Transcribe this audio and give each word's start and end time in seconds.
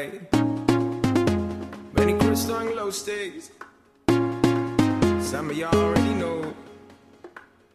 high. 0.00 0.10
Many 1.92 2.18
crystal 2.18 2.56
and 2.56 2.72
glow 2.72 2.90
sticks. 2.90 3.50
Some 5.30 5.50
of 5.50 5.56
y'all 5.56 5.74
already 5.74 6.14
know. 6.14 6.54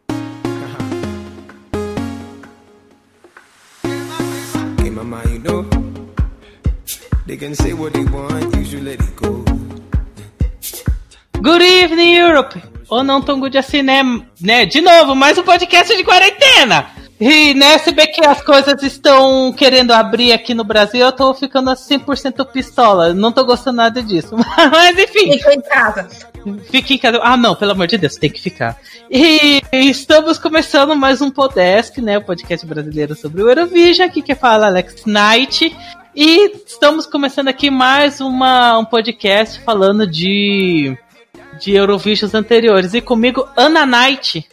My 4.96 5.02
mind, 5.02 5.30
you 5.30 5.38
know. 5.40 5.68
They 7.26 7.36
can 7.36 7.54
say 7.54 7.74
what 7.74 7.92
they 7.92 8.04
want, 8.04 8.56
you 8.66 8.80
let 8.80 8.98
it 8.98 9.16
go. 9.16 9.44
Good 11.42 11.62
evening, 11.62 12.16
Europe! 12.16 12.58
Ou 12.88 13.04
não 13.04 13.20
tão 13.20 13.38
good 13.38 13.58
assim, 13.58 13.82
né? 13.82 14.02
né? 14.40 14.64
De 14.64 14.80
novo, 14.80 15.14
mais 15.14 15.36
um 15.36 15.42
podcast 15.42 15.94
de 15.94 16.02
quarentena! 16.02 16.86
E 17.18 17.54
né, 17.54 17.78
se 17.78 17.92
bem 17.92 18.12
que 18.12 18.24
as 18.26 18.42
coisas 18.42 18.82
estão 18.82 19.50
querendo 19.52 19.92
abrir 19.92 20.32
aqui 20.32 20.52
no 20.52 20.62
Brasil, 20.62 21.00
eu 21.00 21.12
tô 21.12 21.32
ficando 21.32 21.70
100% 21.70 22.46
pistola. 22.52 23.14
Não 23.14 23.32
tô 23.32 23.44
gostando 23.44 23.78
nada 23.78 24.02
disso. 24.02 24.36
Mas 24.70 24.98
enfim. 24.98 25.32
Fica 25.32 25.54
em 25.54 25.60
casa. 25.62 26.08
Fique 26.70 26.94
em 26.94 26.98
casa. 26.98 27.18
Ah, 27.22 27.36
não, 27.36 27.54
pelo 27.54 27.72
amor 27.72 27.86
de 27.86 27.96
Deus, 27.96 28.16
tem 28.16 28.28
que 28.28 28.40
ficar. 28.40 28.78
E 29.10 29.62
estamos 29.72 30.38
começando 30.38 30.94
mais 30.94 31.22
um 31.22 31.30
Podesk, 31.30 31.98
né? 31.98 32.18
O 32.18 32.24
podcast 32.24 32.66
brasileiro 32.66 33.14
sobre 33.14 33.42
o 33.42 33.48
Eurovision. 33.48 34.06
Aqui 34.06 34.20
que 34.20 34.34
fala 34.34 34.66
Alex 34.66 35.04
Knight. 35.06 35.74
E 36.14 36.52
estamos 36.66 37.06
começando 37.06 37.48
aqui 37.48 37.70
mais 37.70 38.20
uma, 38.20 38.78
um 38.78 38.84
podcast 38.84 39.60
falando 39.60 40.06
de, 40.06 40.96
de 41.58 41.74
Eurovisions 41.74 42.34
anteriores. 42.34 42.92
E 42.92 43.00
comigo, 43.00 43.48
Ana 43.56 43.86
Knight. 43.86 44.46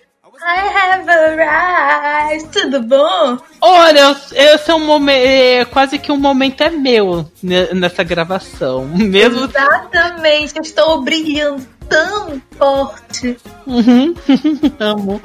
I 0.45 0.67
have 0.67 1.07
arrived. 1.09 2.49
Tudo 2.51 2.81
bom? 2.83 3.37
Olha, 3.61 4.15
esse 4.33 4.69
é 4.71 4.75
um 4.75 4.85
momento. 4.85 5.25
É, 5.25 5.65
quase 5.65 5.97
que 5.97 6.11
um 6.11 6.17
momento 6.17 6.61
é 6.61 6.69
meu 6.69 7.29
ne- 7.41 7.73
nessa 7.73 8.03
gravação. 8.03 8.85
Mesmo. 8.93 9.45
Exatamente. 9.45 10.53
Eu 10.57 10.61
estou 10.61 11.01
brilhando 11.01 11.65
tão 11.87 12.41
forte. 12.57 13.37
Uhum, 13.65 14.13
Amo. 14.79 15.21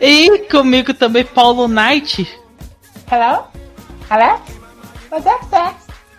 E 0.00 0.40
comigo 0.50 0.92
também, 0.94 1.24
Paulo 1.24 1.68
Knight. 1.68 2.26
Hello? 3.10 3.44
Hello? 4.10 4.40
What's 5.12 5.26
up? 5.26 5.76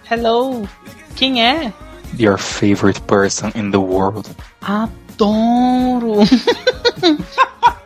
Hello. 0.09 0.67
Quem 1.16 1.44
é? 1.45 1.73
Your 2.17 2.38
favorite 2.38 3.02
person 3.02 3.52
in 3.56 3.72
the 3.72 3.78
world. 3.80 4.30
Adoro. 4.61 6.20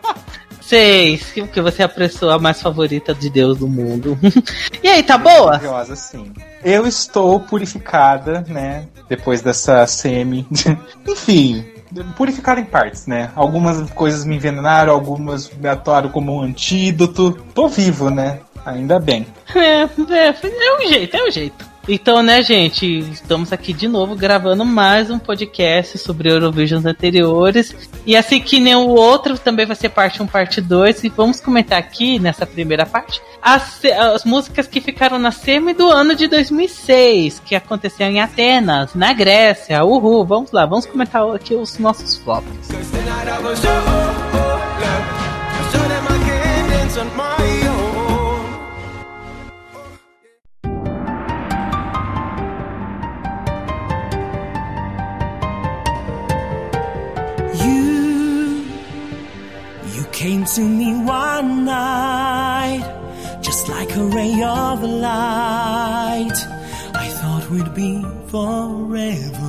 Sei, 0.72 1.18
que 1.18 1.60
você 1.60 1.82
é 1.82 1.86
a 1.86 1.90
pessoa 1.90 2.40
mais 2.40 2.62
favorita 2.62 3.14
de 3.14 3.30
Deus 3.30 3.58
do 3.58 3.68
mundo. 3.68 4.18
E 4.82 4.88
aí, 4.88 5.04
tá 5.04 5.18
boa? 5.18 5.48
Maravilhosa, 5.48 5.98
sim. 5.98 6.32
Eu 6.64 6.88
estou 6.88 7.42
purificada, 7.42 8.44
né? 8.48 8.88
Depois 9.10 9.42
dessa 9.42 9.86
semi. 9.86 10.48
Enfim, 11.06 11.66
purificada 12.16 12.62
em 12.62 12.64
partes, 12.64 13.06
né? 13.06 13.32
Algumas 13.36 13.92
coisas 13.92 14.24
me 14.24 14.38
envenenaram, 14.38 14.94
algumas 14.94 15.52
me 15.52 15.68
atuaram 15.68 16.10
como 16.10 16.38
um 16.38 16.42
antídoto. 16.42 17.34
Tô 17.54 17.68
vivo, 17.68 18.10
né? 18.10 18.40
Ainda 18.66 18.98
bem. 18.98 19.28
É, 19.54 19.84
é, 19.84 20.30
é 20.30 20.78
um 20.78 20.88
jeito, 20.88 21.18
é 21.18 21.28
um 21.28 21.32
jeito. 21.32 21.71
Então, 21.88 22.22
né, 22.22 22.44
gente, 22.44 22.86
estamos 23.12 23.52
aqui 23.52 23.74
de 23.74 23.88
novo 23.88 24.16
gravando 24.16 24.64
mais 24.64 25.10
um 25.10 25.18
podcast 25.18 25.98
sobre 25.98 26.32
Eurovisions 26.32 26.86
anteriores. 26.86 27.76
E 28.06 28.16
assim 28.16 28.40
que 28.40 28.60
nem 28.60 28.76
o 28.76 28.90
outro, 28.90 29.38
também 29.38 29.66
vai 29.66 29.76
ser 29.76 29.90
parte 29.90 30.22
1, 30.22 30.28
parte 30.28 30.62
2. 30.62 31.04
E 31.04 31.10
vamos 31.10 31.40
comentar 31.40 31.80
aqui, 31.80 32.20
nessa 32.20 32.46
primeira 32.46 32.86
parte, 32.86 33.20
as, 33.42 33.84
as 33.84 34.24
músicas 34.24 34.68
que 34.68 34.80
ficaram 34.80 35.18
na 35.18 35.32
semi 35.32 35.74
do 35.74 35.90
ano 35.90 36.16
de 36.16 36.28
2006, 36.28 37.42
que 37.44 37.56
aconteceu 37.56 38.06
em 38.08 38.22
Atenas, 38.22 38.94
na 38.94 39.12
Grécia. 39.12 39.84
Uhul, 39.84 40.24
vamos 40.24 40.52
lá, 40.52 40.66
vamos 40.66 40.86
comentar 40.86 41.24
aqui 41.34 41.56
os 41.56 41.80
nossos 41.80 42.16
flops. 42.18 42.70
Came 60.22 60.46
to 60.46 60.62
me 60.62 60.94
one 61.04 61.66
night, 61.66 62.86
just 63.42 63.68
like 63.70 63.92
a 63.96 64.04
ray 64.04 64.44
of 64.44 64.84
light. 64.84 66.38
I 66.94 67.10
thought 67.10 67.50
we'd 67.50 67.74
be 67.74 68.06
forever. 68.28 69.42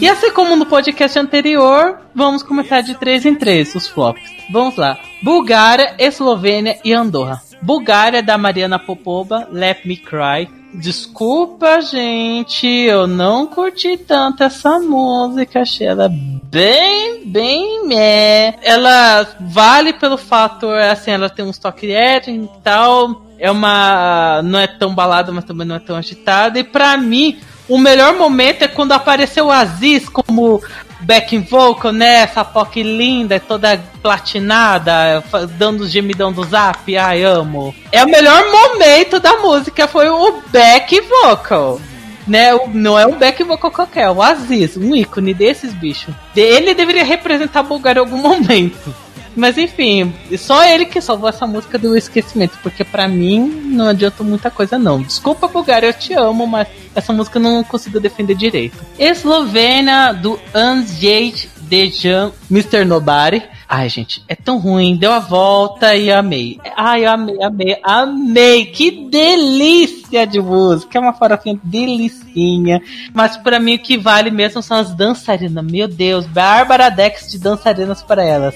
E 0.00 0.08
assim 0.08 0.32
como 0.32 0.56
no 0.56 0.66
podcast 0.66 1.16
anterior, 1.16 2.00
vamos 2.12 2.42
comentar 2.42 2.82
de 2.82 2.96
três 2.96 3.24
em 3.24 3.36
três 3.36 3.72
os 3.76 3.88
flops. 3.88 4.28
Vamos 4.50 4.74
lá. 4.76 4.98
Bulgária, 5.22 5.94
Eslovênia 5.96 6.76
e 6.84 6.92
Andorra. 6.92 7.40
Bulgária 7.62 8.24
da 8.24 8.36
Mariana 8.36 8.78
Popova, 8.78 9.48
Let 9.52 9.86
Me 9.86 9.96
Cry. 9.96 10.50
Desculpa, 10.74 11.80
gente, 11.80 12.66
eu 12.66 13.06
não 13.06 13.46
curti 13.46 13.96
tanto 13.96 14.42
essa 14.42 14.78
música, 14.80 15.60
achei 15.60 15.86
ela 15.86 16.10
bem, 16.10 17.24
bem 17.26 17.86
meh. 17.86 18.54
Ela 18.62 19.26
vale 19.40 19.92
pelo 19.92 20.16
fator, 20.16 20.76
assim, 20.78 21.12
ela 21.12 21.30
tem 21.30 21.44
uns 21.44 21.58
toque 21.58 21.86
edging 21.86 22.44
e 22.44 22.62
tal. 22.62 23.22
É 23.44 23.50
uma. 23.50 24.40
não 24.42 24.58
é 24.58 24.66
tão 24.66 24.94
balada, 24.94 25.30
mas 25.30 25.44
também 25.44 25.66
não 25.66 25.76
é 25.76 25.78
tão 25.78 25.94
agitada. 25.94 26.58
E 26.58 26.64
pra 26.64 26.96
mim, 26.96 27.38
o 27.68 27.76
melhor 27.76 28.14
momento 28.14 28.62
é 28.62 28.68
quando 28.68 28.92
apareceu 28.92 29.48
o 29.48 29.50
Aziz 29.50 30.08
como 30.08 30.62
backing 31.00 31.42
vocal, 31.42 31.92
né? 31.92 32.22
Essa 32.22 32.42
POC 32.42 32.82
linda, 32.82 33.38
toda 33.38 33.78
platinada, 34.00 35.22
dando 35.58 35.82
os 35.82 35.90
gemidão 35.90 36.32
do 36.32 36.42
zap. 36.42 36.96
Ai, 36.96 37.22
amo. 37.22 37.74
É 37.92 38.02
o 38.02 38.08
melhor 38.08 38.50
momento 38.50 39.20
da 39.20 39.36
música, 39.36 39.86
foi 39.86 40.08
o 40.08 40.40
back 40.50 40.98
vocal. 41.02 41.78
Né, 42.26 42.58
não 42.72 42.98
é 42.98 43.06
um 43.06 43.18
back 43.18 43.44
vocal 43.44 43.70
qualquer, 43.70 44.04
é 44.04 44.10
o 44.10 44.22
Aziz, 44.22 44.78
um 44.78 44.96
ícone 44.96 45.34
desses 45.34 45.74
bichos. 45.74 46.14
Ele 46.34 46.72
deveria 46.72 47.04
representar 47.04 47.60
a 47.60 47.64
Bulgária 47.64 48.00
em 48.00 48.02
algum 48.02 48.16
momento. 48.26 49.03
Mas 49.36 49.58
enfim, 49.58 50.12
só 50.38 50.64
ele 50.64 50.86
que 50.86 51.00
salvou 51.00 51.28
essa 51.28 51.46
música 51.46 51.78
do 51.78 51.96
esquecimento, 51.96 52.58
porque 52.62 52.84
pra 52.84 53.08
mim 53.08 53.40
não 53.64 53.88
adianta 53.88 54.22
muita 54.22 54.50
coisa 54.50 54.78
não. 54.78 55.02
Desculpa, 55.02 55.48
Bulgária, 55.48 55.88
eu 55.88 55.92
te 55.92 56.14
amo, 56.14 56.46
mas 56.46 56.68
essa 56.94 57.12
música 57.12 57.38
eu 57.38 57.42
não 57.42 57.64
consigo 57.64 57.98
defender 57.98 58.34
direito. 58.34 58.78
Eslovênia, 58.98 60.12
do 60.12 60.38
Andrzej 60.54 61.48
Dejan, 61.62 62.32
Mr. 62.50 62.84
Nobody. 62.84 63.42
Ai, 63.68 63.88
gente, 63.88 64.22
é 64.28 64.34
tão 64.34 64.58
ruim. 64.58 64.96
Deu 64.96 65.12
a 65.12 65.18
volta 65.18 65.96
e 65.96 66.10
amei. 66.10 66.60
Ai, 66.76 67.04
amei, 67.04 67.42
amei, 67.42 67.76
amei. 67.82 68.66
Que 68.66 69.08
delícia 69.08 70.26
de 70.26 70.40
música. 70.40 70.98
É 70.98 71.00
uma 71.00 71.14
farofinha 71.14 71.58
delicinha. 71.64 72.80
Mas 73.12 73.36
pra 73.36 73.58
mim 73.58 73.74
o 73.74 73.78
que 73.78 73.96
vale 73.96 74.30
mesmo 74.30 74.62
são 74.62 74.76
as 74.76 74.94
dançarinas. 74.94 75.64
Meu 75.64 75.88
Deus, 75.88 76.26
Bárbara 76.26 76.90
Dex 76.90 77.32
de 77.32 77.38
dançarinas 77.38 78.02
para 78.02 78.22
elas. 78.22 78.54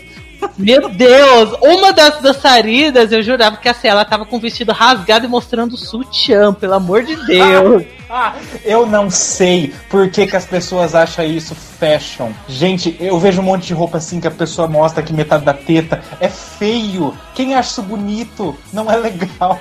Meu 0.56 0.88
Deus! 0.88 1.50
Uma 1.62 1.93
das 1.93 2.21
dançarinas, 2.21 3.12
eu 3.12 3.22
jurava 3.22 3.56
que 3.56 3.69
assim, 3.69 3.88
ela 3.88 4.04
tava 4.04 4.25
com 4.25 4.37
o 4.37 4.41
vestido 4.41 4.72
rasgado 4.72 5.25
e 5.25 5.28
mostrando 5.28 5.72
o 5.75 5.76
sutiã, 5.76 6.53
pelo 6.53 6.75
amor 6.75 7.04
de 7.04 7.15
Deus. 7.26 7.84
Ah, 8.10 8.34
eu 8.65 8.87
não 8.87 9.10
sei 9.10 9.75
por 9.88 10.09
que, 10.10 10.27
que 10.27 10.37
as 10.37 10.47
pessoas 10.47 10.94
acham 10.94 11.25
isso 11.25 11.54
fashion. 11.54 12.31
Gente, 12.48 12.97
eu 12.98 13.19
vejo 13.19 13.41
um 13.41 13.44
monte 13.44 13.66
de 13.66 13.75
roupa 13.75 13.98
assim 13.98 14.21
que 14.21 14.27
a 14.27 14.31
pessoa 14.31 14.66
mostra 14.66 15.03
que 15.03 15.12
metade 15.12 15.44
da 15.44 15.54
teta 15.54 16.03
é 16.21 16.28
feio. 16.28 17.16
Quem 17.34 17.54
acha 17.54 17.71
isso 17.71 17.82
bonito 17.82 18.56
não 18.72 18.91
é 18.91 18.97
legal. 18.97 19.60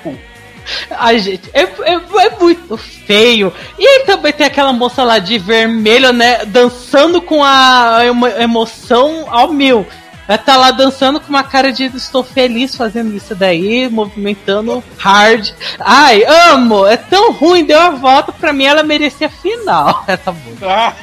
Ai, 0.90 1.18
gente, 1.18 1.48
é, 1.54 1.62
é, 1.62 1.94
é 1.94 2.30
muito 2.38 2.76
feio. 2.76 3.52
E 3.78 3.86
aí 3.86 4.04
também 4.04 4.32
tem 4.32 4.46
aquela 4.46 4.72
moça 4.72 5.02
lá 5.02 5.18
de 5.18 5.38
vermelho, 5.38 6.12
né? 6.12 6.44
Dançando 6.44 7.22
com 7.22 7.42
a 7.42 8.00
emo- 8.04 8.26
emoção 8.26 9.26
ao 9.28 9.48
mil. 9.52 9.86
Ela 10.28 10.38
tá 10.38 10.56
lá 10.58 10.70
dançando 10.70 11.18
com 11.18 11.30
uma 11.30 11.42
cara 11.42 11.72
de 11.72 11.84
estou 11.84 12.22
feliz 12.22 12.76
fazendo 12.76 13.16
isso 13.16 13.34
daí, 13.34 13.88
movimentando 13.88 14.84
hard. 14.98 15.50
Ai, 15.80 16.22
amo! 16.52 16.86
É 16.86 16.98
tão 16.98 17.32
ruim, 17.32 17.64
deu 17.64 17.80
a 17.80 17.90
volta, 17.90 18.30
pra 18.30 18.52
mim 18.52 18.64
ela 18.64 18.82
merecia 18.82 19.30
final, 19.30 20.04
essa 20.06 20.30
música. 20.32 20.94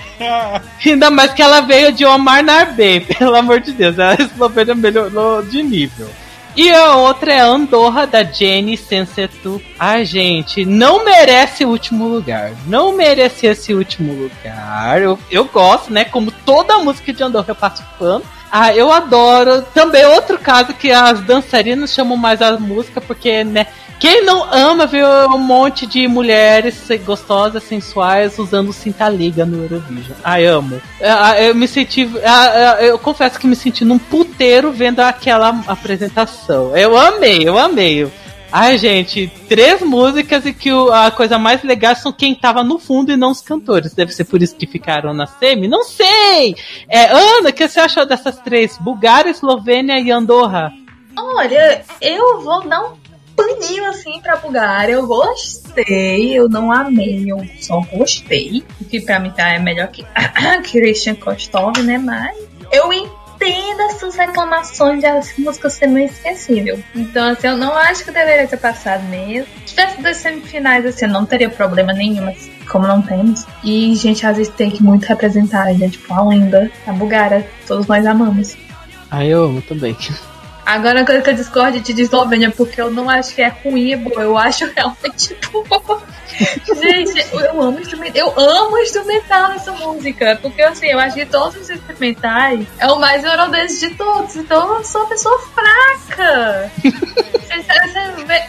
Ainda 0.86 1.10
mais 1.10 1.34
que 1.34 1.42
ela 1.42 1.62
veio 1.62 1.92
de 1.92 2.06
Omar 2.06 2.44
Narbey, 2.44 3.00
pelo 3.18 3.36
amor 3.36 3.60
de 3.60 3.72
Deus, 3.72 3.98
a 4.00 4.14
Eslovênia 4.14 4.76
melhorou 4.76 5.42
de 5.42 5.64
nível. 5.64 6.08
E 6.56 6.72
a 6.72 6.96
outra 6.96 7.34
é 7.34 7.40
Andorra, 7.42 8.08
da 8.08 8.24
Jenny 8.24 8.78
Sensetu. 8.78 9.62
Ai, 9.78 10.06
gente, 10.06 10.64
não 10.64 11.04
merece 11.04 11.66
o 11.66 11.70
último 11.70 12.08
lugar. 12.08 12.54
Não 12.66 12.96
merece 12.96 13.46
esse 13.46 13.74
último 13.74 14.14
lugar. 14.14 15.02
Eu, 15.02 15.20
eu 15.30 15.44
gosto, 15.44 15.92
né? 15.92 16.06
Como 16.06 16.32
toda 16.32 16.78
música 16.78 17.12
de 17.12 17.22
Andorra 17.22 17.48
eu 17.50 17.56
passo 17.56 17.84
pano. 18.00 18.24
Ah, 18.58 18.74
eu 18.74 18.90
adoro. 18.90 19.62
Também 19.74 20.06
outro 20.06 20.40
caso 20.40 20.74
que 20.74 20.90
as 20.90 21.20
dançarinas 21.20 21.94
chamam 21.94 22.16
mais 22.16 22.42
a 22.42 22.58
música, 22.58 23.02
porque, 23.02 23.44
né? 23.44 23.68
Quem 24.00 24.24
não 24.24 24.48
ama 24.50 24.86
ver 24.86 25.06
um 25.06 25.38
monte 25.38 25.86
de 25.86 26.08
mulheres 26.08 26.88
gostosas, 27.06 27.64
sensuais, 27.64 28.40
usando 28.40 28.72
cinta 28.72 29.10
liga 29.10 29.46
no 29.46 29.64
Eurovision? 29.64 30.18
Ai, 30.24 30.46
amo. 30.46 30.82
Eu, 31.02 31.48
eu 31.48 31.56
me 31.56 31.68
senti. 31.68 32.10
Eu 32.80 32.98
confesso 32.98 33.38
que 33.38 33.46
me 33.46 33.58
senti 33.58 33.84
num 33.84 34.00
puteiro 34.00 34.72
vendo 34.72 35.02
aquela 35.02 35.50
apresentação. 35.68 36.78
Eu 36.78 36.98
amei, 36.98 37.46
eu 37.46 37.58
amei. 37.58 38.10
Ai, 38.58 38.78
gente, 38.78 39.30
três 39.50 39.82
músicas 39.82 40.46
e 40.46 40.54
que 40.54 40.72
o, 40.72 40.90
a 40.90 41.12
coisa 41.12 41.38
mais 41.38 41.62
legal 41.62 41.94
são 41.94 42.14
quem 42.14 42.34
tava 42.34 42.64
no 42.64 42.80
fundo 42.80 43.12
e 43.12 43.18
não 43.18 43.32
os 43.32 43.42
cantores. 43.42 43.94
Deve 43.94 44.14
ser 44.14 44.24
por 44.24 44.42
isso 44.42 44.56
que 44.56 44.66
ficaram 44.66 45.14
na 45.14 45.26
semi? 45.28 45.68
Não 45.68 45.84
sei! 45.84 46.56
É, 46.88 47.12
Ana, 47.12 47.50
o 47.50 47.54
que 47.54 47.68
você 47.68 47.82
achou 47.82 48.06
dessas 48.06 48.38
três? 48.38 48.78
Bulgária, 48.78 49.30
Eslovênia 49.30 50.00
e 50.00 50.10
Andorra? 50.10 50.72
Olha, 51.18 51.84
eu 52.00 52.40
vou 52.40 52.66
dar 52.66 52.82
um 52.82 52.94
paninho 53.36 53.90
assim 53.90 54.22
pra 54.22 54.38
Bulgária. 54.38 54.94
Eu 54.94 55.06
gostei, 55.06 56.34
eu 56.34 56.48
não 56.48 56.72
amei, 56.72 57.30
eu 57.30 57.46
só 57.60 57.82
gostei. 57.82 58.64
O 58.80 58.86
que 58.86 59.02
pra 59.02 59.20
mim 59.20 59.32
tá 59.32 59.50
é 59.50 59.60
melhor 59.60 59.90
que 59.90 60.06
Christian 60.72 61.16
Kostov, 61.16 61.78
né? 61.80 61.98
Mas 61.98 62.38
eu 62.72 62.94
entendo 62.94 63.25
as 63.86 64.00
suas 64.00 64.16
reclamações 64.16 65.00
de 65.00 65.06
as 65.06 65.38
músicas 65.38 65.74
ser 65.74 65.88
meio 65.88 66.08
esquecível. 66.08 66.80
Então, 66.94 67.30
assim, 67.30 67.48
eu 67.48 67.58
não 67.58 67.76
acho 67.76 68.04
que 68.04 68.12
deveria 68.12 68.48
ter 68.48 68.58
passado 68.58 69.04
mesmo. 69.04 69.48
Se 69.66 69.76
tivesse 69.76 70.02
duas 70.02 70.18
semifinais, 70.18 70.86
assim, 70.86 71.08
não 71.08 71.26
teria 71.26 71.50
problema 71.50 71.94
nenhum, 71.94 72.26
mas 72.26 72.50
como 72.70 72.88
não 72.88 73.02
temos. 73.02 73.46
E, 73.64 73.96
gente, 73.96 74.26
às 74.26 74.38
vezes 74.38 74.54
tem 74.54 74.72
que 74.72 74.84
muito 74.84 75.06
representar, 75.06 75.74
né? 75.74 75.90
Tipo, 75.90 76.14
a 76.14 76.24
lenda, 76.28 76.72
a 76.86 76.92
Bulgária, 76.92 77.48
todos 77.68 77.88
nós 77.88 78.06
amamos. 78.06 78.58
Ah, 79.10 79.26
eu 79.26 79.46
amo 79.46 79.62
também. 79.62 79.96
Agora 80.66 81.02
a 81.02 81.06
coisa 81.06 81.22
que 81.22 81.30
eu 81.30 81.36
discordo 81.36 81.80
de 81.80 82.02
Eslovênia, 82.02 82.50
porque 82.50 82.82
eu 82.82 82.90
não 82.90 83.10
acho 83.10 83.36
que 83.36 83.42
é 83.42 83.50
ruim 83.50 83.92
e 83.92 83.96
boa, 83.96 84.24
eu 84.24 84.38
acho 84.38 84.66
realmente 84.76 85.38
boa. 85.52 86.02
Gente, 86.82 87.26
eu 87.34 87.62
amo 87.62 87.80
instrumental. 87.80 88.34
Eu 88.36 88.40
amo 88.40 88.78
instrumental 88.80 89.50
nessa 89.50 89.72
música. 89.72 90.38
Porque 90.42 90.62
assim, 90.62 90.88
eu 90.88 91.00
acho 91.00 91.16
que 91.16 91.26
todos 91.26 91.56
os 91.56 91.70
instrumentais 91.70 92.68
é 92.80 92.88
o 92.88 93.00
mais 93.00 93.24
eurodance 93.24 93.88
de 93.88 93.96
todos. 93.96 94.36
Então 94.36 94.78
eu 94.78 94.84
sou 94.84 95.02
uma 95.02 95.10
pessoa 95.10 95.40
fraca. 95.54 96.72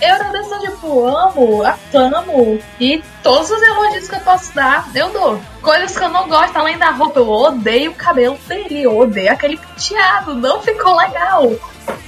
Eurodance 0.03 0.51
eu 0.51 0.73
tipo, 0.73 1.07
amo, 1.07 1.63
aclamo. 1.63 2.59
E 2.81 3.03
todos 3.23 3.51
os 3.51 3.63
elogios 3.63 4.09
que 4.09 4.17
eu 4.17 4.21
posso 4.21 4.55
dar, 4.55 4.89
eu 4.95 5.11
dou. 5.11 5.41
Coisas 5.63 5.97
que 5.97 6.03
eu 6.03 6.09
não 6.09 6.29
gosto, 6.29 6.57
além 6.57 6.77
da 6.79 6.91
roupa, 6.91 7.21
eu 7.21 7.29
odeio 7.29 7.93
o 7.93 7.95
cabelo 7.95 8.39
dele. 8.49 8.83
Eu 8.83 8.99
odeio 8.99 9.31
aquele 9.31 9.57
penteado. 9.57 10.35
Não 10.35 10.61
ficou 10.63 10.97
legal. 10.97 11.53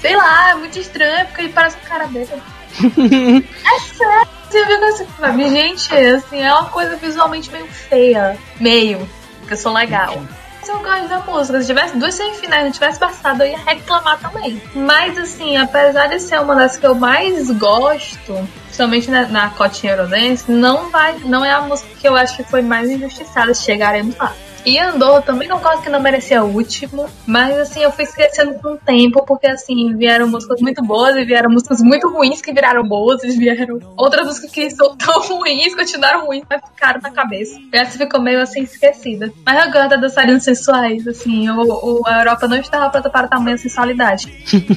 Sei 0.00 0.16
lá, 0.16 0.50
é 0.50 0.54
muito 0.54 0.78
estranho, 0.78 1.26
porque 1.26 1.42
ele 1.42 1.52
parece 1.52 1.76
um 1.76 1.88
cara 1.88 2.06
bêbado. 2.06 2.42
é 2.80 3.80
sério. 3.80 4.28
Você 4.48 4.64
viu 4.64 4.84
essa 4.84 5.06
sabe? 5.20 5.50
Gente, 5.50 5.94
assim, 5.94 6.40
é 6.40 6.52
uma 6.52 6.66
coisa 6.66 6.96
visualmente 6.96 7.50
meio 7.50 7.66
feia. 7.66 8.38
Meio. 8.58 9.08
Porque 9.40 9.54
eu 9.54 9.58
sou 9.58 9.72
legal. 9.72 10.22
Mas 10.60 10.68
eu 10.68 10.78
gosto 10.80 11.08
da 11.08 11.18
música. 11.20 11.60
Se 11.60 11.66
tivesse 11.66 11.96
duas 11.96 12.14
semifinais 12.14 12.64
não 12.64 12.70
tivesse 12.70 12.98
passado, 12.98 13.42
eu 13.42 13.50
ia 13.50 13.58
reclamar 13.58 14.18
também. 14.18 14.60
Mas, 14.74 15.18
assim, 15.18 15.56
apesar 15.56 16.08
de 16.08 16.20
ser 16.20 16.40
uma 16.40 16.54
das 16.54 16.76
que 16.76 16.86
eu 16.86 16.94
mais 16.94 17.50
gosto, 17.52 18.48
principalmente 18.64 19.10
na, 19.10 19.26
na 19.28 19.50
cotinha 19.50 19.94
Eurodance, 19.94 20.50
não, 20.50 20.90
vai, 20.90 21.18
não 21.24 21.44
é 21.44 21.52
a 21.52 21.60
música 21.62 21.88
que 21.98 22.06
eu 22.06 22.16
acho 22.16 22.36
que 22.36 22.44
foi 22.44 22.62
mais 22.62 22.90
injustiçada. 22.90 23.54
Chegaremos 23.54 24.16
lá. 24.16 24.34
E 24.68 24.78
Andorra 24.78 25.22
também 25.22 25.48
não 25.48 25.60
gosto 25.60 25.80
que 25.80 25.88
não 25.88 25.98
merecia 25.98 26.44
o 26.44 26.54
último, 26.54 27.08
mas 27.26 27.56
assim, 27.56 27.80
eu 27.80 27.90
fui 27.90 28.04
esquecendo 28.04 28.52
com 28.60 28.74
o 28.74 28.76
tempo, 28.76 29.24
porque 29.24 29.46
assim, 29.46 29.96
vieram 29.96 30.28
músicas 30.28 30.60
muito 30.60 30.84
boas 30.84 31.16
e 31.16 31.24
vieram 31.24 31.50
músicas 31.50 31.80
muito 31.80 32.06
ruins 32.06 32.42
que 32.42 32.52
viraram 32.52 32.86
boas, 32.86 33.24
e 33.24 33.30
vieram 33.30 33.78
outras 33.96 34.26
músicas 34.26 34.50
que 34.50 34.68
são 34.68 34.94
tão 34.94 35.22
ruins, 35.22 35.74
continuaram 35.74 36.26
ruins, 36.26 36.44
mas 36.50 36.60
ficaram 36.62 37.00
na 37.00 37.10
cabeça. 37.10 37.58
E 37.72 37.78
essa 37.78 37.96
ficou 37.96 38.20
meio 38.20 38.42
assim 38.42 38.60
esquecida. 38.60 39.32
Mas 39.46 39.64
eu 39.64 39.72
gosto 39.72 39.88
das 39.88 40.00
dançarinas 40.02 40.44
sensuais, 40.44 41.08
assim, 41.08 41.48
o, 41.48 41.62
o, 41.62 42.02
a 42.06 42.18
Europa 42.18 42.46
não 42.46 42.58
estava 42.58 42.90
pronta 42.90 43.08
para 43.08 43.26
tamanha 43.26 43.56
sensualidade. 43.56 44.30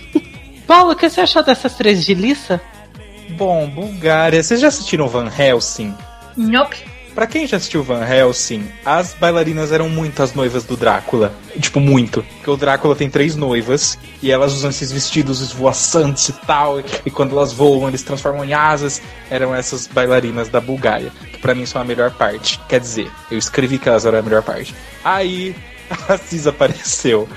Paulo, 0.66 0.94
o 0.94 0.96
que 0.96 1.10
você 1.10 1.20
achou 1.20 1.44
dessas 1.44 1.76
três 1.76 2.06
de 2.06 2.14
Lissa? 2.14 2.62
Bom, 3.32 3.68
Bulgária. 3.68 4.42
Vocês 4.42 4.62
já 4.62 4.70
assistiram 4.70 5.10
Van 5.10 5.30
Helsing? 5.38 5.94
Nope. 6.38 6.78
Pra 7.14 7.28
quem 7.28 7.46
já 7.46 7.58
assistiu 7.58 7.84
Van 7.84 8.06
Helsing, 8.06 8.66
as 8.86 9.14
bailarinas 9.14 9.72
eram 9.72 9.90
muito 9.90 10.24
as 10.24 10.34
noivas 10.34 10.64
do 10.64 10.78
Drácula. 10.78 11.34
Tipo, 11.60 11.80
muito. 11.80 12.24
Porque 12.24 12.50
o 12.50 12.56
Drácula 12.56 12.96
tem 12.96 13.10
três 13.10 13.36
noivas 13.36 13.98
e 14.22 14.32
elas 14.32 14.54
usam 14.54 14.70
esses 14.70 14.92
vestidos 14.92 15.42
esvoaçantes 15.42 16.30
e 16.30 16.34
tal. 16.34 16.80
E 17.06 17.12
quando 17.12 17.36
elas 17.36 17.52
voam, 17.52 17.90
eles 17.90 18.02
transformam 18.02 18.46
em 18.46 18.54
asas. 18.54 19.02
Eram 19.30 19.54
essas 19.54 19.88
bailarinas 19.88 20.48
da 20.48 20.62
Bulgária. 20.62 21.12
Que 21.32 21.38
pra 21.38 21.54
mim 21.54 21.66
são 21.66 21.82
a 21.82 21.86
melhor 21.86 22.12
parte. 22.12 22.60
Quer 22.70 22.80
dizer, 22.80 23.12
eu 23.30 23.38
escrevi 23.38 23.78
que 23.78 23.90
elas 23.90 24.06
eram 24.06 24.20
a 24.20 24.22
melhor 24.22 24.42
parte. 24.42 24.74
Aí 25.04 25.54
a 26.08 26.18
Cis 26.18 26.48
apareceu. 26.48 27.28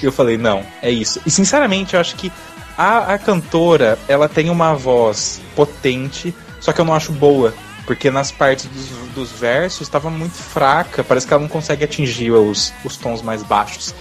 E 0.00 0.04
eu 0.04 0.12
falei, 0.12 0.38
não, 0.38 0.64
é 0.80 0.90
isso. 0.90 1.20
E 1.26 1.30
sinceramente, 1.30 1.94
eu 1.94 2.00
acho 2.00 2.14
que 2.14 2.30
a, 2.76 3.14
a 3.14 3.18
cantora, 3.18 3.98
ela 4.08 4.28
tem 4.28 4.50
uma 4.50 4.74
voz 4.74 5.40
potente, 5.54 6.34
só 6.60 6.72
que 6.72 6.80
eu 6.80 6.84
não 6.84 6.94
acho 6.94 7.12
boa. 7.12 7.54
Porque 7.86 8.10
nas 8.10 8.32
partes 8.32 8.66
dos, 8.66 8.88
dos 9.14 9.32
versos 9.32 9.82
estava 9.82 10.10
muito 10.10 10.34
fraca, 10.34 11.04
parece 11.04 11.26
que 11.26 11.32
ela 11.32 11.42
não 11.42 11.48
consegue 11.48 11.84
atingir 11.84 12.30
os, 12.30 12.72
os 12.84 12.96
tons 12.96 13.20
mais 13.22 13.42
baixos. 13.42 13.94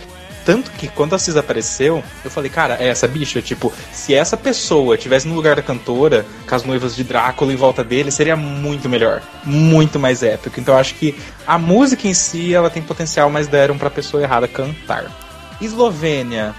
Tanto 0.46 0.72
que 0.72 0.90
quando 0.90 1.16
a 1.16 1.20
Cis 1.20 1.38
apareceu, 1.38 2.04
eu 2.24 2.30
falei, 2.30 2.50
cara, 2.50 2.78
é 2.80 2.88
essa 2.88 3.08
bicha, 3.08 3.42
tipo, 3.42 3.72
se 3.94 4.14
essa 4.14 4.36
pessoa 4.36 4.98
tivesse 4.98 5.28
no 5.28 5.36
lugar 5.36 5.56
da 5.56 5.62
cantora, 5.62 6.26
com 6.48 6.56
as 6.56 6.64
noivas 6.64 6.96
de 6.96 7.04
Drácula 7.04 7.54
em 7.54 7.56
volta 7.56 7.84
dele, 7.84 8.12
seria 8.12 8.36
muito 8.36 8.90
melhor. 8.90 9.22
Muito 9.46 9.98
mais 9.98 10.22
épico. 10.22 10.60
Então 10.60 10.74
eu 10.74 10.80
acho 10.80 10.96
que 10.96 11.18
a 11.48 11.58
música 11.58 12.08
em 12.08 12.14
si, 12.14 12.54
ela 12.54 12.70
tem 12.70 12.84
potencial, 12.84 13.30
mas 13.30 13.48
deram 13.48 13.78
pra 13.78 13.90
pessoa 13.90 14.22
errada 14.22 14.48
cantar. 14.48 15.06
Eslovênia, 15.62 16.54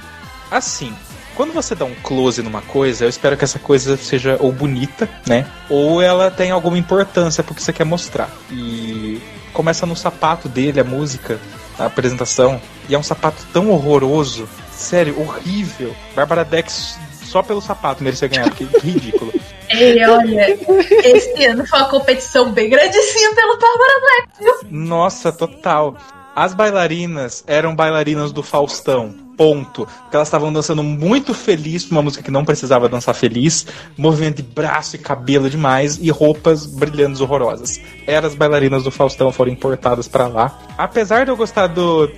assim, 0.50 0.94
quando 1.34 1.52
você 1.52 1.74
dá 1.74 1.84
um 1.84 1.94
close 1.94 2.42
numa 2.42 2.62
coisa, 2.62 3.04
eu 3.04 3.08
espero 3.08 3.36
que 3.36 3.44
essa 3.44 3.58
coisa 3.58 3.96
seja 3.96 4.36
ou 4.40 4.52
bonita, 4.52 5.08
né? 5.26 5.46
Ou 5.68 6.00
ela 6.00 6.30
tenha 6.30 6.54
alguma 6.54 6.78
importância 6.78 7.42
porque 7.42 7.60
você 7.60 7.72
quer 7.72 7.84
mostrar. 7.84 8.30
E 8.50 9.20
começa 9.52 9.84
no 9.86 9.96
sapato 9.96 10.48
dele, 10.48 10.80
a 10.80 10.84
música, 10.84 11.38
a 11.78 11.86
apresentação. 11.86 12.60
E 12.88 12.94
é 12.94 12.98
um 12.98 13.02
sapato 13.02 13.42
tão 13.52 13.70
horroroso. 13.70 14.48
Sério, 14.72 15.20
horrível. 15.20 15.94
Bárbara 16.14 16.44
Dex 16.44 16.98
só 17.22 17.42
pelo 17.42 17.60
sapato 17.60 18.02
merecia 18.02 18.28
ganhar, 18.28 18.48
porque 18.48 18.64
é 18.64 18.78
ridículo. 18.80 19.32
Ei, 19.70 20.04
olha, 20.04 20.58
esse 21.04 21.44
ano 21.46 21.66
foi 21.66 21.78
uma 21.80 21.88
competição 21.88 22.52
bem 22.52 22.68
grandinha 22.68 23.34
pelo 23.34 23.58
Bárbara 23.58 24.28
Dex? 24.38 24.60
Nossa, 24.70 25.32
total. 25.32 25.96
As 26.36 26.54
bailarinas 26.54 27.42
eram 27.46 27.74
bailarinas 27.74 28.30
do 28.30 28.42
Faustão 28.42 29.23
ponto. 29.36 29.86
Porque 29.86 30.16
elas 30.16 30.28
estavam 30.28 30.52
dançando 30.52 30.82
muito 30.82 31.34
feliz 31.34 31.90
uma 31.90 32.02
música 32.02 32.22
que 32.22 32.30
não 32.30 32.44
precisava 32.44 32.88
dançar 32.88 33.14
feliz, 33.14 33.66
movimento 33.96 34.36
de 34.36 34.42
braço 34.42 34.96
e 34.96 34.98
cabelo 34.98 35.48
demais 35.50 35.98
e 36.00 36.10
roupas 36.10 36.66
brilhantes 36.66 37.20
horrorosas. 37.20 37.80
Eram 38.06 38.28
as 38.28 38.34
bailarinas 38.34 38.84
do 38.84 38.90
Faustão 38.90 39.32
foram 39.32 39.52
importadas 39.52 40.08
para 40.08 40.26
lá. 40.26 40.58
Apesar 40.76 41.24
de 41.24 41.30
eu 41.30 41.36
gostar 41.36 41.66
do 41.68 42.10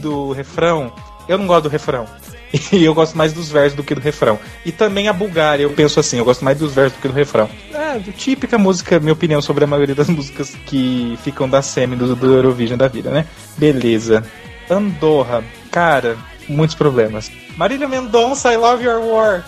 do 0.00 0.32
refrão, 0.32 0.92
eu 1.28 1.38
não 1.38 1.46
gosto 1.46 1.64
do 1.64 1.68
refrão. 1.68 2.06
E 2.72 2.84
eu 2.84 2.94
gosto 2.94 3.16
mais 3.16 3.32
dos 3.32 3.50
versos 3.50 3.74
do 3.74 3.82
que 3.82 3.94
do 3.94 4.00
refrão. 4.00 4.38
E 4.64 4.70
também 4.70 5.08
a 5.08 5.12
Bulgária, 5.12 5.64
eu 5.64 5.70
penso 5.70 5.98
assim, 5.98 6.18
eu 6.18 6.24
gosto 6.24 6.44
mais 6.44 6.58
dos 6.58 6.72
versos 6.72 6.96
do 6.96 7.02
que 7.02 7.08
do 7.08 7.14
refrão. 7.14 7.48
É, 7.72 7.98
típica 8.12 8.56
música, 8.56 9.00
minha 9.00 9.12
opinião 9.12 9.42
sobre 9.42 9.64
a 9.64 9.66
maioria 9.66 9.94
das 9.94 10.06
músicas 10.10 10.54
que 10.66 11.18
ficam 11.22 11.48
da 11.48 11.62
semi 11.62 11.96
do, 11.96 12.14
do 12.14 12.32
Eurovision 12.32 12.78
da 12.78 12.88
vida, 12.88 13.10
né? 13.10 13.26
Beleza. 13.58 14.24
Andorra. 14.70 15.42
Cara, 15.74 16.16
muitos 16.48 16.74
problemas. 16.76 17.28
Marília 17.56 17.88
Mendonça, 17.88 18.52
I 18.52 18.56
love 18.56 18.84
your 18.84 19.00
work. 19.00 19.44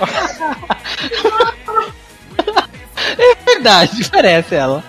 é 3.16 3.36
verdade, 3.46 4.10
parece 4.10 4.56
ela. 4.56 4.82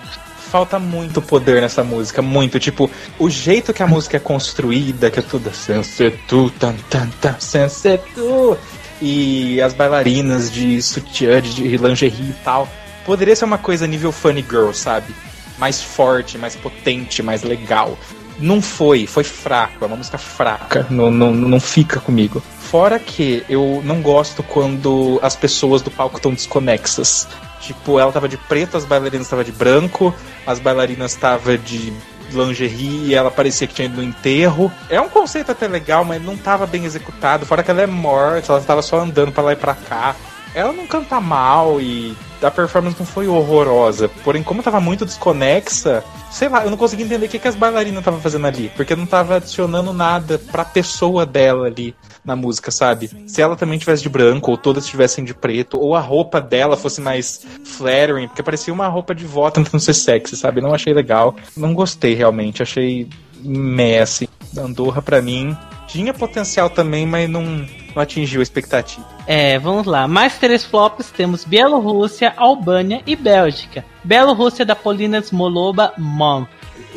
Falta 0.50 0.80
muito 0.80 1.22
poder 1.22 1.62
nessa 1.62 1.84
música, 1.84 2.20
muito. 2.20 2.58
Tipo, 2.58 2.90
o 3.16 3.30
jeito 3.30 3.72
que 3.72 3.80
a 3.80 3.86
música 3.86 4.16
é 4.16 4.20
construída, 4.20 5.08
que 5.08 5.20
é 5.20 5.22
tudo 5.22 5.54
sensetu, 5.54 6.50
tan, 6.58 6.74
tan, 6.90 7.08
tan, 7.20 7.36
sensetu. 7.38 8.58
E 9.00 9.62
as 9.62 9.72
bailarinas 9.72 10.50
de 10.50 10.82
sutiã, 10.82 11.40
de 11.40 11.76
lingerie 11.76 12.30
e 12.30 12.36
tal. 12.42 12.68
Poderia 13.06 13.36
ser 13.36 13.44
uma 13.44 13.58
coisa 13.58 13.86
nível 13.86 14.10
funny 14.10 14.42
girl, 14.42 14.72
sabe? 14.72 15.14
Mais 15.58 15.80
forte, 15.80 16.36
mais 16.38 16.56
potente, 16.56 17.22
mais 17.22 17.44
legal. 17.44 17.96
Não 18.42 18.60
foi, 18.60 19.06
foi 19.06 19.22
fraco, 19.22 19.84
é 19.84 19.86
uma 19.86 19.96
música 19.96 20.18
fraca, 20.18 20.84
não, 20.90 21.12
não, 21.12 21.32
não 21.32 21.60
fica 21.60 22.00
comigo. 22.00 22.42
Fora 22.58 22.98
que 22.98 23.44
eu 23.48 23.80
não 23.84 24.02
gosto 24.02 24.42
quando 24.42 25.20
as 25.22 25.36
pessoas 25.36 25.80
do 25.80 25.90
palco 25.90 26.16
estão 26.16 26.34
desconexas. 26.34 27.28
Tipo, 27.60 28.00
ela 28.00 28.10
tava 28.10 28.28
de 28.28 28.36
preto, 28.36 28.76
as 28.76 28.84
bailarinas 28.84 29.26
estavam 29.26 29.44
de 29.44 29.52
branco, 29.52 30.12
as 30.44 30.58
bailarinas 30.58 31.12
estavam 31.12 31.56
de 31.56 31.92
lingerie 32.32 33.06
e 33.06 33.14
ela 33.14 33.30
parecia 33.30 33.68
que 33.68 33.74
tinha 33.74 33.86
ido 33.86 33.98
no 33.98 34.02
enterro. 34.02 34.72
É 34.90 35.00
um 35.00 35.08
conceito 35.08 35.52
até 35.52 35.68
legal, 35.68 36.04
mas 36.04 36.20
não 36.20 36.36
tava 36.36 36.66
bem 36.66 36.84
executado. 36.84 37.46
Fora 37.46 37.62
que 37.62 37.70
ela 37.70 37.82
é 37.82 37.86
morta, 37.86 38.52
ela 38.52 38.60
tava 38.60 38.82
só 38.82 38.98
andando 38.98 39.30
para 39.30 39.44
lá 39.44 39.52
e 39.52 39.56
pra 39.56 39.74
cá. 39.74 40.16
Ela 40.52 40.72
não 40.72 40.86
canta 40.86 41.20
mal 41.20 41.80
e 41.80 42.16
a 42.42 42.50
performance 42.50 42.98
não 42.98 43.06
foi 43.06 43.28
horrorosa. 43.28 44.08
Porém, 44.24 44.42
como 44.42 44.62
tava 44.62 44.80
muito 44.80 45.04
desconexa, 45.04 46.04
sei 46.30 46.48
lá, 46.48 46.64
eu 46.64 46.70
não 46.70 46.76
consegui 46.76 47.04
entender 47.04 47.26
o 47.26 47.28
que, 47.28 47.38
que 47.38 47.48
as 47.48 47.54
bailarinas 47.54 48.00
estavam 48.00 48.20
fazendo 48.20 48.46
ali. 48.46 48.70
Porque 48.76 48.96
não 48.96 49.06
tava 49.06 49.36
adicionando 49.36 49.92
nada 49.92 50.38
pra 50.38 50.64
pessoa 50.64 51.24
dela 51.24 51.66
ali 51.66 51.94
na 52.24 52.36
música, 52.36 52.70
sabe? 52.70 53.10
Se 53.26 53.40
ela 53.42 53.56
também 53.56 53.78
tivesse 53.78 54.02
de 54.02 54.08
branco, 54.08 54.50
ou 54.50 54.56
todas 54.56 54.84
estivessem 54.84 55.24
de 55.24 55.34
preto, 55.34 55.78
ou 55.80 55.94
a 55.94 56.00
roupa 56.00 56.40
dela 56.40 56.76
fosse 56.76 57.00
mais 57.00 57.44
flattering, 57.64 58.28
porque 58.28 58.42
parecia 58.42 58.72
uma 58.72 58.88
roupa 58.88 59.14
de 59.14 59.24
vó 59.24 59.50
tentando 59.50 59.80
ser 59.80 59.94
sexy, 59.94 60.36
sabe? 60.36 60.60
Não 60.60 60.74
achei 60.74 60.92
legal. 60.92 61.34
Não 61.56 61.74
gostei 61.74 62.14
realmente, 62.14 62.62
achei 62.62 63.08
meh, 63.40 64.00
assim. 64.00 64.28
Andorra 64.56 65.00
pra 65.00 65.22
mim 65.22 65.56
tinha 65.92 66.14
potencial 66.14 66.70
também, 66.70 67.04
mas 67.04 67.28
não, 67.28 67.66
não 67.94 68.02
atingiu 68.02 68.40
a 68.40 68.42
expectativa. 68.42 69.06
É, 69.26 69.58
vamos 69.58 69.86
lá. 69.86 70.06
Mais 70.08 70.38
três 70.38 70.64
flops 70.64 71.10
temos 71.10 71.44
Bielorrússia, 71.44 72.32
Albânia 72.36 73.02
e 73.06 73.14
Bélgica. 73.14 73.84
Bielorrússia 74.04 74.64
da 74.64 74.74
Polina 74.74 75.18
Smoloba 75.18 75.92
Mom. 75.98 76.46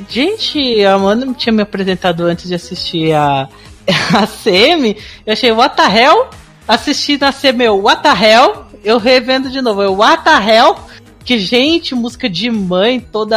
Gente, 0.09 0.83
a 0.83 0.95
Amanda 0.95 1.31
tinha 1.33 1.53
me 1.53 1.61
apresentado 1.61 2.25
antes 2.25 2.47
de 2.47 2.55
assistir 2.55 3.13
a, 3.13 3.47
a 4.13 4.27
CM. 4.27 4.97
Eu 5.25 5.33
achei, 5.33 5.51
what 5.51 5.75
the 5.75 5.83
hell? 5.83 6.29
Assisti 6.67 7.17
na 7.17 7.31
CM, 7.31 7.63
eu, 7.63 7.81
what 7.81 8.01
the 8.01 8.09
hell? 8.09 8.65
Eu 8.83 8.97
revendo 8.97 9.49
de 9.49 9.61
novo, 9.61 9.81
eu, 9.81 9.95
what 9.95 10.23
the 10.23 10.31
hell? 10.31 10.75
Que, 11.23 11.39
gente, 11.39 11.95
música 11.95 12.29
de 12.29 12.51
mãe, 12.51 12.99
toda. 12.99 13.35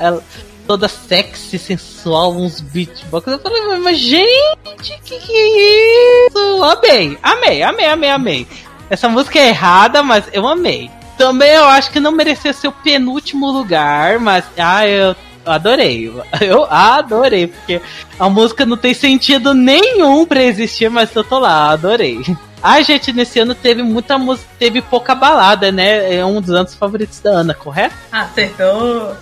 Ela, 0.00 0.24
toda 0.68 0.86
sexy, 0.86 1.58
sensual, 1.58 2.36
uns 2.36 2.60
beatbox. 2.60 3.26
Eu 3.26 3.38
falei, 3.38 3.78
mas 3.78 3.98
gente, 3.98 5.00
que 5.02 5.18
que 5.18 5.32
é 5.32 6.26
isso? 6.26 6.62
Amei, 6.62 7.18
amei, 7.22 7.62
amei, 7.62 7.86
amei, 7.86 8.10
amei. 8.10 8.46
Essa 8.90 9.08
música 9.08 9.38
é 9.38 9.48
errada, 9.48 10.02
mas 10.02 10.24
eu 10.30 10.46
amei. 10.46 10.90
Também 11.16 11.50
eu 11.52 11.64
acho 11.64 11.90
que 11.90 11.98
não 11.98 12.12
merecia 12.12 12.52
ser 12.52 12.68
o 12.68 12.72
penúltimo 12.72 13.50
lugar, 13.50 14.20
mas 14.20 14.44
ah, 14.58 14.86
eu 14.86 15.16
adorei. 15.44 16.12
Eu 16.42 16.66
adorei, 16.70 17.46
porque 17.46 17.80
a 18.18 18.28
música 18.28 18.66
não 18.66 18.76
tem 18.76 18.92
sentido 18.92 19.54
nenhum 19.54 20.26
pra 20.26 20.42
existir, 20.42 20.90
mas 20.90 21.14
eu 21.16 21.24
tô 21.24 21.38
lá, 21.38 21.70
adorei. 21.70 22.20
A 22.62 22.82
gente, 22.82 23.12
nesse 23.12 23.40
ano 23.40 23.54
teve 23.54 23.82
muita 23.82 24.18
música, 24.18 24.48
teve 24.58 24.82
pouca 24.82 25.14
balada, 25.14 25.72
né? 25.72 26.16
É 26.16 26.24
um 26.24 26.40
dos 26.40 26.50
anos 26.50 26.74
favoritos 26.74 27.20
da 27.20 27.30
Ana, 27.30 27.54
correto? 27.54 27.94
Acertou. 28.12 29.16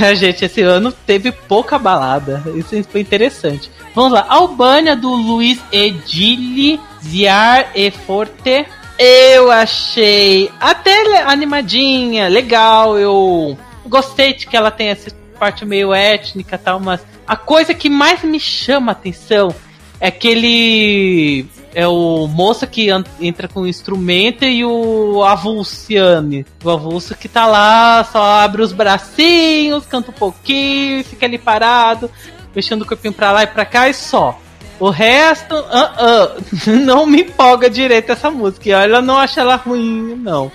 A 0.00 0.12
gente, 0.14 0.44
esse 0.44 0.60
ano 0.60 0.90
teve 0.90 1.30
pouca 1.30 1.78
balada. 1.78 2.42
Isso 2.54 2.82
foi 2.90 3.00
interessante. 3.00 3.70
Vamos 3.94 4.12
lá. 4.12 4.26
Albânia 4.28 4.96
do 4.96 5.10
Luiz 5.10 5.60
Edili 5.70 6.80
Ziar 7.02 7.70
e 7.74 7.90
Forte. 7.90 8.66
Eu 8.98 9.50
achei 9.50 10.50
até 10.60 11.22
animadinha, 11.22 12.28
legal. 12.28 12.98
Eu 12.98 13.56
gostei 13.86 14.34
de 14.34 14.46
que 14.46 14.56
ela 14.56 14.70
tem 14.70 14.88
essa 14.88 15.10
parte 15.38 15.64
meio 15.64 15.92
étnica 15.92 16.56
e 16.56 16.58
tal, 16.58 16.80
mas 16.80 17.00
a 17.26 17.36
coisa 17.36 17.74
que 17.74 17.90
mais 17.90 18.22
me 18.22 18.38
chama 18.38 18.92
a 18.92 18.94
atenção 18.94 19.54
é 20.00 20.08
aquele 20.08 21.46
é 21.74 21.86
o 21.86 22.26
moço 22.28 22.66
que 22.66 22.88
entra 23.20 23.48
com 23.48 23.62
o 23.62 23.66
instrumento 23.66 24.44
e 24.44 24.64
o 24.64 25.22
avulsiane. 25.22 26.46
O 26.62 26.70
avulso 26.70 27.14
que 27.14 27.28
tá 27.28 27.46
lá, 27.46 28.04
só 28.04 28.22
abre 28.22 28.62
os 28.62 28.72
bracinhos, 28.72 29.84
canta 29.86 30.10
um 30.10 30.14
pouquinho, 30.14 31.04
fica 31.04 31.26
ali 31.26 31.36
parado, 31.36 32.10
mexendo 32.54 32.82
o 32.82 32.86
corpinho 32.86 33.12
pra 33.12 33.32
lá 33.32 33.42
e 33.42 33.46
pra 33.48 33.64
cá 33.64 33.88
e 33.88 33.94
só. 33.94 34.38
O 34.78 34.90
resto, 34.90 35.54
uh 35.54 35.58
-uh, 35.58 36.72
não 36.84 37.06
me 37.06 37.22
empolga 37.22 37.68
direito 37.68 38.12
essa 38.12 38.30
música. 38.30 38.68
Eu 38.68 39.02
não 39.02 39.18
acho 39.18 39.38
ela 39.38 39.56
ruim, 39.56 40.14
não. 40.16 40.50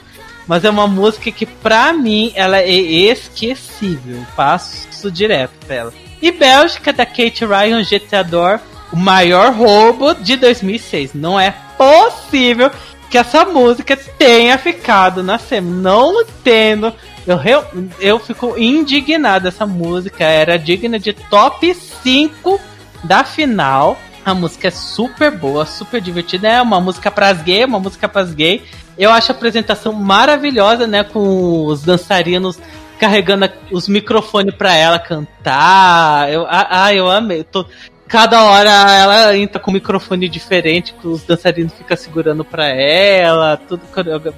Mas 0.48 0.66
é 0.66 0.70
uma 0.70 0.88
música 0.88 1.32
que, 1.32 1.46
pra 1.46 1.94
mim, 1.94 2.32
ela 2.34 2.58
é 2.58 2.70
esquecível. 2.72 4.26
Passo 4.36 5.12
direto 5.12 5.52
pra 5.66 5.76
ela. 5.76 5.94
E 6.22 6.32
Bélgica, 6.32 6.92
da 6.92 7.06
Kate 7.06 7.46
Ryan, 7.46 7.84
GTA 7.84 8.24
Door 8.24 8.60
o 8.92 8.96
maior 8.96 9.54
roubo 9.54 10.14
de 10.14 10.36
2006. 10.36 11.14
Não 11.14 11.40
é 11.40 11.54
possível 11.78 12.72
que 13.10 13.18
essa 13.18 13.44
música 13.46 13.98
tenha 13.98 14.58
ficado 14.58 15.24
na 15.24 15.38
SEMI. 15.38 15.72
Não 15.72 16.22
entendo. 16.22 16.94
Eu, 17.26 17.40
eu, 17.44 17.66
eu 18.00 18.20
fico 18.20 18.58
indignado. 18.58 19.48
Essa 19.48 19.66
música 19.66 20.24
era 20.24 20.58
digna 20.58 21.00
de 21.00 21.14
top 21.14 21.74
5 21.74 22.60
da 23.04 23.24
final. 23.24 23.98
A 24.24 24.34
música 24.34 24.68
é 24.68 24.72
super 24.72 25.32
boa, 25.32 25.66
super 25.66 26.00
divertida. 26.00 26.48
É 26.48 26.62
uma 26.62 26.80
música 26.80 27.10
pras 27.10 27.42
gay, 27.42 27.66
uma 27.66 27.80
música 27.80 28.08
pras 28.08 28.34
gay. 28.34 28.64
Eu 28.98 29.12
acho 29.12 29.32
a 29.32 29.36
apresentação 29.36 29.94
maravilhosa, 29.94 30.86
né? 30.86 31.04
Com 31.04 31.66
os 31.66 31.82
dançarinos 31.82 32.60
carregando 33.00 33.50
os 33.72 33.88
microfones 33.88 34.54
pra 34.54 34.76
ela 34.76 35.00
cantar. 35.00 36.30
Eu, 36.30 36.46
ah, 36.48 36.68
ah 36.70 36.94
eu 36.94 37.10
amei. 37.10 37.44
Tô, 37.44 37.66
cada 38.10 38.44
hora 38.44 38.72
ela 38.72 39.38
entra 39.38 39.62
com 39.62 39.70
um 39.70 39.76
microfone 39.76 40.28
diferente, 40.28 40.96
que 41.00 41.08
os 41.08 41.24
dançarinos 41.24 41.74
ficam 41.74 41.96
segurando 41.96 42.44
pra 42.44 42.68
ela, 42.68 43.56
tudo 43.56 43.84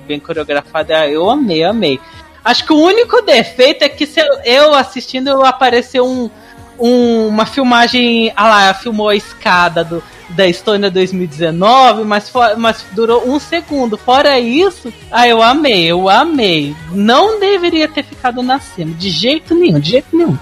bem 0.06 0.20
coreografado. 0.20 0.94
Ah, 0.94 1.08
eu 1.08 1.30
amei, 1.30 1.64
amei. 1.64 2.00
Acho 2.44 2.66
que 2.66 2.74
o 2.74 2.78
único 2.78 3.22
defeito 3.22 3.84
é 3.84 3.90
que 3.90 4.06
se 4.06 4.20
eu 4.44 4.74
assistindo 4.74 5.44
apareceu 5.46 6.06
um, 6.06 6.30
um, 6.78 7.28
uma 7.28 7.46
filmagem. 7.46 8.34
Ah 8.36 8.50
lá, 8.50 8.74
filmou 8.74 9.08
a 9.08 9.16
escada 9.16 9.86
do, 9.86 10.04
da 10.30 10.46
Estônia 10.46 10.92
2019, 10.92 12.04
mas, 12.04 12.28
for, 12.28 12.58
mas 12.58 12.84
durou 12.92 13.26
um 13.26 13.40
segundo. 13.40 13.98
Fora 13.98 14.38
isso, 14.38 14.92
ah, 15.10 15.26
eu 15.26 15.42
amei, 15.42 15.86
eu 15.86 16.10
amei. 16.10 16.76
Não 16.92 17.40
deveria 17.40 17.88
ter 17.88 18.04
ficado 18.04 18.44
na 18.44 18.60
cima, 18.60 18.94
de 18.96 19.10
jeito 19.10 19.56
nenhum, 19.56 19.80
de 19.80 19.92
jeito 19.92 20.08
nenhum. 20.12 20.38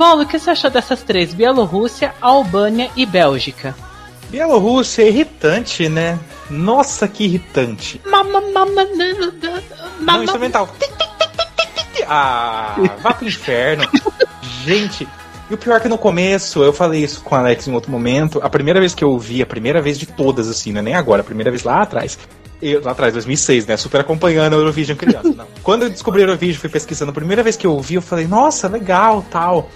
Paulo, 0.00 0.22
o 0.22 0.26
que 0.26 0.38
você 0.38 0.48
achou 0.48 0.70
dessas 0.70 1.02
três? 1.02 1.34
Bielorrússia, 1.34 2.14
Albânia 2.22 2.90
e 2.96 3.04
Bélgica. 3.04 3.76
Bielorrússia 4.30 5.02
é 5.02 5.08
irritante, 5.08 5.90
né? 5.90 6.18
Nossa, 6.48 7.06
que 7.06 7.24
irritante. 7.24 8.00
Mama, 8.06 8.40
mama, 8.40 8.86
Não, 10.00 10.24
instrumental. 10.24 10.70
Ah, 12.08 12.76
vá 13.02 13.12
pro 13.12 13.28
inferno. 13.28 13.86
Gente, 14.64 15.06
e 15.50 15.52
o 15.52 15.58
pior 15.58 15.76
é 15.76 15.80
que 15.80 15.88
no 15.88 15.98
começo, 15.98 16.62
eu 16.62 16.72
falei 16.72 17.04
isso 17.04 17.20
com 17.20 17.34
o 17.34 17.38
Alex 17.38 17.68
em 17.68 17.74
outro 17.74 17.90
momento, 17.90 18.40
a 18.42 18.48
primeira 18.48 18.80
vez 18.80 18.94
que 18.94 19.04
eu 19.04 19.10
ouvi, 19.10 19.42
a 19.42 19.46
primeira 19.46 19.82
vez 19.82 19.98
de 19.98 20.06
todas, 20.06 20.48
assim, 20.48 20.72
né? 20.72 20.80
Nem 20.80 20.94
agora, 20.94 21.20
a 21.20 21.24
primeira 21.24 21.50
vez 21.50 21.62
lá 21.62 21.82
atrás. 21.82 22.18
Eu, 22.62 22.82
lá 22.82 22.92
atrás, 22.92 23.12
2006, 23.12 23.66
né? 23.66 23.76
Super 23.76 24.00
acompanhando 24.00 24.54
a 24.54 24.56
Eurovision 24.56 24.96
criança. 24.96 25.28
Não. 25.28 25.46
Quando 25.62 25.82
eu 25.82 25.90
descobri 25.90 26.22
a 26.22 26.24
Eurovision, 26.24 26.58
fui 26.58 26.70
pesquisando, 26.70 27.10
a 27.10 27.14
primeira 27.14 27.42
vez 27.42 27.54
que 27.54 27.66
eu 27.66 27.74
ouvi, 27.74 27.96
eu 27.96 28.02
falei, 28.02 28.26
nossa, 28.26 28.66
legal, 28.66 29.22
tal. 29.30 29.68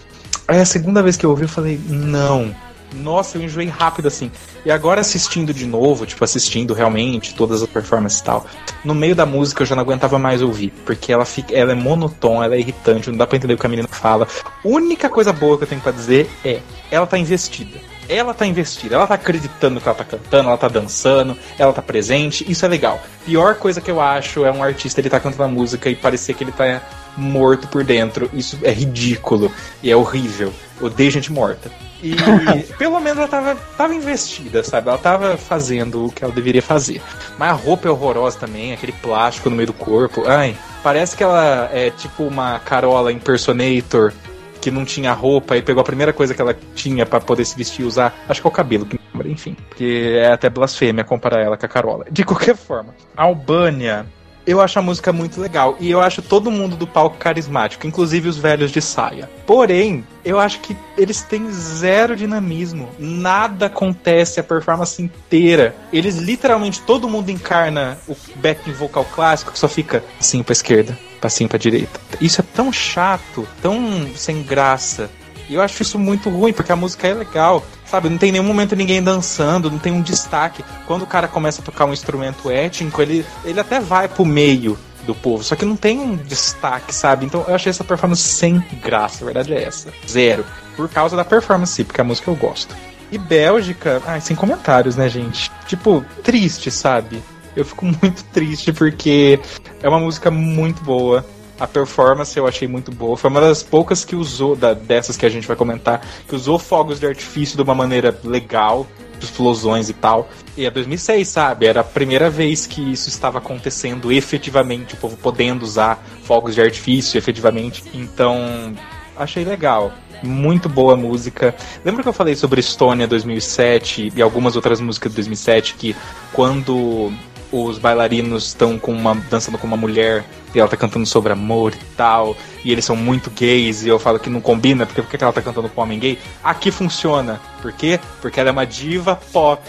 Aí 0.47 0.61
a 0.61 0.65
segunda 0.65 1.03
vez 1.03 1.17
que 1.17 1.25
eu 1.25 1.31
ouvi, 1.31 1.43
eu 1.43 1.49
falei, 1.49 1.81
não. 1.89 2.55
Nossa, 2.95 3.37
eu 3.37 3.43
enjoei 3.43 3.67
rápido 3.67 4.07
assim. 4.07 4.31
E 4.65 4.71
agora 4.71 5.01
assistindo 5.01 5.53
de 5.53 5.67
novo, 5.67 6.07
tipo, 6.07 6.23
assistindo 6.23 6.73
realmente 6.73 7.35
todas 7.35 7.61
as 7.63 7.69
performances 7.69 8.21
e 8.21 8.25
tal, 8.25 8.47
no 8.85 8.95
meio 8.95 9.17
da 9.17 9.27
música 9.27 9.63
eu 9.63 9.67
já 9.67 9.75
não 9.75 9.83
aguentava 9.83 10.19
mais 10.19 10.43
ouvir. 10.43 10.73
Porque 10.85 11.13
ela 11.13 11.25
fica. 11.25 11.55
Ela 11.55 11.73
é 11.73 11.75
monotona, 11.75 12.45
ela 12.45 12.55
é 12.55 12.61
irritante, 12.61 13.11
não 13.11 13.17
dá 13.17 13.27
pra 13.27 13.37
entender 13.37 13.55
o 13.55 13.59
que 13.59 13.67
a 13.67 13.69
menina 13.69 13.89
fala. 13.89 14.29
Única 14.65 15.09
coisa 15.09 15.33
boa 15.33 15.59
que 15.59 15.65
eu 15.65 15.69
tenho 15.69 15.81
pra 15.81 15.93
dizer 15.93 16.31
é, 16.45 16.61
ela 16.91 17.07
tá 17.07 17.19
investida 17.19 17.81
ela 18.09 18.35
tá 18.35 18.47
investida, 18.47 18.97
ela 18.97 19.07
tá 19.07 19.15
acreditando 19.15 19.81
que 19.81 19.89
ela 19.89 19.97
tá 19.97 20.05
cantando, 20.05 20.49
ela 20.49 20.59
tá 20.59 20.69
dançando, 20.69 21.37
ela 21.59 21.73
tá 21.73 21.83
presente, 21.83 22.45
isso 22.51 22.65
é 22.65 22.69
legal. 22.69 23.01
Pior 23.25 23.55
coisa 23.55 23.81
que 23.81 23.91
eu 23.91 24.01
acho 24.01 24.45
é 24.45 24.53
um 24.53 24.63
artista 24.63 25.01
ele 25.01 25.11
tá 25.11 25.19
cantando 25.19 25.45
a 25.45 25.49
música 25.49 25.89
e 25.89 25.97
parecer 25.97 26.35
que 26.35 26.45
ele 26.45 26.53
tá 26.53 26.83
morto 27.17 27.69
por 27.69 27.85
dentro. 27.85 28.31
Isso 28.33 28.59
é 28.63 28.71
ridículo 28.71 29.51
e 29.83 29.91
é 29.91 29.97
horrível. 29.97 30.53
Odeio 30.81 31.11
gente 31.11 31.33
morta. 31.33 31.71
E 32.03 32.15
pelo 32.77 33.01
menos 33.01 33.19
ela 33.19 33.29
tava, 33.29 33.55
tava 33.77 33.95
investida, 33.95 34.63
sabe? 34.63 34.89
Ela 34.89 34.99
tava 34.99 35.37
fazendo 35.37 36.07
o 36.07 36.13
que 36.13 36.23
ela 36.23 36.33
deveria 36.33 36.63
fazer. 36.63 37.01
Mas 37.39 37.51
a 37.51 37.53
roupa 37.53 37.89
é 37.89 37.91
horrorosa 37.91 38.39
também, 38.39 38.73
aquele 38.73 38.93
plástico 38.93 39.49
no 39.49 39.57
meio 39.57 39.69
do 39.69 39.73
corpo. 39.73 40.25
Ai, 40.27 40.57
parece 40.83 41.17
que 41.17 41.23
ela 41.23 41.71
é 41.73 41.91
tipo 41.91 42.25
uma 42.25 42.59
Carola 42.59 43.11
impersonator 43.11 44.13
que 44.61 44.71
não 44.71 44.85
tinha 44.85 45.13
roupa 45.13 45.57
e 45.57 45.63
pegou 45.63 45.83
a 45.83 45.85
primeira 45.85 46.13
coisa 46.13 46.35
que 46.35 46.41
ela 46.41 46.57
tinha 46.75 47.05
para 47.05 47.21
poder 47.21 47.45
se 47.45 47.57
vestir 47.57 47.83
e 47.83 47.87
usar. 47.87 48.15
Acho 48.29 48.41
que 48.41 48.47
é 48.47 48.51
o 48.51 48.53
cabelo, 48.53 48.87
que 48.87 48.99
enfim. 49.27 49.57
Porque 49.69 50.17
é 50.17 50.33
até 50.33 50.49
blasfêmia 50.51 51.05
comparar 51.05 51.41
ela 51.41 51.57
com 51.57 51.67
a 51.67 51.69
Carola. 51.69 52.07
De 52.11 52.25
qualquer 52.25 52.57
forma, 52.57 52.95
a 53.17 53.25
Albânia 53.25 54.07
eu 54.47 54.61
acho 54.61 54.79
a 54.79 54.83
música 54.83 55.13
muito 55.13 55.41
legal. 55.41 55.77
E 55.81 55.91
eu 55.91 56.01
acho 56.01 56.23
todo 56.23 56.51
mundo 56.51 56.77
do 56.77 56.87
palco 56.87 57.17
carismático, 57.17 57.87
inclusive 57.87 58.29
os 58.29 58.37
velhos 58.37 58.71
de 58.71 58.81
saia. 58.81 59.31
Porém, 59.47 60.05
eu 60.25 60.39
acho 60.39 60.61
que 60.61 60.77
eles 60.97 61.23
têm 61.23 61.51
zero 61.51 62.17
dinamismo. 62.17 62.89
Nada 62.99 63.67
acontece 63.67 64.41
a 64.41 64.43
performance 64.43 65.03
inteira. 65.03 65.75
Eles 65.93 66.17
literalmente, 66.17 66.81
todo 66.83 67.09
mundo 67.09 67.31
encarna 67.31 67.99
o 68.09 68.17
backing 68.37 68.73
vocal 68.73 69.05
clássico 69.05 69.53
que 69.53 69.59
só 69.59 69.69
fica 69.69 70.05
assim 70.19 70.43
pra 70.43 70.53
esquerda, 70.53 70.99
passinho 71.21 71.49
pra 71.49 71.59
direita. 71.59 72.01
Isso 72.21 72.41
é 72.41 72.45
tão 72.55 72.73
chato, 72.73 73.47
tão 73.63 74.09
sem 74.15 74.43
graça 74.43 75.11
E 75.49 75.55
eu 75.55 75.63
acho 75.63 75.83
isso 75.83 75.99
muito 75.99 76.31
ruim, 76.31 76.53
porque 76.53 76.73
a 76.73 76.77
música 76.77 77.07
é 77.07 77.15
legal, 77.15 77.65
sabe? 77.85 78.09
Não 78.09 78.19
tem 78.19 78.33
nenhum 78.33 78.45
momento 78.45 78.75
ninguém 78.75 79.03
dançando, 79.03 79.71
não 79.71 79.79
tem 79.79 79.93
um 79.93 80.03
destaque. 80.03 80.65
Quando 80.87 81.03
o 81.03 81.07
cara 81.07 81.29
começa 81.29 81.61
a 81.61 81.65
tocar 81.65 81.85
um 81.85 81.93
instrumento 81.93 82.51
étnico, 82.51 83.01
ele, 83.03 83.25
ele 83.45 83.61
até 83.61 83.81
vai 83.81 84.09
pro 84.09 84.25
meio 84.25 84.79
do 85.05 85.15
povo, 85.15 85.45
só 85.45 85.55
que 85.55 85.65
não 85.65 85.77
tem 85.77 85.99
um 85.99 86.17
destaque, 86.17 86.95
sabe? 86.95 87.27
Então 87.27 87.45
eu 87.47 87.55
achei 87.55 87.71
essa 87.71 87.85
performance 87.85 88.23
sem 88.23 88.65
graça, 88.83 89.23
a 89.23 89.27
verdade 89.27 89.53
é 89.53 89.63
essa. 89.63 89.93
Zero. 90.09 90.45
Por 90.77 90.89
causa 90.89 91.15
da 91.15 91.25
performance, 91.25 91.85
porque 91.85 92.01
a 92.01 92.05
música 92.05 92.31
eu 92.31 92.35
gosto. 92.35 92.75
E 93.13 93.19
Bélgica, 93.19 94.03
ai, 94.07 94.21
sem 94.21 94.35
comentários, 94.35 94.97
né, 94.97 95.09
gente? 95.09 95.51
Tipo, 95.67 96.05
triste, 96.23 96.71
sabe? 96.71 97.23
Eu 97.55 97.65
fico 97.65 97.85
muito 98.03 98.25
triste 98.33 98.73
porque 98.73 99.39
é 99.83 99.89
uma 99.89 100.01
música 100.01 100.31
muito 100.31 100.83
boa. 100.83 101.25
A 101.59 101.67
performance 101.67 102.37
eu 102.37 102.47
achei 102.47 102.67
muito 102.67 102.91
boa. 102.91 103.17
Foi 103.17 103.31
uma 103.31 103.41
das 103.41 103.63
poucas 103.63 104.05
que 104.05 104.17
usou, 104.17 104.57
da, 104.57 104.75
dessas 104.75 105.17
que 105.17 105.25
a 105.25 105.29
gente 105.29 105.47
vai 105.47 105.57
comentar, 105.57 106.05
que 106.29 106.35
usou 106.35 106.59
fogos 106.59 106.99
de 106.99 107.07
artifício 107.07 107.57
de 107.57 107.63
uma 107.63 107.75
maneira 107.75 108.17
legal, 108.25 108.87
explosões 109.21 109.89
e 109.89 109.93
tal. 109.93 110.29
E 110.57 110.67
é 110.67 110.71
2006, 110.71 111.27
sabe? 111.29 111.67
Era 111.67 111.81
a 111.81 111.85
primeira 111.85 112.29
vez 112.29 112.67
que 112.67 112.81
isso 112.93 113.09
estava 113.09 113.39
acontecendo 113.39 114.13
efetivamente, 114.13 114.95
o 114.95 114.97
povo 114.97 115.17
podendo 115.17 115.63
usar 115.63 116.05
fogos 116.25 116.55
de 116.55 116.61
artifício 116.61 117.19
efetivamente. 117.19 117.85
Então, 117.95 118.75
achei 119.17 119.45
legal. 119.45 119.93
Muito 120.23 120.69
boa 120.69 120.97
música. 120.97 121.55
Lembra 121.85 122.03
que 122.03 122.09
eu 122.09 122.13
falei 122.13 122.35
sobre 122.35 122.59
Estônia 122.59 123.07
2007 123.07 124.13
e 124.17 124.23
algumas 124.23 124.57
outras 124.57 124.81
músicas 124.81 125.13
de 125.13 125.17
2007 125.17 125.75
que 125.75 125.95
quando 126.33 127.13
os 127.55 127.79
bailarinos 127.79 128.49
estão 128.49 128.79
com 128.79 128.93
uma 128.93 129.15
dançando 129.31 129.57
com 129.59 129.67
uma 129.67 129.77
mulher 129.77 130.25
e 130.53 130.59
ela 130.59 130.69
tá 130.69 130.77
cantando 130.77 131.07
sobre 131.07 131.33
amor 131.33 131.73
e 131.73 131.85
tal, 131.97 132.37
e 132.65 132.73
eles 132.73 132.85
são 132.85 132.97
muito 132.97 133.31
gays, 133.31 133.85
e 133.85 133.89
eu 133.89 133.99
falo 133.99 134.19
que 134.19 134.31
não 134.31 134.41
combina, 134.41 134.87
porque 134.87 135.03
por 135.03 135.11
que 135.11 135.23
ela 135.23 135.33
tá 135.33 135.43
cantando 135.43 135.69
com 135.69 135.81
homem 135.81 135.99
gay? 135.99 136.19
Aqui 136.43 136.71
funciona. 136.71 137.41
Por 137.61 137.73
quê? 137.73 137.99
Porque 138.21 138.39
ela 138.39 138.49
é 138.51 138.53
uma 138.53 138.67
diva 138.67 139.19
pop. 139.33 139.61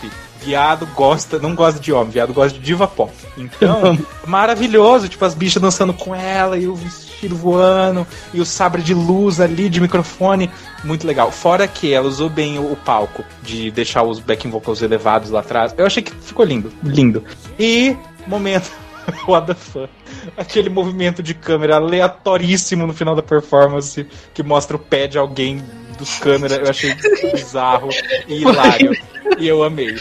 Viado 0.42 0.88
gosta, 0.96 1.40
não 1.40 1.56
gosta 1.56 1.80
de 1.80 1.92
homem, 1.92 2.12
viado 2.12 2.34
gosta 2.34 2.58
de 2.58 2.64
diva 2.64 2.88
pop. 2.88 3.12
Então, 3.38 3.98
maravilhoso, 4.28 5.10
tipo, 5.10 5.26
as 5.26 5.34
bichas 5.34 5.62
dançando 5.62 5.94
com 5.94 6.14
ela 6.14 6.58
e 6.58 6.68
o 6.68 6.76
vestido 6.76 7.05
voando 7.24 8.06
e 8.34 8.40
o 8.40 8.46
sabre 8.46 8.82
de 8.82 8.94
luz 8.94 9.40
ali 9.40 9.70
de 9.70 9.82
microfone, 9.82 10.50
muito 10.84 11.08
legal. 11.08 11.32
Fora 11.32 11.68
que 11.68 11.94
ela 11.94 12.08
usou 12.08 12.30
bem 12.30 12.60
o, 12.60 12.72
o 12.72 12.76
palco 12.76 13.24
de 13.42 13.72
deixar 13.72 14.04
os 14.04 14.20
backing 14.20 14.50
vocals 14.50 14.82
elevados 14.82 15.30
lá 15.30 15.40
atrás. 15.40 15.74
Eu 15.78 15.86
achei 15.86 16.04
que 16.04 16.14
ficou 16.14 16.46
lindo, 16.46 16.72
lindo. 16.84 17.24
E 17.58 17.96
momento 18.28 18.72
What 19.28 19.48
the 19.48 19.54
fuck? 19.54 19.90
Aquele 20.38 20.70
movimento 20.70 21.22
de 21.22 21.34
câmera 21.34 21.76
aleatoríssimo 21.76 22.86
no 22.88 22.94
final 22.94 23.16
da 23.16 23.22
performance 23.22 24.06
que 24.34 24.44
mostra 24.44 24.76
o 24.76 24.80
pé 24.80 25.08
de 25.08 25.18
alguém 25.18 25.64
dos 25.98 26.18
câmeras. 26.20 26.58
Eu 26.58 26.70
achei 26.70 26.96
bizarro 27.34 27.90
e 28.28 28.42
hilário. 28.42 28.92
E 29.38 29.48
eu 29.48 29.64
amei. 29.64 30.00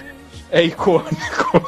É 0.51 0.63
icônico. 0.63 1.65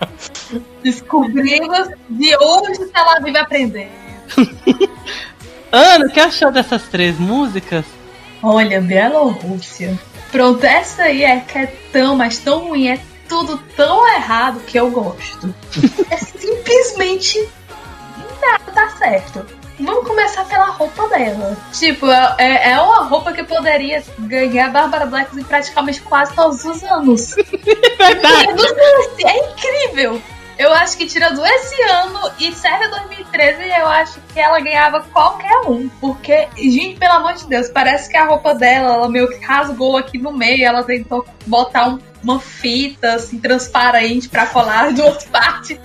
Descobrimos 0.82 1.88
de 2.08 2.36
onde 2.40 2.90
ela 2.94 3.20
vive 3.20 3.38
aprender. 3.38 4.05
Ana, 5.70 6.06
o 6.06 6.10
que 6.10 6.20
achou 6.20 6.50
dessas 6.50 6.82
três 6.84 7.18
músicas? 7.18 7.84
Olha, 8.42 8.80
Bielorrússia. 8.80 9.98
Pronto, 10.30 10.64
essa 10.64 11.04
aí 11.04 11.24
é 11.24 11.40
que 11.40 11.58
é 11.58 11.66
tão, 11.92 12.16
mas 12.16 12.38
tão 12.38 12.68
ruim, 12.68 12.88
é 12.88 13.00
tudo 13.28 13.58
tão 13.76 14.06
errado 14.14 14.60
que 14.66 14.78
eu 14.78 14.90
gosto. 14.90 15.54
é 16.10 16.16
simplesmente 16.16 17.48
nada 18.40 18.72
tá 18.72 18.88
certo. 18.90 19.46
Vamos 19.78 20.06
começar 20.06 20.44
pela 20.46 20.66
roupa 20.66 21.06
dela. 21.08 21.56
Tipo, 21.72 22.06
é, 22.38 22.70
é 22.70 22.80
uma 22.80 23.04
roupa 23.04 23.32
que 23.32 23.42
poderia 23.42 24.02
ganhar 24.20 24.70
Bárbara 24.70 25.04
Black 25.04 25.38
em 25.38 25.44
praticamente 25.44 26.00
quase 26.00 26.34
todos 26.34 26.64
os 26.64 26.82
anos. 26.82 27.34
Verdade. 27.98 28.64
É 29.22 29.50
incrível! 29.50 30.22
Eu 30.58 30.72
acho 30.72 30.96
que 30.96 31.04
tirando 31.06 31.44
esse 31.44 31.80
ano 31.82 32.30
e 32.40 32.50
série 32.52 32.88
2013, 32.88 33.62
eu 33.78 33.86
acho 33.88 34.18
que 34.32 34.40
ela 34.40 34.58
ganhava 34.60 35.00
qualquer 35.12 35.54
um. 35.68 35.88
Porque, 36.00 36.48
gente, 36.56 36.98
pelo 36.98 37.12
amor 37.12 37.34
de 37.34 37.46
Deus, 37.46 37.68
parece 37.68 38.08
que 38.10 38.16
a 38.16 38.24
roupa 38.24 38.54
dela, 38.54 38.94
ela 38.94 39.08
meio 39.08 39.28
que 39.28 39.44
rasgou 39.44 39.96
aqui 39.98 40.16
no 40.16 40.32
meio. 40.32 40.64
Ela 40.64 40.82
tentou 40.82 41.26
botar 41.46 41.88
um, 41.90 41.98
uma 42.24 42.40
fita 42.40 43.14
assim, 43.14 43.38
transparente 43.38 44.30
pra 44.30 44.46
colar 44.46 44.94
de 44.94 45.02
outra 45.02 45.28
parte. 45.30 45.78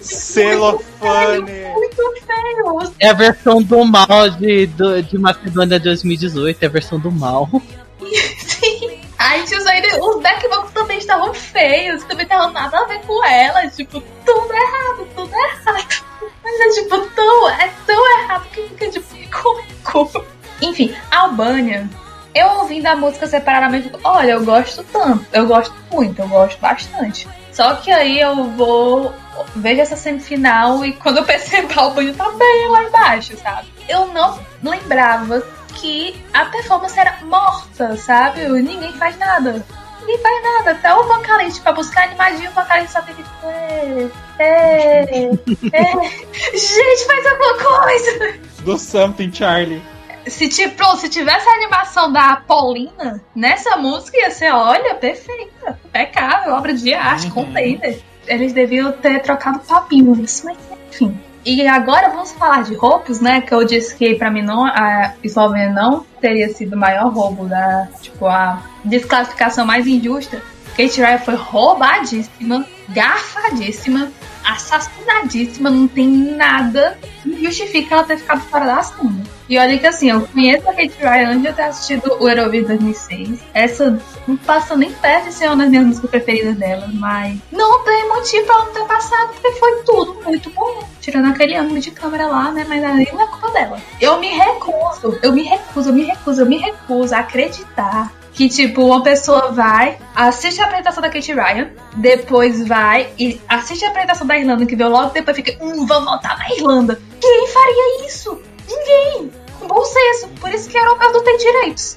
Celofane. 0.00 1.40
Muito 1.40 1.96
feio. 1.96 2.92
É 3.00 3.08
a 3.08 3.12
versão 3.14 3.62
do 3.62 3.84
mal 3.84 4.28
de, 4.30 4.66
do- 4.66 5.02
de 5.02 5.18
Macedônia 5.18 5.80
2018, 5.80 6.62
é 6.62 6.66
a 6.66 6.70
versão 6.70 6.98
do 6.98 7.10
mal. 7.10 7.48
Sim. 8.38 8.98
Aí 9.18 9.42
tios, 9.44 9.66
aí 9.66 9.82
os 9.98 10.22
backbox 10.22 10.70
também 10.86 10.98
estavam 10.98 11.34
feios, 11.34 12.04
também 12.04 12.22
estavam 12.22 12.52
nada 12.52 12.78
a 12.78 12.84
ver 12.84 13.00
com 13.00 13.24
ela. 13.24 13.66
Tipo, 13.68 14.00
tudo 14.24 14.52
errado, 14.52 15.08
tudo 15.16 15.34
errado. 15.34 16.04
Mas 16.44 16.60
é 16.60 16.80
tipo, 16.80 17.00
tão, 17.08 17.48
é 17.50 17.70
tão 17.84 18.20
errado 18.20 18.46
que 18.50 18.62
fica 18.68 18.88
tipo 18.88 19.06
cômico. 19.30 20.24
Enfim, 20.62 20.96
Albânia. 21.10 21.88
Eu 22.32 22.48
ouvindo 22.58 22.86
a 22.86 22.94
música 22.94 23.26
separadamente, 23.26 23.90
olha, 24.04 24.32
eu 24.32 24.44
gosto 24.44 24.84
tanto, 24.84 25.26
eu 25.32 25.46
gosto 25.46 25.74
muito, 25.90 26.20
eu 26.20 26.28
gosto 26.28 26.60
bastante. 26.60 27.26
Só 27.50 27.76
que 27.76 27.90
aí 27.90 28.20
eu 28.20 28.50
vou 28.50 29.12
vejo 29.56 29.80
essa 29.80 29.96
semifinal 29.96 30.84
e 30.84 30.92
quando 30.92 31.18
eu 31.18 31.24
percebo 31.24 31.68
a 31.74 31.82
Albânia 31.82 32.14
tá 32.14 32.30
bem 32.32 32.68
lá 32.68 32.84
embaixo, 32.84 33.36
sabe? 33.38 33.68
Eu 33.88 34.08
não 34.08 34.38
lembrava 34.62 35.42
que 35.74 36.22
a 36.32 36.44
performance 36.44 36.98
era 36.98 37.18
morta, 37.22 37.96
sabe? 37.96 38.46
Ninguém 38.48 38.92
faz 38.92 39.18
nada. 39.18 39.64
Ninguém 40.06 40.18
faz 40.18 40.42
nada. 40.42 40.70
Até 40.70 40.94
o 40.94 41.02
vocalista, 41.04 41.62
pra 41.62 41.72
buscar 41.72 42.04
animadinho, 42.04 42.50
o 42.50 42.54
vocalista 42.54 43.00
só 43.00 43.06
tem 43.06 43.14
que. 43.14 43.24
É, 43.44 44.08
é, 44.38 45.30
é. 45.72 45.92
Gente, 46.56 47.06
faz 47.06 47.26
alguma 47.26 47.54
coisa! 47.58 48.38
Do 48.60 48.78
Something 48.78 49.32
Charlie. 49.32 49.82
Se, 50.26 50.48
tipo, 50.48 50.96
se 50.96 51.08
tivesse 51.08 51.48
a 51.48 51.52
animação 51.54 52.12
da 52.12 52.36
Paulina 52.36 53.20
nessa 53.34 53.76
música, 53.76 54.16
ia 54.18 54.30
ser, 54.30 54.52
olha, 54.52 54.94
perfeita. 54.96 55.78
Impecável, 55.84 56.54
obra 56.54 56.74
de 56.74 56.92
arte, 56.94 57.26
Uhum. 57.26 57.32
container. 57.32 58.00
Eles 58.26 58.52
deviam 58.52 58.90
ter 58.92 59.20
trocado 59.22 59.60
papinhos, 59.60 60.42
mas 60.44 60.58
enfim. 60.90 61.20
E 61.46 61.64
agora 61.68 62.08
vamos 62.08 62.32
falar 62.32 62.64
de 62.64 62.74
roubos, 62.74 63.20
né? 63.20 63.40
Que 63.40 63.54
eu 63.54 63.64
disse 63.64 63.94
que 63.94 64.16
pra 64.16 64.32
mim 64.32 64.42
não, 64.42 64.66
a 64.66 65.14
Eslovênia 65.22 65.70
não 65.70 66.04
teria 66.20 66.48
sido 66.48 66.74
o 66.74 66.76
maior 66.76 67.08
roubo 67.12 67.46
da, 67.46 67.86
tipo, 68.02 68.26
a 68.26 68.60
desclassificação 68.84 69.64
mais 69.64 69.86
injusta. 69.86 70.42
Kate 70.76 71.00
Ryan 71.00 71.18
foi 71.18 71.36
roubadíssima, 71.36 72.66
garfadíssima, 72.88 74.10
assassinadíssima, 74.44 75.70
não 75.70 75.88
tem 75.88 76.08
nada 76.08 76.98
que 77.22 77.44
justifique 77.44 77.92
ela 77.92 78.04
ter 78.04 78.18
ficado 78.18 78.40
fora 78.42 78.64
da 78.66 78.82
cena. 78.82 79.24
E 79.48 79.58
olha 79.58 79.78
que 79.78 79.86
assim, 79.86 80.10
eu 80.10 80.22
conheço 80.22 80.68
a 80.68 80.72
Kate 80.72 80.96
Ryan 80.98 81.28
antes 81.28 81.42
de 81.42 81.48
eu 81.48 81.54
ter 81.54 81.62
assistido 81.62 82.16
o 82.18 82.28
Eurovision 82.28 82.66
2006. 82.66 83.38
Essa 83.54 83.98
não 84.26 84.36
passa 84.36 84.76
nem 84.76 84.92
perto 84.92 85.26
de 85.26 85.34
ser 85.34 85.46
uma 85.46 85.56
das 85.56 85.68
minhas 85.68 85.86
músicas 85.86 86.10
preferidas 86.10 86.56
dela, 86.56 86.88
mas 86.92 87.38
não 87.52 87.84
tem 87.84 88.08
motivo 88.08 88.44
pra 88.44 88.54
ela 88.54 88.64
não 88.64 88.72
ter 88.72 88.84
passado, 88.84 89.32
porque 89.32 89.52
foi 89.52 89.82
tudo 89.82 90.20
muito 90.24 90.50
bom. 90.50 90.82
Tirando 91.00 91.30
aquele 91.30 91.54
ângulo 91.54 91.78
de 91.78 91.92
câmera 91.92 92.26
lá, 92.26 92.50
né? 92.50 92.66
Mas 92.68 92.82
aí 92.82 93.08
não 93.12 93.22
é 93.22 93.26
culpa 93.28 93.50
dela. 93.52 93.80
Eu 94.00 94.18
me 94.18 94.28
recuso, 94.28 95.18
eu 95.22 95.32
me 95.32 95.42
recuso, 95.42 95.90
eu 95.90 95.94
me 95.94 96.02
recuso, 96.02 96.40
eu 96.40 96.46
me 96.46 96.58
recuso 96.58 97.14
a 97.14 97.18
acreditar 97.18 98.12
que, 98.36 98.50
tipo, 98.50 98.84
uma 98.84 99.02
pessoa 99.02 99.50
vai, 99.50 99.98
assiste 100.14 100.60
a 100.60 100.66
apresentação 100.66 101.02
da 101.02 101.08
Kate 101.08 101.32
Ryan, 101.32 101.70
depois 101.96 102.68
vai 102.68 103.08
e 103.18 103.40
assiste 103.48 103.82
a 103.86 103.88
apresentação 103.88 104.26
da 104.26 104.38
Irlanda, 104.38 104.66
que 104.66 104.76
veio 104.76 104.90
logo 104.90 105.10
depois 105.10 105.34
fica, 105.34 105.56
hum, 105.58 105.86
vamos 105.86 106.04
voltar 106.04 106.36
na 106.38 106.50
Irlanda. 106.50 107.00
Quem 107.18 107.48
faria 107.48 108.06
isso? 108.06 108.38
Ninguém. 108.68 109.32
Com 109.58 109.66
bom 109.66 109.82
senso. 109.82 110.28
Por 110.38 110.50
isso 110.50 110.68
que 110.68 110.76
europeu 110.76 111.14
não 111.14 111.24
tem 111.24 111.38
direitos. 111.38 111.96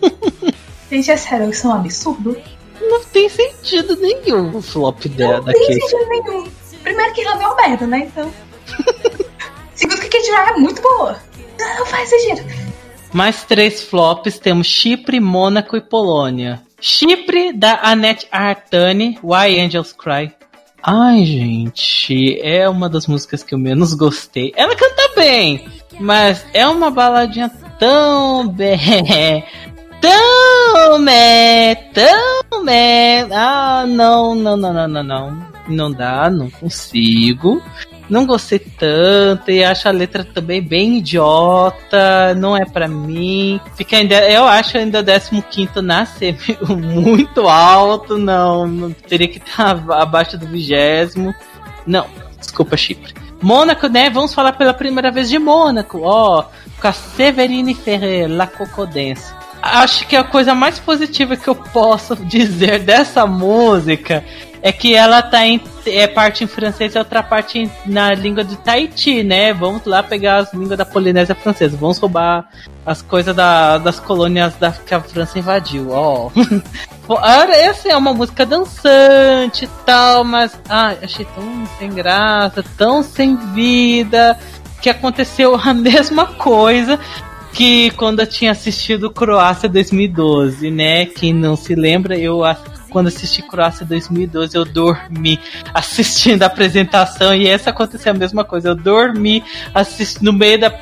Gente, 0.92 1.10
é 1.10 1.16
sério, 1.16 1.48
isso 1.48 1.66
é 1.66 1.70
um 1.70 1.74
absurdo. 1.74 2.36
Não 2.78 3.02
tem 3.06 3.26
sentido 3.26 3.96
nenhum 3.96 4.54
o 4.58 4.60
flop 4.60 5.06
dela 5.06 5.38
Não 5.38 5.52
tem 5.54 5.80
sentido 5.80 6.06
nenhum. 6.06 6.50
Primeiro 6.82 7.14
que 7.14 7.22
Irlanda 7.22 7.42
é 7.42 7.46
uma 7.46 7.56
merda, 7.56 7.86
né? 7.86 7.98
Então. 8.00 8.30
Segundo 9.74 10.00
que 10.02 10.08
Kate 10.08 10.30
Ryan 10.30 10.48
é 10.48 10.58
muito 10.58 10.82
boa. 10.82 11.18
Não 11.58 11.86
faz 11.86 12.10
sentido. 12.10 12.44
Mais 13.12 13.44
três 13.44 13.82
flops 13.82 14.38
temos 14.38 14.66
Chipre, 14.66 15.20
Mônaco 15.20 15.76
e 15.76 15.80
Polônia. 15.80 16.62
Chipre 16.80 17.52
da 17.52 17.80
Annette 17.82 18.26
Artani, 18.30 19.18
Why 19.22 19.60
Angels 19.60 19.92
Cry. 19.92 20.32
Ai, 20.82 21.24
gente, 21.24 22.40
é 22.40 22.68
uma 22.68 22.88
das 22.88 23.06
músicas 23.06 23.42
que 23.42 23.54
eu 23.54 23.58
menos 23.58 23.94
gostei. 23.94 24.52
Ela 24.54 24.76
canta 24.76 25.14
bem, 25.16 25.66
mas 25.98 26.46
é 26.52 26.66
uma 26.66 26.90
baladinha 26.90 27.50
tão 27.78 28.46
bem, 28.46 28.78
tão 30.00 30.98
meh, 31.00 31.74
tão 31.92 32.62
meh. 32.62 33.26
Ah, 33.32 33.84
não, 33.88 34.34
não, 34.34 34.56
não, 34.56 34.72
não, 34.72 34.88
não, 34.88 35.02
não. 35.02 35.46
Não 35.68 35.90
dá, 35.90 36.30
não 36.30 36.48
consigo. 36.48 37.60
Não 38.08 38.26
gostei 38.26 38.58
tanto 38.58 39.50
e 39.50 39.64
acho 39.64 39.88
a 39.88 39.90
letra 39.90 40.24
também 40.24 40.62
bem 40.62 40.98
idiota, 40.98 42.34
não 42.36 42.56
é 42.56 42.64
para 42.64 42.88
mim. 42.88 43.60
Fica 43.76 43.96
ainda, 43.96 44.14
eu 44.30 44.44
acho 44.44 44.78
ainda 44.78 45.02
15 45.02 45.80
na 45.82 46.06
muito 46.68 47.48
alto, 47.48 48.16
não, 48.16 48.66
não 48.66 48.92
teria 48.92 49.28
que 49.28 49.38
estar 49.38 49.82
abaixo 49.90 50.38
do 50.38 50.46
vigésimo. 50.46 51.34
Não, 51.86 52.06
desculpa, 52.38 52.76
Chipre. 52.76 53.14
Mônaco, 53.42 53.86
né? 53.88 54.08
Vamos 54.08 54.32
falar 54.32 54.52
pela 54.52 54.72
primeira 54.72 55.10
vez 55.10 55.28
de 55.28 55.38
Mônaco, 55.38 56.00
ó, 56.02 56.44
com 56.80 56.88
a 56.88 56.92
Severine 56.92 57.74
Ferrer, 57.74 58.28
La 58.28 58.46
Cocodense. 58.46 59.34
Acho 59.60 60.06
que 60.06 60.14
a 60.14 60.24
coisa 60.24 60.54
mais 60.54 60.78
positiva 60.78 61.36
que 61.36 61.48
eu 61.48 61.54
posso 61.54 62.16
dizer 62.24 62.80
dessa 62.80 63.26
música 63.26 64.24
é 64.66 64.72
que 64.72 64.96
ela 64.96 65.22
tá 65.22 65.46
em 65.46 65.62
é 65.86 66.08
parte 66.08 66.42
em 66.42 66.48
francês 66.48 66.96
e 66.96 66.98
outra 66.98 67.22
parte 67.22 67.60
em, 67.60 67.70
na 67.86 68.12
língua 68.12 68.42
de 68.42 68.56
Tahiti, 68.56 69.22
né? 69.22 69.52
Vamos 69.52 69.84
lá 69.84 70.02
pegar 70.02 70.38
as 70.38 70.52
línguas 70.52 70.76
da 70.76 70.84
Polinésia 70.84 71.36
Francesa, 71.36 71.76
vamos 71.76 71.98
roubar 71.98 72.48
as 72.84 73.00
coisas 73.00 73.32
da, 73.32 73.78
das 73.78 74.00
colônias 74.00 74.56
da, 74.56 74.72
que 74.72 74.92
a 74.92 75.00
França 75.00 75.38
invadiu, 75.38 75.92
ó. 75.92 76.32
Essa 77.54 77.90
é 77.90 77.96
uma 77.96 78.12
música 78.12 78.44
dançante 78.44 79.66
e 79.66 79.68
tal, 79.86 80.24
mas 80.24 80.60
ai, 80.68 80.98
achei 81.00 81.24
tão 81.24 81.64
sem 81.78 81.90
graça, 81.90 82.64
tão 82.76 83.04
sem 83.04 83.36
vida, 83.54 84.36
que 84.82 84.90
aconteceu 84.90 85.54
a 85.54 85.70
mesma 85.72 86.26
coisa 86.26 86.98
que 87.52 87.92
quando 87.92 88.18
eu 88.18 88.26
tinha 88.26 88.50
assistido 88.50 89.12
Croácia 89.12 89.68
2012, 89.68 90.72
né? 90.72 91.06
Quem 91.06 91.32
não 91.32 91.54
se 91.54 91.76
lembra, 91.76 92.18
eu 92.18 92.42
quando 92.90 93.08
assisti 93.08 93.42
Croácia 93.42 93.84
2012, 93.84 94.56
eu 94.56 94.64
dormi 94.64 95.38
assistindo 95.74 96.42
a 96.42 96.46
apresentação 96.46 97.34
e 97.34 97.46
essa 97.46 97.70
aconteceu 97.70 98.12
a 98.12 98.14
mesma 98.14 98.44
coisa. 98.44 98.68
Eu 98.68 98.74
dormi 98.74 99.42
assisti, 99.74 100.24
no 100.24 100.32
meio 100.32 100.60
da. 100.60 100.72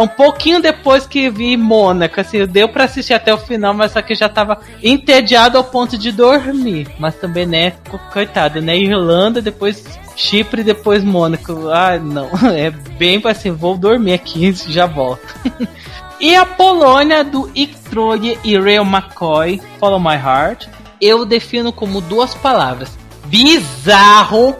um 0.00 0.08
pouquinho 0.08 0.60
depois 0.60 1.06
que 1.06 1.30
vi 1.30 1.56
Mônaco. 1.56 2.20
Assim, 2.20 2.46
deu 2.46 2.68
para 2.68 2.84
assistir 2.84 3.14
até 3.14 3.32
o 3.32 3.38
final, 3.38 3.74
mas 3.74 3.92
só 3.92 4.02
que 4.02 4.14
já 4.14 4.28
tava 4.28 4.58
entediado 4.82 5.58
ao 5.58 5.64
ponto 5.64 5.96
de 5.98 6.12
dormir. 6.12 6.88
Mas 6.98 7.14
também, 7.16 7.46
né, 7.46 7.72
coitado, 8.12 8.60
né? 8.60 8.76
Irlanda, 8.76 9.40
depois 9.42 9.84
Chipre 10.16 10.64
depois 10.64 11.04
Mônaco. 11.04 11.68
Ah, 11.68 11.98
não. 11.98 12.30
É 12.56 12.70
bem 12.70 13.20
assim, 13.26 13.50
vou 13.50 13.76
dormir 13.76 14.14
aqui 14.14 14.46
e 14.46 14.72
já 14.72 14.86
volto. 14.86 15.22
e 16.18 16.34
a 16.34 16.46
Polônia 16.46 17.22
do 17.22 17.50
Iktroye 17.54 18.38
e 18.42 18.58
Real 18.58 18.84
McCoy, 18.84 19.60
Follow 19.78 20.00
My 20.00 20.14
Heart 20.14 20.75
eu 21.00 21.24
defino 21.24 21.72
como 21.72 22.00
duas 22.00 22.34
palavras: 22.34 22.98
bizarro, 23.26 24.54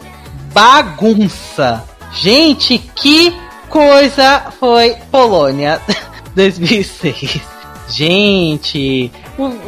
bagunça. 0.52 1.84
Gente, 2.12 2.78
que 2.78 3.34
coisa 3.68 4.52
foi 4.58 4.94
Polônia 5.10 5.80
2006. 6.34 7.40
Gente, 7.88 9.12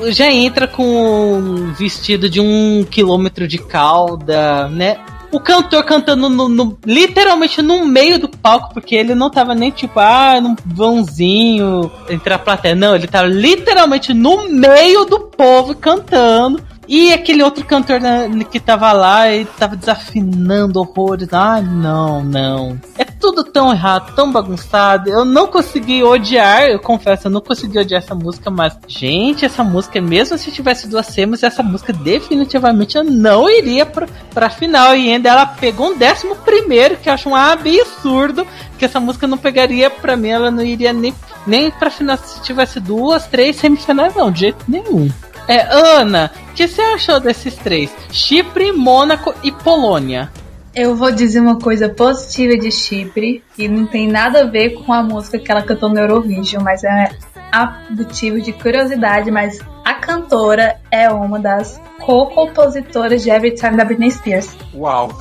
já 0.09 0.33
entra 0.33 0.67
com 0.67 0.83
um 1.35 1.73
vestido 1.73 2.29
de 2.29 2.41
um 2.41 2.85
quilômetro 2.85 3.47
de 3.47 3.59
cauda, 3.59 4.69
né? 4.69 4.99
O 5.31 5.39
cantor 5.39 5.85
cantando 5.85 6.29
no, 6.29 6.49
no, 6.49 6.79
literalmente 6.87 7.61
no 7.61 7.85
meio 7.85 8.19
do 8.19 8.29
palco, 8.29 8.73
porque 8.73 8.95
ele 8.95 9.15
não 9.15 9.31
tava 9.31 9.55
nem 9.55 9.71
tipo, 9.71 10.01
ah, 10.01 10.41
num 10.41 10.57
vãozinho 10.65 11.91
entre 12.09 12.33
a 12.33 12.39
plateia. 12.39 12.75
Não, 12.75 12.95
ele 12.95 13.07
tava 13.07 13.29
literalmente 13.29 14.15
no 14.15 14.49
meio 14.49 15.05
do 15.05 15.21
povo 15.21 15.75
cantando. 15.75 16.63
E 16.89 17.13
aquele 17.13 17.43
outro 17.43 17.67
cantor 17.67 18.01
né, 18.01 18.31
que 18.51 18.59
tava 18.59 18.91
lá 18.93 19.31
e 19.31 19.45
tava 19.45 19.77
desafinando 19.77 20.81
horrores. 20.81 21.29
Ah, 21.33 21.61
não, 21.61 22.25
não. 22.25 22.81
É 22.97 23.05
tudo 23.05 23.45
tão 23.45 23.71
errado, 23.71 24.15
tão 24.15 24.33
bagunçado. 24.33 25.11
Eu 25.11 25.23
não 25.23 25.47
consegui 25.47 26.03
odiar, 26.03 26.63
eu 26.63 26.81
confesso, 26.81 27.27
eu 27.27 27.31
não 27.31 27.43
consegui 27.43 27.79
odiar 27.79 28.03
essa 28.03 28.15
música, 28.15 28.51
mas, 28.51 28.75
gente, 28.87 29.45
essa 29.45 29.63
música, 29.63 30.01
mesmo 30.01 30.39
se 30.39 30.51
tivesse 30.51 30.89
duas 30.89 31.07
semas, 31.07 31.43
essa 31.43 31.63
música 31.63 31.93
definitivamente 31.93 32.97
eu 32.97 33.05
não 33.05 33.51
iria 33.51 33.85
pra, 33.85 34.09
pra 34.33 34.49
final. 34.49 34.97
E 34.97 35.13
ainda 35.13 35.29
ela 35.29 35.45
pegou 35.45 35.91
um 35.91 35.99
décimo 35.99 36.37
primeiro, 36.37 36.97
que 36.97 37.11
eu 37.11 37.13
acho 37.13 37.29
um 37.29 37.37
absurdo, 37.37 38.47
que 38.79 38.87
essa 38.87 38.99
música 38.99 39.27
não 39.27 39.37
pegaria 39.37 39.91
pra 39.91 40.17
mim, 40.17 40.29
ela 40.29 40.51
não 40.51 40.63
iria 40.63 40.95
nem, 40.95 41.15
nem 41.47 41.71
pra 41.71 41.91
final 41.91 42.17
se 42.17 42.41
tivesse 42.41 42.81
duas, 42.81 43.27
três 43.27 43.57
semifinais, 43.57 44.15
não, 44.15 44.31
de 44.31 44.41
jeito 44.41 44.65
nenhum. 44.67 45.11
É, 45.49 45.67
Ana, 45.71 46.31
o 46.51 46.55
que 46.55 46.69
você 46.69 46.83
achou 46.83 47.19
desses 47.19 47.57
três? 47.57 47.91
Chipre, 48.13 48.71
Mônaco 48.71 49.35
e 49.43 49.51
Polônia. 49.51 50.31
Eu 50.75 50.95
vou 50.95 51.11
dizer 51.11 51.41
uma 51.41 51.59
coisa 51.59 51.89
positiva 51.89 52.55
de 52.57 52.71
Chipre, 52.71 53.43
e 53.57 53.67
não 53.67 53.87
tem 53.87 54.07
nada 54.07 54.43
a 54.43 54.47
ver 54.47 54.75
com 54.75 54.93
a 54.93 55.03
música 55.03 55.39
que 55.39 55.51
ela 55.51 55.63
cantou 55.63 55.89
no 55.89 55.99
Eurovision, 55.99 56.63
mas 56.63 56.85
é 56.85 57.11
a 57.53 57.83
motivo 57.91 58.41
de 58.41 58.53
curiosidade, 58.53 59.31
mas 59.31 59.59
a 59.85 59.95
cantora 59.95 60.81
é 60.91 61.09
uma 61.09 61.39
das 61.39 61.81
co-compositoras 62.01 63.23
de 63.23 63.31
Every 63.31 63.55
Time 63.55 63.77
da 63.77 63.85
Britney 63.85 64.11
Spears. 64.11 64.57
Uau! 64.75 65.09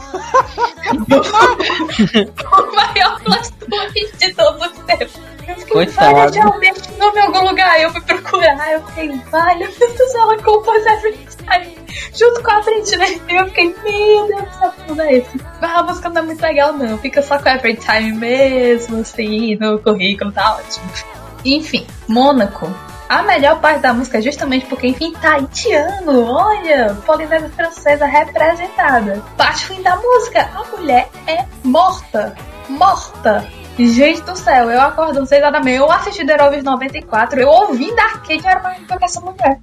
o 0.91 2.75
maior 2.75 3.19
plot 3.21 3.51
twist 3.53 4.17
de 4.17 4.33
todos 4.33 4.67
os 4.67 4.77
tempos. 4.85 5.19
Eu 5.47 5.55
fiquei, 5.55 5.73
Coitada. 5.73 6.29
vale, 6.29 6.59
desse 6.59 6.91
nome 6.97 7.17
em 7.17 7.21
algum 7.21 7.47
lugar. 7.47 7.79
Eu 7.79 7.91
fui 7.91 8.01
procurar, 8.01 8.71
eu 8.73 8.83
fiquei, 8.87 9.09
vale, 9.31 9.67
meu 9.67 9.95
Deus, 9.95 10.15
ela 10.15 10.37
compôs 10.43 10.85
Every 10.85 11.17
Time 11.17 11.77
junto 12.13 12.43
com 12.43 12.51
a 12.51 12.61
Britney. 12.61 13.21
Eu 13.29 13.45
fiquei, 13.47 13.73
meu 13.83 14.27
Deus, 14.27 14.41
essa 14.41 14.73
tudo 14.85 15.01
é 15.01 15.13
esse. 15.13 15.41
Mas 15.61 15.75
a 15.75 15.83
música 15.83 16.09
não 16.09 16.21
é 16.21 16.25
muito 16.25 16.41
legal, 16.41 16.73
não. 16.73 16.97
Fica 16.97 17.21
só 17.21 17.39
com 17.39 17.49
Every 17.49 17.77
Time 17.77 18.13
mesmo, 18.13 18.99
assim, 18.99 19.55
no 19.55 19.79
currículo, 19.79 20.31
tá 20.31 20.57
ótimo. 20.57 21.16
Enfim, 21.47 21.87
Mônaco. 22.07 22.67
A 23.07 23.23
melhor 23.23 23.61
parte 23.61 23.79
da 23.79 23.93
música 23.93 24.17
é 24.17 24.21
justamente 24.21 24.65
porque, 24.65 24.87
enfim, 24.87 25.13
tahitiano, 25.13 26.25
olha, 26.29 26.93
polinésia 27.05 27.49
francesa 27.49 28.05
representada. 28.05 29.23
Parte 29.37 29.65
fim 29.65 29.81
da 29.81 29.95
música, 29.95 30.49
a 30.53 30.65
mulher 30.75 31.09
é 31.25 31.45
morta. 31.63 32.35
Morta. 32.67 33.47
Gente 33.77 34.21
do 34.21 34.35
céu, 34.35 34.71
eu 34.71 34.81
acordo 34.81 35.19
às 35.19 35.29
6 35.29 35.41
horas 35.41 35.53
da 35.53 35.59
manhã, 35.59 35.77
eu 35.77 35.91
assisti 35.91 36.25
The 36.25 36.33
Eurovision 36.33 36.65
94, 36.65 37.39
eu 37.39 37.47
ouvi 37.47 37.95
da 37.95 38.03
Arcade 38.03 38.47
era 38.47 38.59
mais 38.61 38.79
do 38.79 38.97
que 38.97 39.05
essa 39.05 39.21
mulher. 39.21 39.59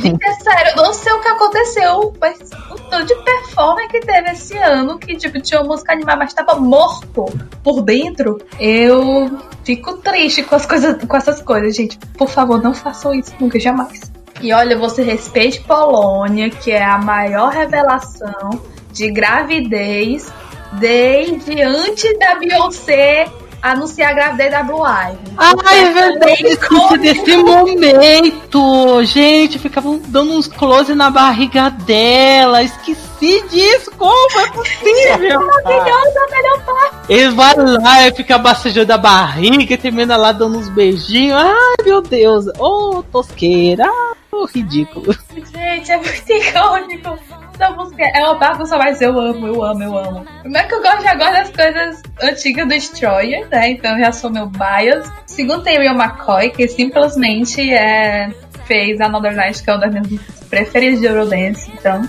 Gente, 0.00 0.24
é 0.24 0.32
sério, 0.34 0.72
eu 0.76 0.82
não 0.82 0.92
sei 0.92 1.12
o 1.12 1.20
que 1.20 1.28
aconteceu, 1.28 2.14
mas 2.20 2.38
o 2.70 2.74
tanto 2.88 3.06
de 3.06 3.14
performance 3.24 3.88
que 3.88 4.00
teve 4.00 4.30
esse 4.30 4.56
ano, 4.56 4.98
que 4.98 5.16
tipo, 5.16 5.40
tinha 5.40 5.60
uma 5.60 5.68
música 5.68 5.92
animada, 5.92 6.18
mas 6.18 6.32
tava 6.32 6.54
morto 6.60 7.26
por 7.62 7.82
dentro. 7.82 8.38
Eu 8.58 9.40
fico 9.64 9.96
triste 9.98 10.44
com, 10.44 10.54
as 10.54 10.66
coisas, 10.66 11.02
com 11.04 11.16
essas 11.16 11.42
coisas, 11.42 11.74
gente. 11.74 11.98
Por 12.16 12.28
favor, 12.28 12.62
não 12.62 12.72
façam 12.72 13.12
isso 13.12 13.34
nunca, 13.40 13.58
jamais. 13.58 14.10
E 14.40 14.52
olha, 14.52 14.78
você 14.78 15.02
respeite 15.02 15.60
Polônia, 15.62 16.48
que 16.50 16.70
é 16.70 16.82
a 16.82 16.98
maior 16.98 17.50
revelação 17.50 18.62
de 18.92 19.10
gravidez 19.10 20.32
desde 20.72 21.62
antes 21.62 22.18
da 22.18 22.34
Beyoncé 22.36 23.30
anunciar 23.62 24.10
a 24.10 24.14
gravidez 24.14 24.50
da 24.50 24.62
Blue 24.62 24.82
Ivy. 24.86 25.18
Ah, 25.36 25.52
é 25.74 25.92
verdade, 25.92 26.46
esqueci 26.46 26.98
desse 26.98 27.36
momento. 27.36 29.04
Gente, 29.04 29.58
ficavam 29.58 30.00
dando 30.06 30.32
uns 30.32 30.46
close 30.46 30.94
na 30.94 31.10
barriga 31.10 31.70
dela. 31.70 32.62
Esqueci 32.62 33.44
disso. 33.48 33.90
Como 33.96 34.40
é 34.40 34.50
possível? 34.50 35.40
Maravilhosa, 35.40 36.26
melhor 36.30 36.64
parte. 36.64 36.96
Eles 37.08 37.34
vão 37.34 37.82
lá 37.82 38.08
e 38.08 38.14
fica 38.14 38.38
bastejando 38.38 38.92
a 38.92 38.98
barriga 38.98 39.74
e 39.74 39.78
termina 39.78 40.16
lá 40.16 40.32
dando 40.32 40.58
uns 40.58 40.68
beijinhos. 40.68 41.38
Ai, 41.38 41.84
meu 41.84 42.00
Deus. 42.00 42.46
Ô, 42.58 42.98
oh, 42.98 43.02
tosqueira. 43.02 43.90
Oh, 44.32 44.46
ridículo. 44.46 45.14
Gente, 45.34 45.92
é 45.92 45.96
muito 45.96 46.32
icônico. 46.32 47.18
Essa 47.60 47.74
música 47.74 48.02
é 48.02 48.24
uma 48.24 48.38
bagunça, 48.38 48.78
mas 48.78 49.02
eu 49.02 49.20
amo, 49.20 49.46
eu 49.46 49.62
amo, 49.62 49.82
eu 49.82 49.98
amo. 49.98 50.24
Primeiro 50.40 50.66
que 50.66 50.74
eu 50.74 50.80
gosto, 50.80 51.02
já 51.02 51.14
gosto 51.14 51.32
das 51.32 51.50
coisas 51.50 52.02
antigas 52.22 52.64
do 52.64 52.70
Destroyer, 52.70 53.46
né? 53.50 53.68
Então 53.72 53.98
já 53.98 54.10
sou 54.12 54.30
meu 54.30 54.46
bias. 54.46 55.12
Segundo 55.26 55.62
tem 55.62 55.78
Real 55.78 55.94
McCoy, 55.94 56.48
que 56.48 56.66
simplesmente 56.66 57.70
é 57.70 58.30
fez 58.64 58.98
Another 59.00 59.34
Night, 59.34 59.62
que 59.62 59.68
é 59.68 59.74
uma 59.74 59.80
das 59.80 60.08
minhas 60.08 60.22
preferidas 60.48 61.00
de 61.00 61.06
Eurodance. 61.06 61.70
Então, 61.74 62.08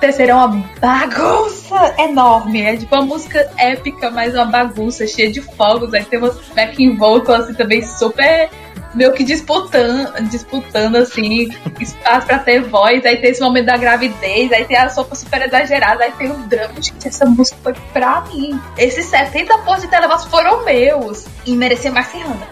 terceiro 0.00 0.32
é 0.32 0.34
uma 0.34 0.64
bagunça 0.80 1.94
enorme. 1.98 2.62
É 2.62 2.76
tipo 2.76 2.92
uma 2.96 3.04
música 3.04 3.48
épica, 3.58 4.10
mas 4.10 4.34
uma 4.34 4.46
bagunça 4.46 5.06
cheia 5.06 5.30
de 5.30 5.42
fogos. 5.42 5.94
Aí 5.94 6.02
tem 6.04 6.18
umas 6.18 6.36
backing 6.56 6.96
vocals 6.96 7.44
assim 7.44 7.54
também 7.54 7.82
super 7.82 8.48
meio 8.94 9.12
que 9.12 9.24
disputando, 9.24 10.12
disputando 10.28 10.96
assim, 10.96 11.48
espaço 11.80 12.26
pra 12.26 12.38
ter 12.38 12.62
voz, 12.62 13.04
aí 13.04 13.16
tem 13.16 13.30
esse 13.30 13.40
momento 13.40 13.66
da 13.66 13.76
gravidez, 13.76 14.52
aí 14.52 14.64
tem 14.64 14.76
a 14.76 14.88
sopa 14.88 15.14
super 15.14 15.42
exagerada, 15.42 16.04
aí 16.04 16.12
tem 16.12 16.30
o 16.30 16.36
drama. 16.46 16.74
Gente, 16.80 17.08
essa 17.08 17.24
música 17.24 17.58
foi 17.62 17.74
pra 17.92 18.22
mim. 18.32 18.60
Esses 18.76 19.06
70 19.06 19.58
pontos 19.58 19.82
de 19.82 19.88
televoz 19.88 20.24
foram 20.26 20.64
meus. 20.64 21.26
E 21.46 21.56
merecia 21.56 21.90
mais 21.90 22.06
Serrana. 22.08 22.46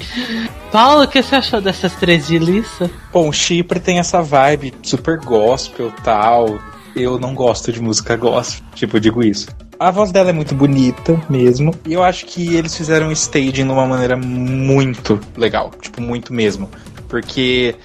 Paulo, 0.72 1.04
o 1.04 1.08
que 1.08 1.22
você 1.22 1.36
achou 1.36 1.60
dessas 1.60 1.94
três 1.94 2.28
de 2.28 2.40
Lissa? 2.40 2.90
Bom, 3.12 3.32
Chipre 3.32 3.80
tem 3.80 4.00
essa 4.00 4.22
vibe 4.22 4.74
super 4.82 5.18
gospel 5.20 5.92
tal. 6.04 6.60
eu 6.96 7.20
não 7.20 7.34
gosto 7.34 7.72
de 7.72 7.82
música 7.82 8.16
gospel. 8.16 8.66
Tipo, 8.74 8.98
eu 8.98 9.02
digo 9.02 9.24
isso. 9.24 9.48
A 9.84 9.92
voz 9.92 10.14
dela 10.14 10.30
é 10.30 10.34
muito 10.34 10.56
bonita 10.56 11.22
mesmo. 11.30 11.76
E 11.86 11.92
eu 11.92 12.02
acho 12.02 12.26
que 12.26 12.56
eles 12.56 12.74
fizeram 12.74 13.10
o 13.10 13.12
staging 13.12 13.52
de 13.52 13.64
uma 13.64 13.86
maneira 13.86 14.16
muito 14.16 15.20
legal. 15.36 15.72
Tipo, 15.82 16.02
muito 16.02 16.34
mesmo. 16.34 16.70
Porque, 17.10 17.76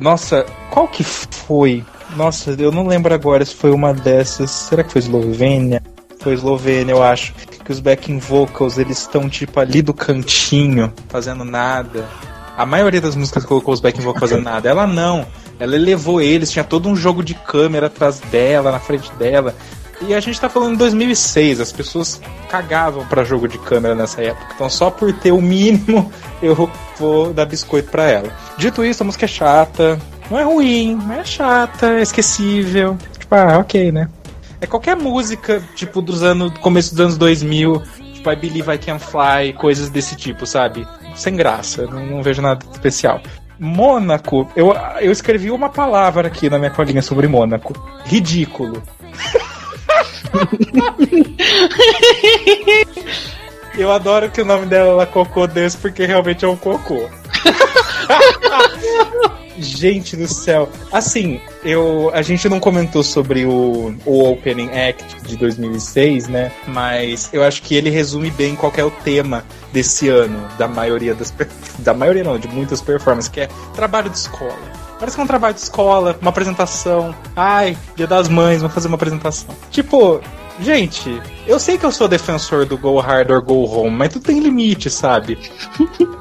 nossa, 0.00 0.46
qual 0.70 0.86
que 0.86 1.02
foi? 1.02 1.84
Nossa, 2.14 2.54
eu 2.56 2.70
não 2.70 2.86
lembro 2.86 3.12
agora 3.12 3.44
se 3.44 3.56
foi 3.56 3.72
uma 3.72 3.92
dessas. 3.92 4.52
Será 4.52 4.84
que 4.84 4.92
foi 4.92 5.00
Eslovênia? 5.00 5.82
Foi 6.20 6.34
Eslovênia, 6.34 6.92
eu 6.92 7.02
acho. 7.02 7.34
Que 7.64 7.72
os 7.72 7.80
backing 7.80 8.20
vocals, 8.20 8.78
eles 8.78 8.98
estão 8.98 9.28
tipo 9.28 9.58
ali 9.58 9.82
do 9.82 9.92
cantinho, 9.92 10.92
fazendo 11.08 11.44
nada. 11.44 12.08
A 12.56 12.64
maioria 12.64 13.00
das 13.00 13.16
músicas 13.16 13.44
colocou 13.44 13.74
os 13.74 13.80
backing 13.80 14.02
vocals 14.02 14.30
fazendo 14.30 14.44
nada. 14.44 14.68
Ela 14.68 14.86
não. 14.86 15.26
Ela 15.58 15.74
elevou 15.74 16.20
eles, 16.20 16.52
tinha 16.52 16.64
todo 16.64 16.88
um 16.88 16.94
jogo 16.94 17.20
de 17.20 17.34
câmera 17.34 17.88
atrás 17.88 18.20
dela, 18.20 18.70
na 18.70 18.78
frente 18.78 19.10
dela. 19.14 19.56
E 20.00 20.14
a 20.14 20.20
gente 20.20 20.40
tá 20.40 20.48
falando 20.48 20.72
de 20.72 20.78
2006, 20.78 21.60
as 21.60 21.72
pessoas 21.72 22.20
cagavam 22.48 23.04
para 23.06 23.24
jogo 23.24 23.48
de 23.48 23.58
câmera 23.58 23.94
nessa 23.94 24.22
época. 24.22 24.52
Então 24.54 24.70
só 24.70 24.90
por 24.90 25.12
ter 25.12 25.32
o 25.32 25.40
mínimo 25.40 26.10
eu 26.40 26.70
vou 26.98 27.32
dar 27.32 27.46
biscoito 27.46 27.90
para 27.90 28.04
ela. 28.04 28.32
Dito 28.56 28.84
isso, 28.84 29.02
a 29.02 29.06
música 29.06 29.24
é 29.24 29.28
chata. 29.28 30.00
Não 30.30 30.38
é 30.38 30.44
ruim, 30.44 30.94
mas 30.94 31.18
é 31.18 31.24
chata, 31.24 31.86
é 31.94 32.02
esquecível. 32.02 32.96
Tipo, 33.18 33.34
ah, 33.34 33.58
ok, 33.58 33.90
né? 33.90 34.08
É 34.60 34.66
qualquer 34.66 34.96
música, 34.96 35.62
tipo, 35.74 36.00
dos 36.00 36.22
anos. 36.22 36.52
começo 36.58 36.90
dos 36.90 37.00
anos 37.00 37.18
2000, 37.18 37.82
tipo, 38.14 38.30
I 38.30 38.36
Believe 38.36 38.72
I 38.72 38.78
Can 38.78 38.98
Fly, 38.98 39.52
coisas 39.54 39.88
desse 39.88 40.14
tipo, 40.16 40.46
sabe? 40.46 40.86
Sem 41.16 41.34
graça, 41.34 41.86
não, 41.86 42.06
não 42.06 42.22
vejo 42.22 42.42
nada 42.42 42.64
especial. 42.72 43.20
Mônaco, 43.58 44.48
eu, 44.54 44.72
eu 45.00 45.10
escrevi 45.10 45.50
uma 45.50 45.68
palavra 45.68 46.28
aqui 46.28 46.48
na 46.48 46.58
minha 46.58 46.70
colinha 46.70 47.02
sobre 47.02 47.26
Mônaco. 47.26 47.74
Ridículo. 48.04 48.82
eu 53.78 53.92
adoro 53.92 54.30
que 54.30 54.42
o 54.42 54.44
nome 54.44 54.66
dela 54.66 55.02
é 55.02 55.06
Cocô 55.06 55.46
desse 55.46 55.76
porque 55.76 56.06
realmente 56.06 56.44
é 56.44 56.48
um 56.48 56.56
cocô. 56.56 57.08
Gente 59.58 60.16
do 60.16 60.28
céu. 60.28 60.68
Assim, 60.92 61.40
eu, 61.64 62.10
a 62.14 62.22
gente 62.22 62.48
não 62.48 62.60
comentou 62.60 63.02
sobre 63.02 63.44
o, 63.44 63.92
o 64.06 64.30
Opening 64.30 64.70
Act 64.70 65.20
de 65.22 65.36
2006, 65.36 66.28
né? 66.28 66.52
Mas 66.68 67.28
eu 67.32 67.42
acho 67.42 67.60
que 67.62 67.74
ele 67.74 67.90
resume 67.90 68.30
bem 68.30 68.54
qual 68.54 68.72
é 68.76 68.84
o 68.84 68.90
tema 68.90 69.44
desse 69.72 70.08
ano, 70.08 70.46
da 70.56 70.68
maioria 70.68 71.12
das. 71.12 71.34
Da 71.80 71.92
maioria 71.92 72.22
não, 72.22 72.38
de 72.38 72.46
muitas 72.46 72.80
performances, 72.80 73.28
que 73.28 73.40
é 73.40 73.48
trabalho 73.74 74.08
de 74.08 74.18
escola. 74.18 74.87
Parece 74.98 75.16
que 75.16 75.20
é 75.20 75.24
um 75.24 75.28
trabalho 75.28 75.54
de 75.54 75.60
escola, 75.60 76.18
uma 76.20 76.30
apresentação. 76.30 77.14
Ai, 77.36 77.76
dia 77.94 78.06
das 78.06 78.28
mães, 78.28 78.60
vou 78.60 78.70
fazer 78.70 78.88
uma 78.88 78.96
apresentação. 78.96 79.54
Tipo, 79.70 80.20
gente, 80.60 81.22
eu 81.46 81.58
sei 81.60 81.78
que 81.78 81.86
eu 81.86 81.92
sou 81.92 82.08
defensor 82.08 82.66
do 82.66 82.76
go 82.76 82.98
hard 82.98 83.30
or 83.30 83.40
go 83.40 83.64
home, 83.64 83.96
mas 83.96 84.12
tudo 84.12 84.24
tem 84.24 84.40
limite, 84.40 84.90
sabe? 84.90 85.38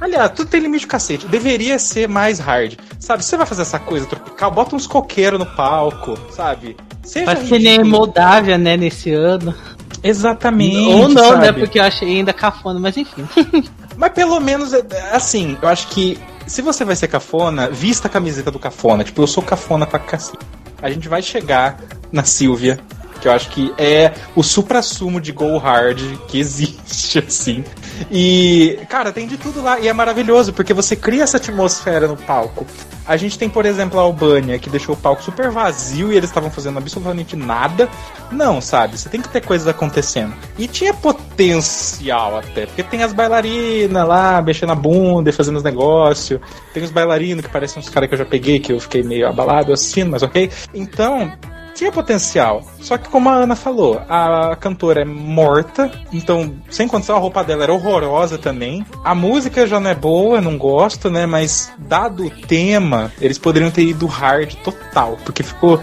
Aliás, 0.00 0.30
tudo 0.32 0.48
tem 0.48 0.60
limite 0.60 0.86
cacete. 0.86 1.26
Deveria 1.26 1.78
ser 1.78 2.08
mais 2.08 2.38
hard. 2.38 2.74
Sabe, 3.00 3.24
você 3.24 3.36
vai 3.36 3.46
fazer 3.46 3.62
essa 3.62 3.78
coisa 3.78 4.06
tropical, 4.06 4.50
bota 4.50 4.76
uns 4.76 4.86
coqueiros 4.86 5.38
no 5.38 5.46
palco, 5.46 6.16
sabe? 6.30 6.76
Seja 7.02 7.26
vai 7.26 7.36
ser 7.36 7.58
nem 7.58 7.82
Moldávia, 7.82 8.58
né, 8.58 8.76
nesse 8.76 9.12
ano. 9.12 9.54
Exatamente. 10.02 10.76
Ou 10.76 11.08
não, 11.08 11.38
né, 11.38 11.46
sabe? 11.46 11.46
né? 11.46 11.52
Porque 11.52 11.78
eu 11.78 11.84
achei 11.84 12.08
ainda 12.18 12.32
cafona, 12.32 12.78
mas 12.78 12.96
enfim. 12.96 13.26
mas 13.96 14.12
pelo 14.12 14.38
menos, 14.40 14.72
é, 14.72 14.82
assim, 15.12 15.56
eu 15.60 15.68
acho 15.68 15.88
que 15.88 16.18
se 16.46 16.62
você 16.62 16.84
vai 16.84 16.96
ser 16.96 17.08
cafona, 17.08 17.68
vista 17.68 18.08
a 18.08 18.10
camiseta 18.10 18.50
do 18.50 18.58
cafona. 18.58 19.04
Tipo, 19.04 19.22
eu 19.22 19.26
sou 19.26 19.42
cafona 19.42 19.86
pra 19.86 19.98
cacete. 19.98 20.38
A 20.82 20.90
gente 20.90 21.08
vai 21.08 21.22
chegar 21.22 21.80
na 22.12 22.24
Silvia, 22.24 22.78
que 23.20 23.28
eu 23.28 23.32
acho 23.32 23.48
que 23.50 23.72
é 23.78 24.12
o 24.36 24.42
supra-sumo 24.42 25.20
de 25.20 25.32
Go 25.32 25.56
Hard 25.56 25.98
que 26.28 26.38
existe, 26.38 27.18
assim. 27.26 27.64
E, 28.10 28.78
cara, 28.88 29.12
tem 29.12 29.26
de 29.26 29.38
tudo 29.38 29.62
lá. 29.62 29.80
E 29.80 29.88
é 29.88 29.92
maravilhoso, 29.92 30.52
porque 30.52 30.74
você 30.74 30.94
cria 30.94 31.22
essa 31.22 31.38
atmosfera 31.38 32.06
no 32.06 32.16
palco. 32.16 32.66
A 33.06 33.16
gente 33.16 33.38
tem, 33.38 33.50
por 33.50 33.66
exemplo, 33.66 33.98
a 33.98 34.02
Albânia, 34.02 34.58
que 34.58 34.70
deixou 34.70 34.94
o 34.94 34.98
palco 34.98 35.22
super 35.22 35.50
vazio 35.50 36.12
e 36.12 36.16
eles 36.16 36.30
estavam 36.30 36.50
fazendo 36.50 36.78
absolutamente 36.78 37.36
nada. 37.36 37.88
Não, 38.32 38.60
sabe? 38.60 38.98
Você 38.98 39.08
tem 39.08 39.20
que 39.20 39.28
ter 39.28 39.42
coisas 39.42 39.68
acontecendo. 39.68 40.34
E 40.58 40.66
tinha 40.66 40.94
potencial 40.94 42.38
até, 42.38 42.66
porque 42.66 42.82
tem 42.82 43.02
as 43.02 43.12
bailarinas 43.12 44.08
lá, 44.08 44.40
mexendo 44.40 44.72
a 44.72 44.74
bunda 44.74 45.28
e 45.28 45.32
fazendo 45.32 45.56
os 45.56 45.62
negócios. 45.62 46.40
Tem 46.72 46.82
os 46.82 46.90
bailarinos 46.90 47.44
que 47.44 47.50
parecem 47.50 47.80
uns 47.80 47.88
caras 47.88 48.08
que 48.08 48.14
eu 48.14 48.18
já 48.18 48.24
peguei, 48.24 48.58
que 48.58 48.72
eu 48.72 48.80
fiquei 48.80 49.02
meio 49.02 49.28
abalado 49.28 49.72
assistindo, 49.72 50.10
mas 50.10 50.22
ok. 50.22 50.50
Então, 50.72 51.30
tinha 51.74 51.92
potencial. 51.92 52.62
Só 52.80 52.96
que, 52.96 53.08
como 53.08 53.28
a 53.28 53.34
Ana 53.34 53.56
falou, 53.56 54.00
a 54.08 54.56
cantora 54.56 55.02
é 55.02 55.04
morta, 55.04 55.90
então, 56.12 56.54
sem 56.70 56.86
condição, 56.86 57.16
a 57.16 57.18
roupa 57.18 57.42
dela 57.42 57.64
era 57.64 57.72
horrorosa 57.72 58.38
também. 58.38 58.86
A 59.02 59.14
música 59.14 59.66
já 59.66 59.80
não 59.80 59.90
é 59.90 59.94
boa, 59.94 60.40
não 60.40 60.56
gosto, 60.56 61.10
né? 61.10 61.26
Mas, 61.26 61.72
dado 61.78 62.26
o 62.26 62.30
tema, 62.30 63.12
eles 63.20 63.38
poderiam 63.38 63.70
ter 63.70 63.82
ido 63.82 64.06
hard 64.06 64.54
total, 64.56 65.18
porque 65.24 65.42
ficou. 65.42 65.80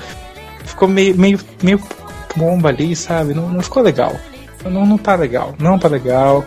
Ficou 0.63 0.87
meio, 0.87 1.17
meio, 1.17 1.39
meio 1.61 1.81
bomba 2.35 2.69
ali, 2.69 2.95
sabe? 2.95 3.33
Não, 3.33 3.49
não 3.49 3.61
ficou 3.61 3.83
legal. 3.83 4.15
Não, 4.63 4.85
não 4.85 4.97
tá 4.97 5.15
legal. 5.15 5.53
Não 5.59 5.77
tá 5.77 5.87
legal. 5.87 6.45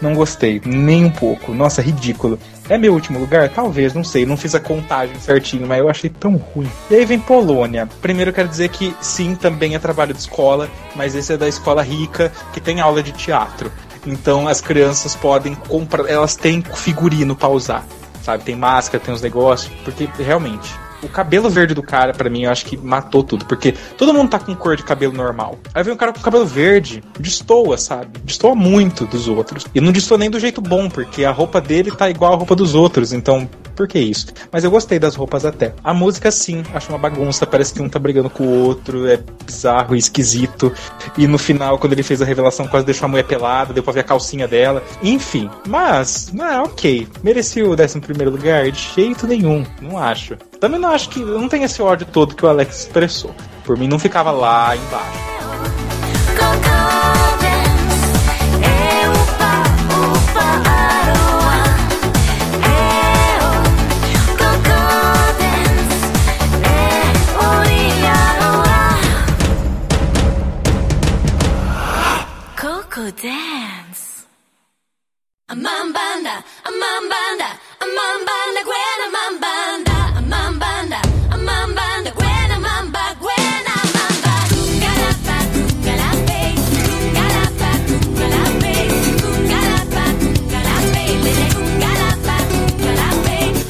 Não 0.00 0.14
gostei, 0.14 0.60
nem 0.64 1.04
um 1.04 1.10
pouco. 1.10 1.52
Nossa, 1.52 1.82
ridículo. 1.82 2.38
É 2.68 2.76
meu 2.76 2.92
último 2.92 3.18
lugar? 3.18 3.48
Talvez, 3.48 3.94
não 3.94 4.02
sei. 4.02 4.26
Não 4.26 4.36
fiz 4.36 4.54
a 4.54 4.60
contagem 4.60 5.18
certinho, 5.20 5.66
mas 5.66 5.78
eu 5.78 5.88
achei 5.88 6.10
tão 6.10 6.36
ruim. 6.36 6.70
E 6.90 6.96
aí 6.96 7.04
vem 7.04 7.18
Polônia. 7.18 7.88
Primeiro 8.02 8.30
eu 8.30 8.34
quero 8.34 8.48
dizer 8.48 8.68
que 8.70 8.94
sim, 9.00 9.34
também 9.34 9.74
é 9.74 9.78
trabalho 9.78 10.12
de 10.12 10.20
escola, 10.20 10.68
mas 10.94 11.14
esse 11.14 11.32
é 11.32 11.36
da 11.36 11.48
escola 11.48 11.82
rica 11.82 12.32
que 12.52 12.60
tem 12.60 12.80
aula 12.80 13.02
de 13.02 13.12
teatro. 13.12 13.70
Então 14.06 14.48
as 14.48 14.60
crianças 14.60 15.14
podem 15.14 15.54
comprar, 15.54 16.08
elas 16.08 16.36
têm 16.36 16.62
figurino 16.62 17.34
pra 17.34 17.48
usar, 17.48 17.84
sabe? 18.22 18.44
Tem 18.44 18.54
máscara, 18.54 19.02
tem 19.02 19.12
os 19.12 19.22
negócios, 19.22 19.72
porque 19.84 20.08
realmente 20.18 20.72
o 21.06 21.08
cabelo 21.08 21.48
verde 21.48 21.74
do 21.74 21.82
cara, 21.82 22.12
para 22.12 22.28
mim, 22.28 22.44
eu 22.44 22.50
acho 22.50 22.66
que 22.66 22.76
matou 22.76 23.22
tudo. 23.22 23.44
Porque 23.46 23.72
todo 23.96 24.12
mundo 24.12 24.30
tá 24.30 24.38
com 24.38 24.54
cor 24.54 24.76
de 24.76 24.82
cabelo 24.82 25.12
normal. 25.12 25.58
Aí 25.74 25.82
vem 25.82 25.94
um 25.94 25.96
cara 25.96 26.12
com 26.12 26.20
cabelo 26.20 26.44
verde, 26.44 27.02
destoa, 27.18 27.78
sabe? 27.78 28.18
Destoa 28.24 28.54
muito 28.54 29.06
dos 29.06 29.28
outros. 29.28 29.66
E 29.74 29.80
não 29.80 29.92
destoa 29.92 30.18
nem 30.18 30.30
do 30.30 30.40
jeito 30.40 30.60
bom, 30.60 30.88
porque 30.88 31.24
a 31.24 31.30
roupa 31.30 31.60
dele 31.60 31.90
tá 31.90 32.10
igual 32.10 32.34
a 32.34 32.36
roupa 32.36 32.54
dos 32.54 32.74
outros. 32.74 33.12
Então, 33.12 33.48
por 33.76 33.86
que 33.86 33.98
isso? 33.98 34.28
Mas 34.50 34.64
eu 34.64 34.70
gostei 34.70 34.98
das 34.98 35.14
roupas 35.14 35.44
até. 35.44 35.74
A 35.84 35.92
música, 35.92 36.30
sim, 36.30 36.62
acho 36.74 36.88
uma 36.88 36.98
bagunça. 36.98 37.46
Parece 37.46 37.74
que 37.74 37.82
um 37.82 37.88
tá 37.88 37.98
brigando 37.98 38.30
com 38.30 38.44
o 38.44 38.64
outro. 38.64 39.06
É 39.06 39.18
bizarro 39.44 39.94
e 39.94 39.98
esquisito. 39.98 40.72
E 41.16 41.26
no 41.26 41.38
final, 41.38 41.78
quando 41.78 41.92
ele 41.92 42.02
fez 42.02 42.22
a 42.22 42.24
revelação, 42.24 42.66
quase 42.66 42.86
deixou 42.86 43.04
a 43.06 43.08
mulher 43.08 43.24
pelada, 43.24 43.74
deu 43.74 43.82
pra 43.82 43.92
ver 43.92 44.00
a 44.00 44.04
calcinha 44.04 44.48
dela. 44.48 44.82
Enfim, 45.02 45.50
mas, 45.66 46.32
ah, 46.40 46.62
ok. 46.62 47.06
Merecia 47.22 47.66
o 47.66 47.72
11 47.72 48.00
primeiro 48.00 48.30
lugar? 48.30 48.70
De 48.70 48.80
jeito 48.94 49.26
nenhum. 49.26 49.64
Não 49.80 49.98
acho. 49.98 50.36
Também 50.60 50.80
não 50.80 50.90
acho 50.90 51.08
que. 51.08 51.20
Não 51.20 51.48
tem 51.48 51.62
esse 51.64 51.82
ódio 51.82 52.06
todo 52.06 52.34
que 52.34 52.44
o 52.44 52.48
Alex 52.48 52.80
expressou. 52.80 53.34
Por 53.64 53.76
mim, 53.76 53.88
não 53.88 53.98
ficava 53.98 54.30
lá 54.30 54.76
embaixo. 54.76 55.75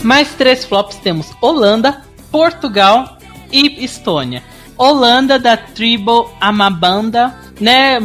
Mais 0.07 0.35
três 0.35 0.65
flops 0.65 0.99
temos 0.99 1.33
Holanda, 1.41 2.01
Portugal 2.31 3.19
e 3.51 3.85
Estônia. 3.85 4.41
Holanda 4.79 5.37
da 5.37 5.57
Tribo 5.57 6.31
Amabanda, 6.41 7.35
né? 7.61 7.99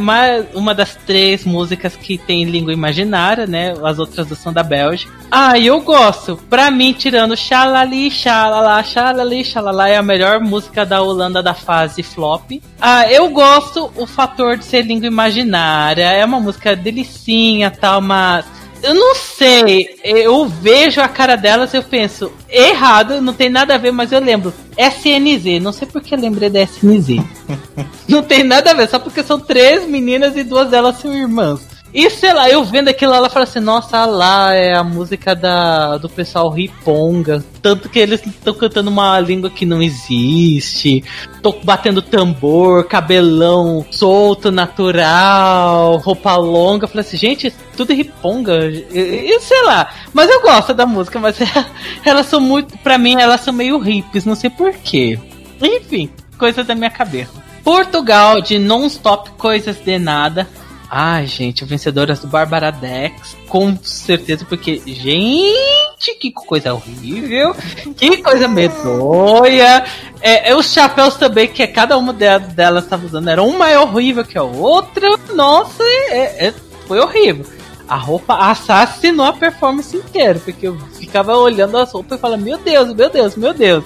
Uma 0.52 0.74
das 0.74 0.96
três 0.96 1.44
músicas 1.44 1.94
que 1.94 2.18
tem 2.18 2.42
língua 2.42 2.72
imaginária, 2.72 3.46
né? 3.46 3.72
As 3.84 4.00
outras 4.00 4.26
são 4.36 4.52
da 4.52 4.64
Bélgica. 4.64 5.12
Ah, 5.30 5.56
eu 5.56 5.80
gosto. 5.80 6.36
Pra 6.50 6.72
mim, 6.72 6.92
tirando 6.92 7.36
Xalali, 7.36 8.10
Xalala, 8.10 8.82
Xalali, 8.82 9.44
Xalala 9.44 9.88
é 9.88 9.96
a 9.96 10.02
melhor 10.02 10.40
música 10.40 10.84
da 10.84 11.00
Holanda 11.00 11.40
da 11.40 11.54
fase 11.54 12.02
flop. 12.02 12.60
Ah, 12.80 13.08
eu 13.12 13.28
gosto 13.28 13.92
o 13.94 14.08
fator 14.08 14.56
de 14.56 14.64
ser 14.64 14.82
língua 14.82 15.06
imaginária. 15.06 16.10
É 16.10 16.24
uma 16.24 16.40
música 16.40 16.74
delicinha, 16.74 17.70
tal, 17.70 18.00
mas 18.00 18.44
Eu 18.82 18.94
não 18.94 19.14
sei. 19.14 19.96
Eu 20.02 20.46
vejo 20.46 21.00
a 21.00 21.08
cara 21.08 21.36
delas 21.36 21.72
e 21.72 21.76
eu 21.76 21.82
penso, 21.82 22.32
errado, 22.50 23.20
não 23.20 23.32
tem 23.32 23.48
nada 23.48 23.74
a 23.74 23.78
ver, 23.78 23.92
mas 23.92 24.10
eu 24.10 24.20
lembro. 24.20 24.52
SNZ. 24.76 25.62
Não 25.62 25.72
sei 25.72 25.86
porque 25.86 26.16
lembrei 26.16 26.50
da 26.50 26.62
SNZ. 26.62 27.22
não 28.08 28.22
tem 28.22 28.42
nada 28.42 28.70
a 28.72 28.74
ver, 28.74 28.88
só 28.88 28.98
porque 28.98 29.22
são 29.22 29.38
três 29.38 29.86
meninas 29.86 30.36
e 30.36 30.42
duas 30.42 30.68
delas 30.68 30.98
são 30.98 31.14
irmãs. 31.14 31.71
E 31.94 32.08
sei 32.08 32.32
lá, 32.32 32.48
eu 32.48 32.64
vendo 32.64 32.88
aquilo, 32.88 33.12
ela 33.12 33.28
fala 33.28 33.44
assim: 33.44 33.60
Nossa, 33.60 34.06
lá 34.06 34.54
é 34.54 34.74
a 34.74 34.82
música 34.82 35.34
da, 35.34 35.98
do 35.98 36.08
pessoal 36.08 36.48
riponga. 36.48 37.44
Tanto 37.60 37.88
que 37.88 37.98
eles 37.98 38.24
estão 38.26 38.54
cantando 38.54 38.88
uma 38.88 39.20
língua 39.20 39.50
que 39.50 39.66
não 39.66 39.82
existe. 39.82 41.04
Tô 41.42 41.52
batendo 41.62 42.00
tambor, 42.00 42.84
cabelão 42.84 43.84
solto, 43.90 44.50
natural, 44.50 45.98
roupa 45.98 46.34
longa. 46.36 46.84
Eu 46.84 46.88
falei 46.88 47.06
assim: 47.06 47.18
Gente, 47.18 47.52
tudo 47.76 47.92
riponga. 47.92 48.70
E, 48.70 49.38
sei 49.40 49.62
lá. 49.64 49.92
Mas 50.14 50.30
eu 50.30 50.40
gosto 50.40 50.72
da 50.72 50.86
música, 50.86 51.20
mas 51.20 51.36
elas 52.06 52.24
são 52.26 52.40
muito. 52.40 52.78
Pra 52.78 52.96
mim, 52.96 53.20
elas 53.20 53.42
são 53.42 53.52
meio 53.52 53.76
hippies, 53.78 54.24
não 54.24 54.34
sei 54.34 54.48
porquê. 54.48 55.18
Enfim, 55.60 56.08
coisa 56.38 56.64
da 56.64 56.74
minha 56.74 56.90
cabeça. 56.90 57.42
Portugal 57.62 58.40
de 58.40 58.58
non-stop 58.58 59.30
coisas 59.32 59.76
de 59.76 59.98
nada. 59.98 60.48
Ai, 60.94 61.26
gente, 61.26 61.64
vencedoras 61.64 62.18
do 62.18 62.26
Barbara 62.26 62.70
Dex, 62.70 63.34
com 63.48 63.74
certeza, 63.82 64.44
porque, 64.44 64.82
gente, 64.84 66.14
que 66.20 66.30
coisa 66.30 66.74
horrível, 66.74 67.56
que 67.96 68.18
coisa 68.18 68.46
medonha. 68.46 69.86
É, 70.20 70.50
é, 70.50 70.54
os 70.54 70.70
chapéus 70.70 71.16
também, 71.16 71.48
que 71.48 71.66
cada 71.66 71.96
uma 71.96 72.12
delas 72.12 72.84
estava 72.84 73.06
usando, 73.06 73.26
era 73.30 73.42
um 73.42 73.56
mais 73.56 73.74
horrível 73.78 74.22
que 74.22 74.36
a 74.36 74.42
outra. 74.42 75.18
Nossa, 75.32 75.82
é, 75.82 76.48
é, 76.48 76.54
foi 76.86 77.00
horrível. 77.00 77.46
A 77.88 77.96
roupa 77.96 78.34
assassinou 78.50 79.24
a 79.24 79.32
performance 79.32 79.96
inteira, 79.96 80.38
porque 80.44 80.68
eu 80.68 80.78
ficava 80.98 81.34
olhando 81.34 81.78
as 81.78 81.90
roupas 81.90 82.18
e 82.18 82.20
falava, 82.20 82.42
meu 82.42 82.58
Deus, 82.58 82.92
meu 82.92 83.08
Deus, 83.08 83.34
meu 83.34 83.54
Deus. 83.54 83.82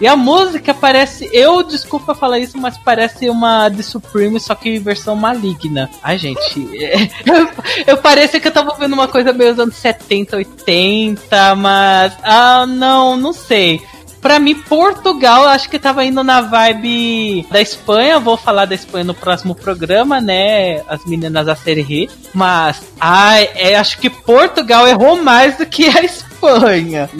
E 0.00 0.06
a 0.06 0.16
música 0.16 0.72
parece. 0.72 1.28
Eu, 1.32 1.62
desculpa 1.62 2.14
falar 2.14 2.38
isso, 2.38 2.56
mas 2.56 2.78
parece 2.78 3.28
uma 3.28 3.70
The 3.70 3.82
Supreme, 3.82 4.38
só 4.38 4.54
que 4.54 4.78
versão 4.78 5.16
maligna. 5.16 5.90
Ai, 6.02 6.18
gente. 6.18 6.68
eu, 7.26 7.48
eu 7.86 7.96
parecia 7.98 8.40
que 8.40 8.48
eu 8.48 8.52
tava 8.52 8.76
vendo 8.78 8.92
uma 8.92 9.08
coisa 9.08 9.32
meio 9.32 9.60
anos 9.60 9.76
70, 9.76 10.36
80, 10.36 11.54
mas. 11.56 12.12
Ah, 12.22 12.66
não, 12.66 13.16
não 13.16 13.32
sei. 13.32 13.80
Pra 14.20 14.38
mim, 14.38 14.54
Portugal, 14.54 15.46
acho 15.46 15.70
que 15.70 15.78
tava 15.78 16.04
indo 16.04 16.24
na 16.24 16.40
vibe 16.40 17.46
da 17.50 17.60
Espanha. 17.60 18.18
Vou 18.18 18.36
falar 18.36 18.64
da 18.64 18.74
Espanha 18.74 19.04
no 19.04 19.14
próximo 19.14 19.54
programa, 19.54 20.20
né? 20.20 20.82
As 20.88 21.04
meninas 21.04 21.46
a 21.46 21.54
série 21.54 22.08
Mas, 22.34 22.82
ai, 23.00 23.48
é, 23.54 23.76
acho 23.76 23.98
que 23.98 24.10
Portugal 24.10 24.88
errou 24.88 25.22
mais 25.22 25.56
do 25.56 25.66
que 25.66 25.86
a 25.86 26.02
Espanha. 26.02 26.27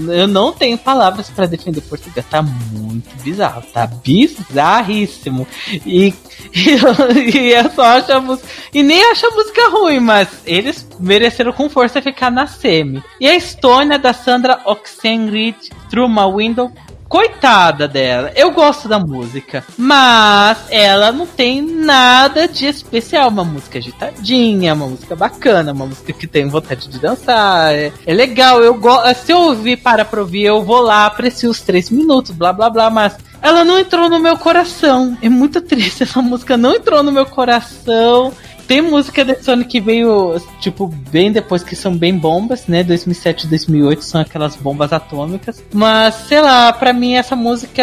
Eu 0.08 0.26
não 0.26 0.52
tenho 0.52 0.78
palavras 0.78 1.28
para 1.30 1.46
defender 1.46 1.80
Portugal. 1.82 2.24
Tá 2.28 2.42
muito 2.42 3.08
bizarro. 3.22 3.62
Tá 3.72 3.86
bizarríssimo. 3.86 5.46
E, 5.84 6.14
e, 6.54 7.52
e 7.52 7.70
só 7.70 7.82
acho 7.82 8.12
a 8.12 8.20
música. 8.20 8.48
E 8.72 8.82
nem 8.82 9.02
acho 9.10 9.26
a 9.26 9.30
música 9.30 9.68
ruim, 9.70 10.00
mas 10.00 10.28
eles 10.46 10.86
mereceram 10.98 11.52
com 11.52 11.68
força 11.68 12.02
ficar 12.02 12.30
na 12.30 12.46
semi. 12.46 13.02
E 13.20 13.26
a 13.26 13.34
Estônia 13.34 13.98
da 13.98 14.12
Sandra 14.12 14.60
Oxenrid, 14.64 15.56
Through 15.90 16.08
My 16.08 16.32
Window 16.32 16.72
Coitada 17.08 17.88
dela. 17.88 18.30
Eu 18.36 18.50
gosto 18.50 18.86
da 18.86 18.98
música, 18.98 19.64
mas 19.78 20.58
ela 20.68 21.10
não 21.10 21.26
tem 21.26 21.62
nada 21.62 22.46
de 22.46 22.66
especial. 22.66 23.30
Uma 23.30 23.44
música 23.44 23.78
agitadinha, 23.78 24.74
uma 24.74 24.86
música 24.86 25.16
bacana, 25.16 25.72
uma 25.72 25.86
música 25.86 26.12
que 26.12 26.26
tem 26.26 26.46
vontade 26.48 26.86
de 26.86 26.98
dançar. 26.98 27.74
É, 27.74 27.92
é 28.04 28.12
legal. 28.12 28.62
Eu 28.62 28.74
gosto. 28.74 29.24
Se 29.24 29.32
eu 29.32 29.38
ouvir 29.38 29.78
para 29.78 30.04
pra 30.04 30.20
ouvir, 30.20 30.42
eu 30.42 30.62
vou 30.62 30.82
lá, 30.82 31.06
aprecio 31.06 31.50
os 31.50 31.62
três 31.62 31.88
minutos, 31.88 32.32
blá 32.32 32.52
blá 32.52 32.68
blá, 32.68 32.90
mas 32.90 33.16
ela 33.40 33.64
não 33.64 33.78
entrou 33.78 34.10
no 34.10 34.18
meu 34.18 34.36
coração. 34.36 35.16
É 35.22 35.30
muito 35.30 35.60
triste. 35.62 36.02
Essa 36.02 36.20
música 36.20 36.58
não 36.58 36.74
entrou 36.74 37.02
no 37.02 37.10
meu 37.10 37.24
coração. 37.24 38.34
Tem 38.68 38.82
música 38.82 39.24
da 39.24 39.34
Sony 39.34 39.64
que 39.64 39.80
veio, 39.80 40.38
tipo, 40.60 40.88
bem 41.10 41.32
depois, 41.32 41.62
que 41.64 41.74
são 41.74 41.96
bem 41.96 42.18
bombas, 42.18 42.66
né? 42.66 42.84
2007 42.84 43.46
e 43.46 43.48
2008 43.48 44.04
são 44.04 44.20
aquelas 44.20 44.56
bombas 44.56 44.92
atômicas. 44.92 45.64
Mas, 45.72 46.14
sei 46.28 46.42
lá, 46.42 46.70
pra 46.70 46.92
mim 46.92 47.14
essa 47.14 47.34
música, 47.34 47.82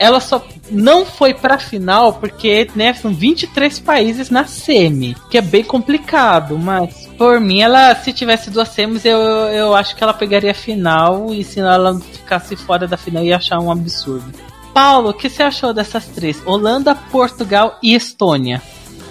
ela 0.00 0.18
só 0.18 0.44
não 0.68 1.06
foi 1.06 1.32
pra 1.32 1.60
final 1.60 2.14
porque, 2.14 2.68
né, 2.74 2.92
são 2.92 3.14
23 3.14 3.78
países 3.78 4.28
na 4.28 4.46
semi, 4.46 5.16
que 5.30 5.38
é 5.38 5.40
bem 5.40 5.62
complicado, 5.62 6.58
mas 6.58 7.06
por 7.16 7.40
mim, 7.40 7.60
ela, 7.60 7.94
se 7.94 8.12
tivesse 8.12 8.50
duas 8.50 8.70
semis, 8.70 9.04
eu, 9.04 9.18
eu 9.18 9.76
acho 9.76 9.94
que 9.94 10.02
ela 10.02 10.12
pegaria 10.12 10.50
a 10.50 10.54
final 10.54 11.32
e 11.32 11.44
se 11.44 11.60
ela 11.60 12.00
ficasse 12.00 12.56
fora 12.56 12.88
da 12.88 12.96
final, 12.96 13.22
ia 13.22 13.36
achar 13.36 13.60
um 13.60 13.70
absurdo. 13.70 14.32
Paulo, 14.74 15.10
o 15.10 15.14
que 15.14 15.30
você 15.30 15.44
achou 15.44 15.72
dessas 15.72 16.06
três? 16.08 16.42
Holanda, 16.44 16.94
Portugal 16.94 17.78
e 17.80 17.94
Estônia. 17.94 18.60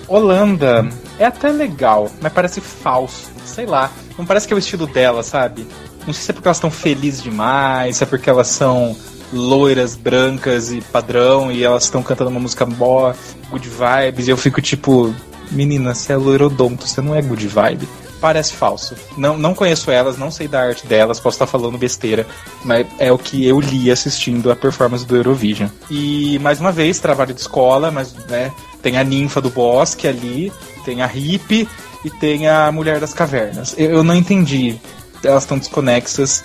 Holanda 0.08 0.88
é 1.18 1.26
até 1.26 1.50
legal, 1.50 2.12
mas 2.22 2.32
parece 2.34 2.62
falso. 2.62 3.32
Sei 3.46 3.66
lá. 3.66 3.92
Não 4.18 4.26
parece 4.26 4.48
que 4.48 4.54
é 4.54 4.56
o 4.56 4.60
estilo 4.60 4.88
dela, 4.88 5.24
sabe? 5.24 5.68
Não 6.06 6.14
sei 6.14 6.24
se 6.24 6.32
é 6.32 6.34
porque 6.34 6.48
elas 6.48 6.58
estão 6.58 6.72
felizes 6.72 7.24
demais, 7.24 7.98
se 7.98 8.04
é 8.04 8.08
porque 8.08 8.30
elas 8.30 8.48
são 8.48 8.96
loiras, 9.34 9.96
brancas 9.96 10.72
e 10.72 10.82
padrão, 10.82 11.52
e 11.52 11.64
elas 11.64 11.86
estão 11.86 12.04
cantando 12.04 12.30
uma 12.30 12.40
música 12.40 12.66
boa, 12.66 13.16
good 13.50 13.68
vibes, 13.68 14.28
e 14.28 14.32
eu 14.32 14.38
fico 14.38 14.62
tipo, 14.62 15.14
menina, 15.52 15.94
você 15.94 16.14
é 16.14 16.16
loirodonto, 16.16 16.88
você 16.88 17.02
não 17.02 17.16
é 17.16 17.22
good 17.22 17.48
vibe. 17.48 17.88
Parece 18.22 18.54
falso. 18.54 18.96
Não, 19.18 19.38
não 19.38 19.54
conheço 19.54 19.92
elas, 19.92 20.18
não 20.18 20.32
sei 20.32 20.48
da 20.48 20.62
arte 20.62 20.88
delas, 20.88 21.20
posso 21.20 21.36
estar 21.36 21.48
falando 21.48 21.78
besteira, 21.78 22.26
mas 22.64 22.88
é 22.98 23.12
o 23.12 23.18
que 23.18 23.46
eu 23.46 23.60
li 23.60 23.92
assistindo 23.92 24.52
a 24.52 24.56
performance 24.56 25.06
do 25.06 25.16
Eurovision. 25.16 25.70
E 25.90 26.40
mais 26.40 26.60
uma 26.60 26.72
vez, 26.72 27.00
trabalho 27.00 27.34
de 27.34 27.42
escola, 27.42 27.92
mas 27.92 28.14
né, 28.30 28.52
tem 28.82 28.98
a 28.98 29.04
ninfa 29.04 29.42
do 29.42 29.50
bosque 29.50 30.08
ali, 30.08 30.52
tem 30.84 31.02
a 31.02 31.08
hippie 31.08 31.68
e 32.04 32.10
tem 32.10 32.48
a 32.48 32.72
mulher 32.72 33.00
das 33.00 33.14
cavernas. 33.14 33.74
Eu, 33.78 33.92
eu 33.92 34.04
não 34.04 34.16
entendi. 34.16 34.80
Elas 35.24 35.44
estão 35.44 35.58
desconexas. 35.58 36.44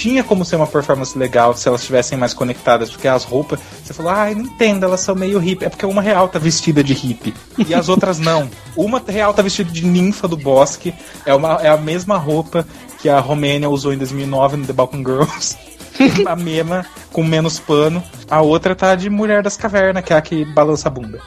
Tinha 0.00 0.24
como 0.24 0.46
ser 0.46 0.56
uma 0.56 0.66
performance 0.66 1.18
legal 1.18 1.54
se 1.54 1.68
elas 1.68 1.82
estivessem 1.82 2.16
mais 2.16 2.32
conectadas, 2.32 2.90
porque 2.90 3.06
as 3.06 3.22
roupas. 3.22 3.60
Você 3.84 3.92
falou, 3.92 4.10
ai, 4.10 4.32
ah, 4.32 4.34
não 4.34 4.44
entendo, 4.44 4.86
elas 4.86 5.00
são 5.00 5.14
meio 5.14 5.38
hippie. 5.38 5.66
É 5.66 5.68
porque 5.68 5.84
uma 5.84 6.00
real 6.00 6.26
tá 6.26 6.38
vestida 6.38 6.82
de 6.82 6.94
hippie 6.94 7.34
e 7.68 7.74
as 7.74 7.90
outras 7.90 8.18
não. 8.18 8.48
Uma 8.74 9.02
real 9.06 9.34
tá 9.34 9.42
vestida 9.42 9.70
de 9.70 9.84
ninfa 9.84 10.26
do 10.26 10.38
bosque, 10.38 10.94
é, 11.26 11.34
uma, 11.34 11.60
é 11.60 11.68
a 11.68 11.76
mesma 11.76 12.16
roupa 12.16 12.66
que 12.98 13.10
a 13.10 13.20
Romênia 13.20 13.68
usou 13.68 13.92
em 13.92 13.98
2009 13.98 14.56
no 14.56 14.66
The 14.66 14.72
Balkan 14.72 15.04
Girls. 15.04 15.58
a 16.24 16.34
mesma, 16.34 16.86
com 17.12 17.22
menos 17.22 17.60
pano. 17.60 18.02
A 18.30 18.40
outra 18.40 18.74
tá 18.74 18.94
de 18.94 19.10
mulher 19.10 19.42
das 19.42 19.58
cavernas, 19.58 20.02
que 20.02 20.14
é 20.14 20.16
a 20.16 20.22
que 20.22 20.46
balança 20.46 20.88
a 20.88 20.90
bunda. 20.90 21.20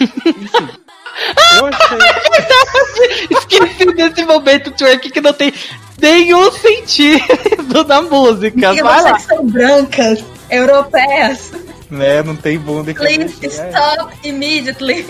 Enfim. 0.00 0.68
Eu 1.58 1.66
achei. 1.66 1.98
Esqueci 3.30 3.92
desse 3.92 4.24
momento 4.24 4.70
twerk 4.70 5.10
que 5.10 5.20
não 5.20 5.32
tem 5.32 5.52
nenhum 6.00 6.50
sentido 6.52 7.84
da 7.86 8.02
música. 8.02 8.74
E 8.74 8.82
Vai 8.82 9.02
lá. 9.02 9.18
são 9.18 9.46
brancas, 9.46 10.24
europeias. 10.50 11.52
Né, 11.90 12.22
não 12.22 12.34
tem 12.34 12.58
bunda 12.58 12.92
Please 12.94 13.34
stop 13.46 14.12
immediately. 14.26 15.06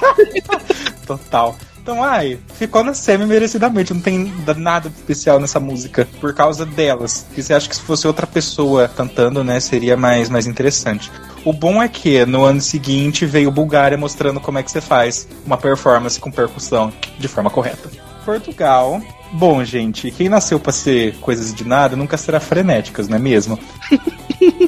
Total. 1.06 1.56
Então, 1.82 2.02
ai, 2.02 2.38
ficou 2.54 2.84
na 2.84 2.94
semi 2.94 3.26
merecidamente. 3.26 3.92
Não 3.92 4.00
tem 4.00 4.32
nada 4.56 4.88
especial 4.88 5.40
nessa 5.40 5.58
música 5.58 6.08
por 6.20 6.32
causa 6.32 6.64
delas. 6.64 7.26
E 7.36 7.42
você 7.42 7.52
acha 7.52 7.68
que 7.68 7.74
se 7.74 7.82
fosse 7.82 8.06
outra 8.06 8.24
pessoa 8.24 8.86
cantando, 8.86 9.42
né, 9.42 9.58
seria 9.58 9.96
mais, 9.96 10.28
mais 10.28 10.46
interessante. 10.46 11.10
O 11.44 11.52
bom 11.52 11.82
é 11.82 11.88
que 11.88 12.24
no 12.24 12.44
ano 12.44 12.60
seguinte 12.60 13.26
veio 13.26 13.50
Bulgária 13.50 13.98
mostrando 13.98 14.38
como 14.38 14.58
é 14.58 14.62
que 14.62 14.70
você 14.70 14.80
faz 14.80 15.26
uma 15.44 15.56
performance 15.58 16.20
com 16.20 16.30
percussão 16.30 16.92
de 17.18 17.26
forma 17.26 17.50
correta. 17.50 17.90
Portugal. 18.24 19.02
Bom, 19.32 19.64
gente, 19.64 20.10
quem 20.10 20.28
nasceu 20.28 20.60
para 20.60 20.72
ser 20.72 21.14
coisas 21.16 21.54
de 21.54 21.66
nada 21.66 21.96
nunca 21.96 22.18
será 22.18 22.38
frenéticas, 22.38 23.08
não 23.08 23.16
é 23.16 23.20
mesmo? 23.20 23.58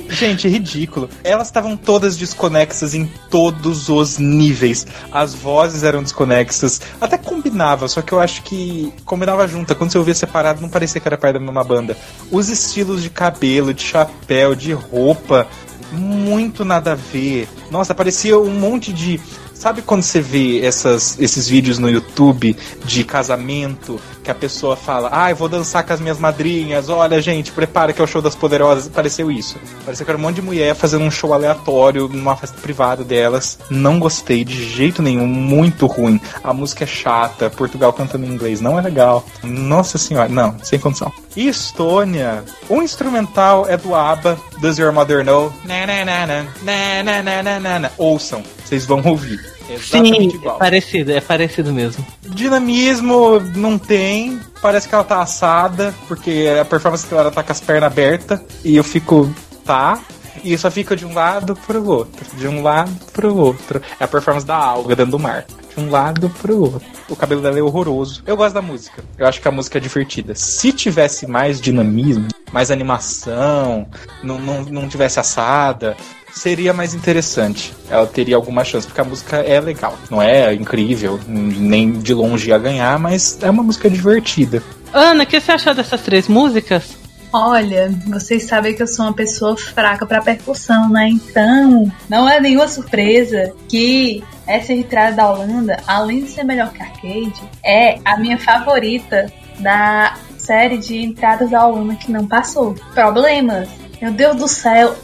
Gente, 0.08 0.46
ridículo. 0.46 1.10
Elas 1.24 1.48
estavam 1.48 1.76
todas 1.76 2.16
desconexas 2.16 2.94
em 2.94 3.04
todos 3.28 3.88
os 3.88 4.16
níveis. 4.16 4.86
As 5.10 5.34
vozes 5.34 5.82
eram 5.82 6.02
desconexas. 6.02 6.80
Até 7.00 7.18
combinava, 7.18 7.88
só 7.88 8.00
que 8.00 8.12
eu 8.12 8.20
acho 8.20 8.42
que 8.42 8.92
combinava 9.04 9.46
junto. 9.48 9.74
Quando 9.74 9.90
você 9.90 9.98
ouvia 9.98 10.14
separado, 10.14 10.62
não 10.62 10.68
parecia 10.68 11.00
que 11.00 11.08
era 11.08 11.18
parte 11.18 11.34
da 11.34 11.40
mesma 11.40 11.64
banda. 11.64 11.96
Os 12.30 12.48
estilos 12.48 13.02
de 13.02 13.10
cabelo, 13.10 13.74
de 13.74 13.82
chapéu, 13.82 14.54
de 14.54 14.72
roupa, 14.72 15.48
muito 15.92 16.64
nada 16.64 16.92
a 16.92 16.94
ver. 16.94 17.48
Nossa, 17.70 17.94
parecia 17.94 18.38
um 18.38 18.58
monte 18.58 18.92
de. 18.92 19.20
Sabe 19.52 19.82
quando 19.82 20.02
você 20.02 20.20
vê 20.20 20.64
essas, 20.64 21.18
esses 21.18 21.48
vídeos 21.48 21.78
no 21.78 21.88
YouTube 21.88 22.56
de 22.84 23.02
casamento 23.02 23.98
que 24.24 24.30
a 24.30 24.34
pessoa 24.34 24.74
fala, 24.74 25.10
ah, 25.12 25.30
eu 25.30 25.36
vou 25.36 25.48
dançar 25.48 25.84
com 25.84 25.92
as 25.92 26.00
minhas 26.00 26.18
madrinhas, 26.18 26.88
olha, 26.88 27.20
gente, 27.20 27.52
prepara 27.52 27.92
que 27.92 28.00
é 28.00 28.04
o 28.04 28.06
show 28.06 28.22
das 28.22 28.34
poderosas. 28.34 28.88
Pareceu 28.88 29.30
isso. 29.30 29.56
Pareceu 29.84 30.04
que 30.04 30.10
era 30.10 30.18
um 30.18 30.22
monte 30.22 30.36
de 30.36 30.42
mulher 30.42 30.74
fazendo 30.74 31.04
um 31.04 31.10
show 31.10 31.34
aleatório 31.34 32.08
numa 32.08 32.34
festa 32.34 32.56
privada 32.60 33.04
delas. 33.04 33.58
Não 33.68 33.98
gostei 33.98 34.42
de 34.42 34.64
jeito 34.64 35.02
nenhum, 35.02 35.26
muito 35.26 35.86
ruim. 35.86 36.18
A 36.42 36.54
música 36.54 36.84
é 36.84 36.86
chata, 36.86 37.50
Portugal 37.50 37.92
cantando 37.92 38.24
em 38.24 38.30
inglês 38.30 38.60
não 38.60 38.78
é 38.78 38.82
legal. 38.82 39.24
Nossa 39.42 39.98
senhora, 39.98 40.28
não, 40.28 40.56
sem 40.62 40.78
condição. 40.78 41.12
E 41.36 41.48
Estônia, 41.48 42.44
o 42.68 42.80
instrumental 42.80 43.68
é 43.68 43.76
do 43.76 43.94
ABBA, 43.94 44.38
Does 44.58 44.78
Your 44.78 44.92
Mother 44.92 45.24
Know? 45.24 45.52
Na, 45.64 45.86
na, 45.86 46.04
na, 46.04 46.26
na, 46.26 47.02
na, 47.02 47.42
na, 47.42 47.60
na, 47.60 47.78
na. 47.80 47.90
Ouçam, 47.98 48.42
vocês 48.64 48.86
vão 48.86 49.02
ouvir. 49.04 49.53
Exatamente 49.68 50.30
Sim, 50.32 50.36
igual. 50.36 50.56
é 50.56 50.58
parecido, 50.58 51.12
é 51.12 51.20
parecido 51.20 51.72
mesmo. 51.72 52.04
Dinamismo 52.22 53.40
não 53.56 53.78
tem. 53.78 54.38
Parece 54.60 54.88
que 54.88 54.94
ela 54.94 55.04
tá 55.04 55.20
assada, 55.20 55.94
porque 56.06 56.46
a 56.60 56.64
performance 56.64 57.06
que 57.06 57.14
ela 57.14 57.30
tá 57.30 57.42
com 57.42 57.52
as 57.52 57.60
pernas 57.60 57.90
abertas. 57.90 58.40
E 58.64 58.76
eu 58.76 58.84
fico, 58.84 59.32
tá. 59.64 60.00
E 60.42 60.56
só 60.58 60.70
fica 60.70 60.94
de 60.94 61.06
um 61.06 61.14
lado 61.14 61.56
pro 61.66 61.82
outro. 61.86 62.24
De 62.36 62.46
um 62.46 62.62
lado 62.62 62.90
pro 63.12 63.34
outro. 63.34 63.80
É 63.98 64.04
a 64.04 64.08
performance 64.08 64.46
da 64.46 64.56
alga 64.56 64.94
dentro 64.94 65.12
do 65.12 65.18
mar. 65.18 65.46
De 65.74 65.82
um 65.82 65.90
lado 65.90 66.28
pro 66.28 66.60
outro. 66.60 66.86
O 67.08 67.16
cabelo 67.16 67.40
dela 67.40 67.58
é 67.58 67.62
horroroso. 67.62 68.22
Eu 68.26 68.36
gosto 68.36 68.54
da 68.54 68.62
música. 68.62 69.02
Eu 69.16 69.26
acho 69.26 69.40
que 69.40 69.48
a 69.48 69.50
música 69.50 69.78
é 69.78 69.80
divertida. 69.80 70.34
Se 70.34 70.70
tivesse 70.72 71.26
mais 71.26 71.60
dinamismo, 71.60 72.28
mais 72.52 72.70
animação, 72.70 73.86
não, 74.22 74.38
não, 74.38 74.62
não 74.64 74.88
tivesse 74.88 75.18
assada, 75.18 75.96
seria 76.34 76.72
mais 76.72 76.94
interessante. 76.94 77.72
Ela 77.88 78.06
teria 78.06 78.36
alguma 78.36 78.64
chance, 78.64 78.86
porque 78.86 79.00
a 79.00 79.04
música 79.04 79.36
é 79.36 79.60
legal. 79.60 79.96
Não 80.10 80.20
é 80.20 80.52
incrível, 80.52 81.18
nem 81.26 81.92
de 81.92 82.12
longe 82.12 82.48
ia 82.48 82.58
ganhar, 82.58 82.98
mas 82.98 83.38
é 83.42 83.48
uma 83.48 83.62
música 83.62 83.88
divertida. 83.88 84.62
Ana, 84.92 85.24
o 85.24 85.26
que 85.26 85.40
você 85.40 85.52
achou 85.52 85.74
dessas 85.74 86.00
três 86.02 86.28
músicas? 86.28 86.96
Olha, 87.32 87.92
vocês 88.06 88.44
sabem 88.44 88.76
que 88.76 88.82
eu 88.82 88.86
sou 88.86 89.06
uma 89.06 89.12
pessoa 89.12 89.56
fraca 89.56 90.06
pra 90.06 90.22
percussão, 90.22 90.88
né? 90.88 91.08
Então, 91.08 91.90
não 92.08 92.28
é 92.28 92.40
nenhuma 92.40 92.68
surpresa 92.68 93.52
que 93.68 94.22
essa 94.46 94.72
entrada 94.72 95.16
da 95.16 95.32
Holanda, 95.32 95.82
além 95.84 96.22
de 96.22 96.30
ser 96.30 96.44
melhor 96.44 96.72
que 96.72 96.80
arcade, 96.80 97.42
é 97.64 97.98
a 98.04 98.16
minha 98.16 98.38
favorita 98.38 99.32
da 99.58 100.14
série 100.38 100.78
de 100.78 100.96
entradas 100.98 101.50
da 101.50 101.66
Holanda 101.66 101.96
que 101.96 102.12
não 102.12 102.26
passou. 102.26 102.74
Problemas. 102.94 103.68
Meu 104.04 104.12
Deus 104.12 104.36
do 104.36 104.46
céu, 104.46 104.94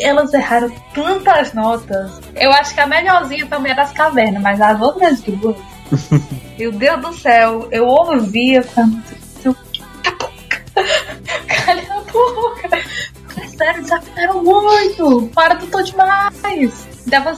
elas 0.00 0.32
erraram 0.32 0.70
tantas 0.94 1.52
notas. 1.54 2.20
Eu 2.36 2.52
acho 2.52 2.72
que 2.72 2.78
a 2.78 2.86
melhorzinha 2.86 3.44
também 3.46 3.72
é 3.72 3.74
das 3.74 3.90
cavernas, 3.90 4.40
mas 4.40 4.60
as 4.60 4.80
outras 4.80 5.20
duas. 5.22 5.56
Meu 6.56 6.70
Deus 6.70 7.00
do 7.00 7.12
céu, 7.14 7.66
eu 7.72 7.84
ouvia 7.84 8.62
quando. 8.62 9.02
Calha 11.48 11.82
a 11.90 12.00
boca! 12.12 12.80
Sério, 13.56 13.82
desafinaram 13.82 14.44
muito! 14.44 15.28
Para 15.34 15.56
tudo 15.56 15.82
demais! 15.82 16.86
Dava, 17.06 17.36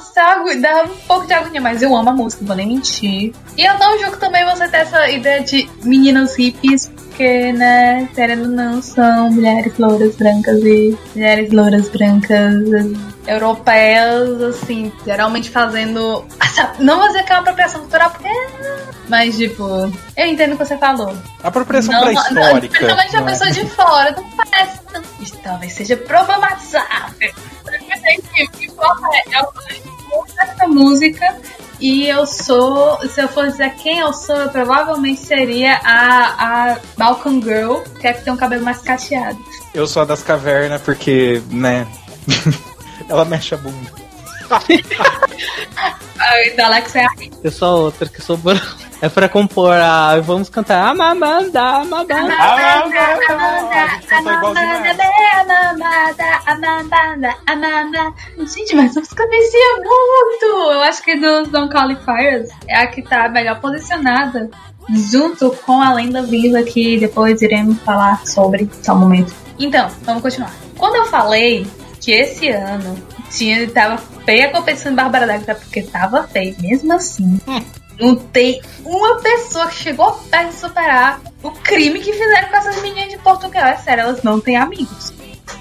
dava 0.61 0.93
um 0.93 0.97
pouco 1.09 1.27
de 1.27 1.33
agonia, 1.33 1.63
mas 1.63 1.81
eu 1.81 1.97
amo 1.97 2.11
a 2.11 2.13
música, 2.13 2.43
não 2.43 2.49
vou 2.49 2.57
nem 2.57 2.69
mentir. 2.69 3.33
E 3.57 3.65
eu 3.65 3.79
não 3.79 3.99
julgo 3.99 4.19
também 4.19 4.45
você 4.45 4.69
ter 4.69 4.77
essa 4.79 5.09
ideia 5.09 5.43
de 5.43 5.67
meninas 5.83 6.37
hippies, 6.37 6.93
porque, 7.17 7.51
né, 7.53 8.07
querendo 8.15 8.43
ou 8.43 8.49
não, 8.51 8.83
são 8.83 9.31
mulheres 9.31 9.79
louras 9.79 10.15
brancas 10.17 10.63
e 10.63 10.95
mulheres 11.15 11.51
louras 11.51 11.89
brancas 11.89 12.63
europeias, 13.27 14.43
assim, 14.43 14.93
geralmente 15.03 15.49
fazendo. 15.49 16.27
Não 16.79 16.99
vou 16.99 17.07
dizer 17.09 17.25
que 17.25 17.33
é 17.33 17.37
uma 17.37 17.41
apropriação 17.41 17.81
cultural, 17.81 18.11
porque. 18.11 18.29
Mas, 19.09 19.39
tipo, 19.39 19.65
eu 20.15 20.27
entendo 20.27 20.53
o 20.53 20.59
que 20.59 20.65
você 20.67 20.77
falou. 20.77 21.17
Apropriação 21.43 21.95
Não, 21.95 22.03
pré-histórica. 22.03 22.79
Principalmente 22.79 23.17
a 23.17 23.21
não 23.21 23.29
é? 23.29 23.31
pessoa 23.31 23.51
de 23.51 23.67
fora, 23.67 24.11
não 24.11 24.31
parece. 24.33 24.81
Isso 25.21 25.39
talvez 25.43 25.73
seja 25.73 25.97
problematizável. 25.97 27.33
Mas, 27.65 28.01
enfim, 28.19 28.45
o 28.45 28.51
que 28.51 28.67
importa 28.67 29.09
é, 29.17 29.96
gosto 30.09 30.35
dessa 30.35 30.67
música. 30.67 31.37
E 31.79 32.09
eu 32.09 32.27
sou, 32.27 32.99
se 33.09 33.21
eu 33.21 33.29
for 33.29 33.49
dizer 33.49 33.75
quem 33.75 33.99
eu 33.99 34.13
sou, 34.13 34.37
eu 34.37 34.49
provavelmente 34.49 35.21
seria 35.21 35.79
a, 35.85 36.71
a 36.73 36.79
Balkan 36.97 37.43
Girl, 37.43 37.81
que 38.01 38.07
é 38.07 38.15
que 38.15 38.25
tem 38.25 38.33
um 38.33 38.37
cabelo 38.37 38.65
mais 38.65 38.79
cacheado. 38.79 39.39
Eu 39.75 39.87
sou 39.87 40.03
a 40.03 40.05
das 40.07 40.23
cavernas 40.23 40.81
porque, 40.81 41.43
né? 41.51 41.87
Ela 43.09 43.27
mexe 43.27 43.55
a 43.55 43.59
bunda. 43.59 44.06
A 46.19 46.57
da 46.57 46.67
Alex 46.67 46.97
é 46.97 47.05
a 47.05 47.09
Eu 47.45 47.51
sou 47.51 47.85
outra 47.85 48.09
que 48.09 48.23
sou 48.23 48.37
branco. 48.37 48.87
É 49.03 49.09
pra 49.11 49.29
compor 49.29 49.75
a. 49.75 50.19
Vamos 50.21 50.49
cantar 50.49 50.89
Amamanda, 50.89 51.61
Amamanda. 51.61 52.15
Ah, 52.17 52.67
não, 56.59 56.85
não, 57.57 57.91
não. 57.91 58.15
A 58.39 58.45
gente 58.47 58.75
mas 58.75 58.97
música 58.97 59.29
vicia 59.29 59.77
muito! 59.77 60.73
Eu 60.73 60.83
acho 60.83 61.03
que 61.03 61.15
dos 61.17 61.49
Don't 61.49 61.71
Call 61.71 61.91
It 61.91 62.03
Fires 62.05 62.49
é 62.67 62.79
a 62.79 62.87
que 62.87 63.03
tá 63.03 63.29
melhor 63.29 63.61
posicionada. 63.61 64.49
Junto 64.89 65.51
com 65.67 65.83
a 65.83 65.93
lenda 65.93 66.23
viva 66.23 66.63
que 66.63 66.99
depois 66.99 67.43
iremos 67.43 67.79
falar 67.83 68.25
sobre. 68.27 68.71
Só 68.83 68.95
um 68.95 69.01
momento. 69.01 69.35
Então, 69.59 69.91
vamos 70.03 70.23
continuar. 70.23 70.55
Quando 70.79 70.97
eu 70.97 71.05
falei 71.07 71.67
que 72.01 72.13
esse 72.13 72.49
ano 72.49 72.97
tinha, 73.31 73.69
tava 73.71 73.99
feia 74.25 74.49
a 74.49 74.53
competição 74.53 74.93
de 74.93 74.97
barbaridade, 74.97 75.45
porque 75.45 75.83
tava 75.83 76.27
feio, 76.29 76.57
mesmo 76.61 76.93
assim. 76.93 77.41
Não 77.99 78.15
tem 78.15 78.61
uma 78.85 79.17
pessoa 79.21 79.69
que 79.69 79.77
chegou 79.77 80.13
perto 80.31 80.51
de 80.51 80.57
superar 80.57 81.21
o 81.43 81.51
crime 81.51 81.99
que 82.01 82.13
fizeram 82.13 82.49
com 82.49 82.57
essas 82.57 82.83
meninas 82.83 83.09
de 83.09 83.19
Portugal. 83.19 83.67
É 83.67 83.77
sério, 83.77 84.03
elas 84.03 84.23
não 84.23 84.41
têm 84.41 84.57
amigos. 84.57 85.15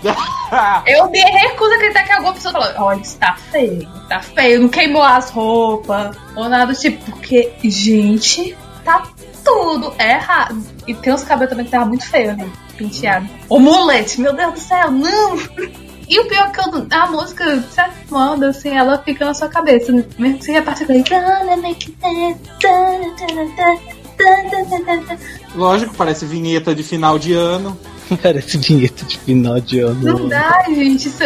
Eu 0.85 1.09
me 1.09 1.19
recuso 1.19 1.71
a 1.71 1.75
acreditar 1.75 2.03
que 2.03 2.11
alguma 2.11 2.33
pessoa 2.33 2.53
falou: 2.53 2.87
olha, 2.87 3.01
isso 3.01 3.17
tá 3.17 3.35
feio, 3.51 3.87
tá 4.09 4.21
feio, 4.21 4.61
não 4.61 4.69
queimou 4.69 5.01
as 5.01 5.29
roupas, 5.29 6.15
ou 6.35 6.49
nada 6.49 6.71
do 6.73 6.79
tipo, 6.79 7.03
porque, 7.05 7.53
gente, 7.63 8.55
tá 8.83 9.03
tudo 9.43 9.93
errado. 9.99 10.61
E 10.87 10.93
tem 10.93 11.13
uns 11.13 11.23
cabelos 11.23 11.49
também 11.49 11.65
que 11.65 11.71
tava 11.71 11.85
muito 11.85 12.05
feio, 12.05 12.35
né? 12.35 12.49
Penteado. 12.77 13.27
O 13.49 13.59
mulete, 13.59 14.19
meu 14.19 14.33
Deus 14.33 14.53
do 14.53 14.59
céu, 14.59 14.91
não! 14.91 15.37
E 16.07 16.19
o 16.19 16.25
pior 16.27 16.47
é 16.47 16.51
que 16.51 16.59
eu- 16.59 16.87
a 16.91 17.07
música, 17.07 17.57
de 17.57 17.73
certo 17.73 18.13
modo, 18.13 18.45
assim, 18.45 18.69
ela 18.69 18.97
fica 18.99 19.25
na 19.25 19.33
sua 19.33 19.47
cabeça. 19.47 19.91
Mesmo 19.91 20.37
que 20.37 20.45
você 20.45 20.51
reparte 20.51 20.83
aquele. 20.83 21.03
"Gonna 21.03 21.57
make 21.57 21.91
it 21.91 21.97
dance, 22.01 22.39
dun, 22.61 23.15
dun, 23.15 23.45
dun, 23.55 23.79
dun, 24.17 24.49
dun, 24.69 24.85
dun, 24.85 25.03
dun." 25.05 25.17
Lógico, 25.55 25.95
parece 25.95 26.25
vinheta 26.25 26.75
de 26.75 26.83
final 26.83 27.17
de 27.17 27.33
ano. 27.33 27.77
Parece 28.21 28.57
vinheta 28.59 29.03
de 29.03 29.17
final 29.17 29.59
de 29.59 29.81
Não 29.81 29.89
ano. 30.17 30.29
dá, 30.29 30.63
gente. 30.67 31.07
Isso, 31.07 31.23